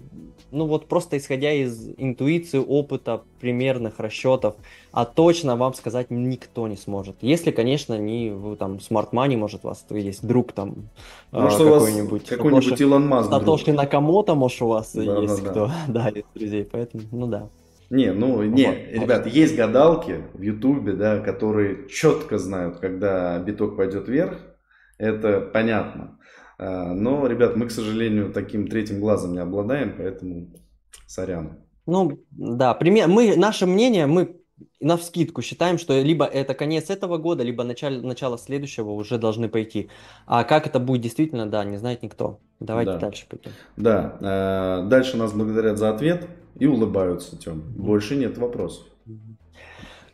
ну 0.51 0.65
вот 0.65 0.87
просто 0.87 1.17
исходя 1.17 1.51
из 1.51 1.89
интуиции, 1.97 2.57
опыта, 2.57 3.23
примерных 3.39 3.99
расчетов. 3.99 4.55
А 4.91 5.05
точно 5.05 5.57
вам 5.57 5.73
сказать 5.73 6.09
никто 6.09 6.67
не 6.67 6.77
сможет. 6.77 7.17
Если, 7.21 7.51
конечно, 7.51 7.97
не 7.97 8.31
вы 8.31 8.55
там 8.55 8.77
Smart 8.77 9.11
Money, 9.11 9.35
может, 9.35 9.65
у 9.65 9.67
вас 9.67 9.85
есть 9.89 10.25
друг 10.25 10.53
там 10.53 10.89
может, 11.31 11.59
а, 11.59 11.63
какой-нибудь. 11.63 12.27
Какой-нибудь 12.27 12.81
Илон 12.81 13.07
Маск. 13.07 13.29
Сатоши 13.29 13.73
Накамото, 13.73 14.35
может, 14.35 14.61
у 14.61 14.67
вас 14.67 14.93
да, 14.93 15.19
есть 15.21 15.43
да, 15.43 15.49
кто. 15.49 15.71
Да. 15.87 16.11
да, 16.11 16.19
из 16.19 16.23
друзей. 16.33 16.63
Поэтому, 16.71 17.03
ну 17.11 17.27
да. 17.27 17.49
Не, 17.89 18.13
ну, 18.13 18.41
не, 18.43 18.67
вот, 18.67 19.03
ребят, 19.03 19.27
есть 19.27 19.55
гадалки 19.55 20.23
в 20.33 20.41
Ютубе, 20.41 20.93
да, 20.93 21.19
которые 21.19 21.87
четко 21.87 22.37
знают, 22.37 22.77
когда 22.77 23.37
биток 23.39 23.77
пойдет 23.77 24.07
вверх, 24.07 24.39
это 24.97 25.41
понятно. 25.41 26.17
А, 26.57 26.93
но, 26.93 27.27
ребят, 27.27 27.55
мы, 27.55 27.67
к 27.67 27.71
сожалению, 27.71 28.31
таким 28.31 28.67
третьим 28.67 28.99
глазом 28.99 29.33
не 29.33 29.39
обладаем, 29.39 29.95
поэтому 29.97 30.47
сорян. 31.05 31.59
Ну, 31.85 32.19
да, 32.31 32.73
пример, 32.73 33.07
мы, 33.07 33.35
наше 33.35 33.65
мнение, 33.65 34.07
мы 34.07 34.37
на 34.79 34.97
вскидку 34.97 35.41
считаем, 35.41 35.77
что 35.77 35.99
либо 35.99 36.25
это 36.25 36.53
конец 36.53 36.89
этого 36.89 37.17
года, 37.17 37.43
либо 37.43 37.63
начало, 37.63 38.01
начало 38.01 38.37
следующего 38.37 38.91
уже 38.91 39.17
должны 39.17 39.49
пойти. 39.49 39.89
А 40.25 40.43
как 40.43 40.65
это 40.65 40.79
будет 40.79 41.01
действительно, 41.01 41.45
да, 41.45 41.63
не 41.65 41.77
знает 41.77 42.03
никто. 42.03 42.39
Давайте 42.59 42.93
да. 42.93 42.99
дальше 42.99 43.25
пойдем. 43.29 43.51
Да, 43.75 44.17
э, 44.21 44.89
дальше 44.89 45.17
нас 45.17 45.33
благодарят 45.33 45.77
за 45.77 45.89
ответ 45.89 46.27
и 46.59 46.65
улыбаются, 46.65 47.37
Тем. 47.37 47.61
Больше 47.75 48.15
нет 48.15 48.37
вопросов. 48.37 48.85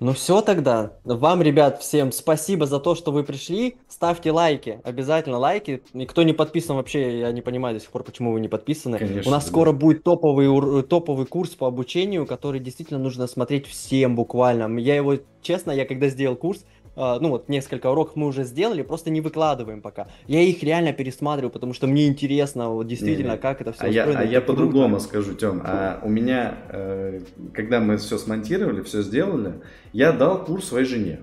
Ну 0.01 0.13
все 0.13 0.41
тогда. 0.41 0.93
Вам, 1.03 1.43
ребят, 1.43 1.79
всем 1.79 2.11
спасибо 2.11 2.65
за 2.65 2.79
то, 2.79 2.95
что 2.95 3.11
вы 3.11 3.23
пришли. 3.23 3.75
Ставьте 3.87 4.31
лайки, 4.31 4.81
обязательно 4.83 5.37
лайки. 5.37 5.83
И 5.93 6.05
кто 6.07 6.23
не 6.23 6.33
подписан 6.33 6.75
вообще, 6.75 7.19
я 7.19 7.31
не 7.31 7.41
понимаю 7.41 7.75
до 7.75 7.81
сих 7.81 7.91
пор, 7.91 8.03
почему 8.03 8.31
вы 8.33 8.39
не 8.39 8.47
подписаны. 8.47 8.97
Конечно, 8.97 9.29
У 9.29 9.31
нас 9.31 9.43
да. 9.43 9.49
скоро 9.51 9.73
будет 9.73 10.03
топовый, 10.03 10.81
топовый 10.81 11.27
курс 11.27 11.51
по 11.51 11.67
обучению, 11.67 12.25
который 12.25 12.59
действительно 12.59 12.99
нужно 12.99 13.27
смотреть 13.27 13.67
всем 13.67 14.15
буквально. 14.15 14.75
Я 14.79 14.95
его, 14.95 15.17
честно, 15.43 15.69
я 15.69 15.85
когда 15.85 16.07
сделал 16.07 16.35
курс, 16.35 16.65
ну 16.95 17.29
вот 17.29 17.49
несколько 17.49 17.89
уроков 17.89 18.15
мы 18.15 18.27
уже 18.27 18.43
сделали, 18.43 18.81
просто 18.81 19.09
не 19.09 19.21
выкладываем 19.21 19.81
пока. 19.81 20.07
Я 20.27 20.41
их 20.41 20.61
реально 20.63 20.93
пересматриваю, 20.93 21.51
потому 21.51 21.73
что 21.73 21.87
мне 21.87 22.07
интересно 22.07 22.69
вот 22.69 22.87
действительно, 22.87 23.29
не, 23.29 23.35
не. 23.35 23.37
как 23.37 23.61
это 23.61 23.71
все 23.71 23.85
а 23.85 23.89
устроено. 23.89 24.19
Я, 24.19 24.19
а 24.19 24.23
я 24.23 24.41
по-другому 24.41 24.99
скажу, 24.99 25.33
Тем. 25.33 25.61
А 25.63 26.01
у 26.03 26.09
меня, 26.09 26.57
э, 26.69 27.21
когда 27.53 27.79
мы 27.79 27.97
все 27.97 28.17
смонтировали, 28.17 28.81
все 28.81 29.01
сделали, 29.01 29.61
я 29.93 30.11
дал 30.11 30.43
курс 30.43 30.67
своей 30.67 30.85
жене. 30.85 31.19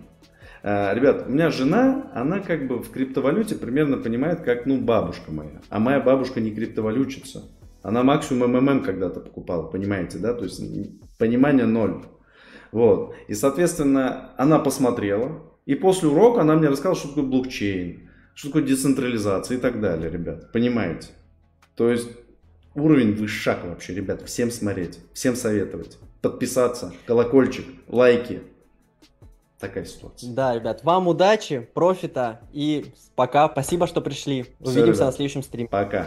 А, 0.63 0.93
ребят, 0.95 1.27
у 1.29 1.31
меня 1.31 1.51
жена, 1.51 2.11
она 2.15 2.41
как 2.41 2.67
бы 2.67 2.79
в 2.79 2.91
криптовалюте 2.91 3.55
примерно 3.55 3.97
понимает, 3.97 4.41
как, 4.41 4.67
ну, 4.67 4.79
бабушка 4.79 5.31
моя. 5.31 5.61
А 5.69 5.79
моя 5.79 6.01
бабушка 6.01 6.41
не 6.41 6.51
криптовалютчица. 6.51 7.45
Она 7.83 8.03
максимум 8.03 8.53
МММ 8.53 8.83
когда-то 8.83 9.21
покупала, 9.21 9.67
понимаете, 9.67 10.19
да? 10.19 10.35
То 10.35 10.45
есть 10.45 10.61
понимание 11.17 11.67
ноль. 11.67 12.05
Вот. 12.73 13.15
И, 13.29 13.35
соответственно, 13.35 14.31
она 14.37 14.59
посмотрела, 14.59 15.43
и 15.69 15.75
после 15.75 16.09
урока 16.09 16.41
она 16.41 16.55
мне 16.55 16.69
рассказала, 16.69 16.97
что 16.97 17.09
такое 17.09 17.25
блокчейн, 17.25 18.09
что 18.33 18.49
такое 18.49 18.63
децентрализация 18.63 19.59
и 19.59 19.61
так 19.61 19.83
далее, 19.83 20.11
ребят. 20.11 20.51
Понимаете? 20.51 21.09
То 21.77 21.91
есть 21.91 22.09
уровень 22.75 23.15
высшак 23.15 23.67
вообще, 23.67 23.95
ребят. 23.95 24.23
Всем 24.23 24.51
смотреть, 24.51 24.99
всем 25.13 25.37
советовать. 25.37 25.99
Подписаться, 26.23 26.95
колокольчик, 27.07 27.67
лайки. 27.87 28.41
Такая 29.61 29.85
ситуация. 29.85 30.33
Да, 30.33 30.55
ребят, 30.55 30.85
вам 30.85 31.07
удачи, 31.07 31.69
профита 31.75 32.41
и 32.51 32.87
пока. 33.15 33.47
Спасибо, 33.51 33.87
что 33.87 34.01
пришли. 34.01 34.47
Увидимся 34.61 34.95
Все, 34.95 35.05
на 35.05 35.13
следующем 35.13 35.43
стриме. 35.43 35.69
Пока. 35.69 36.07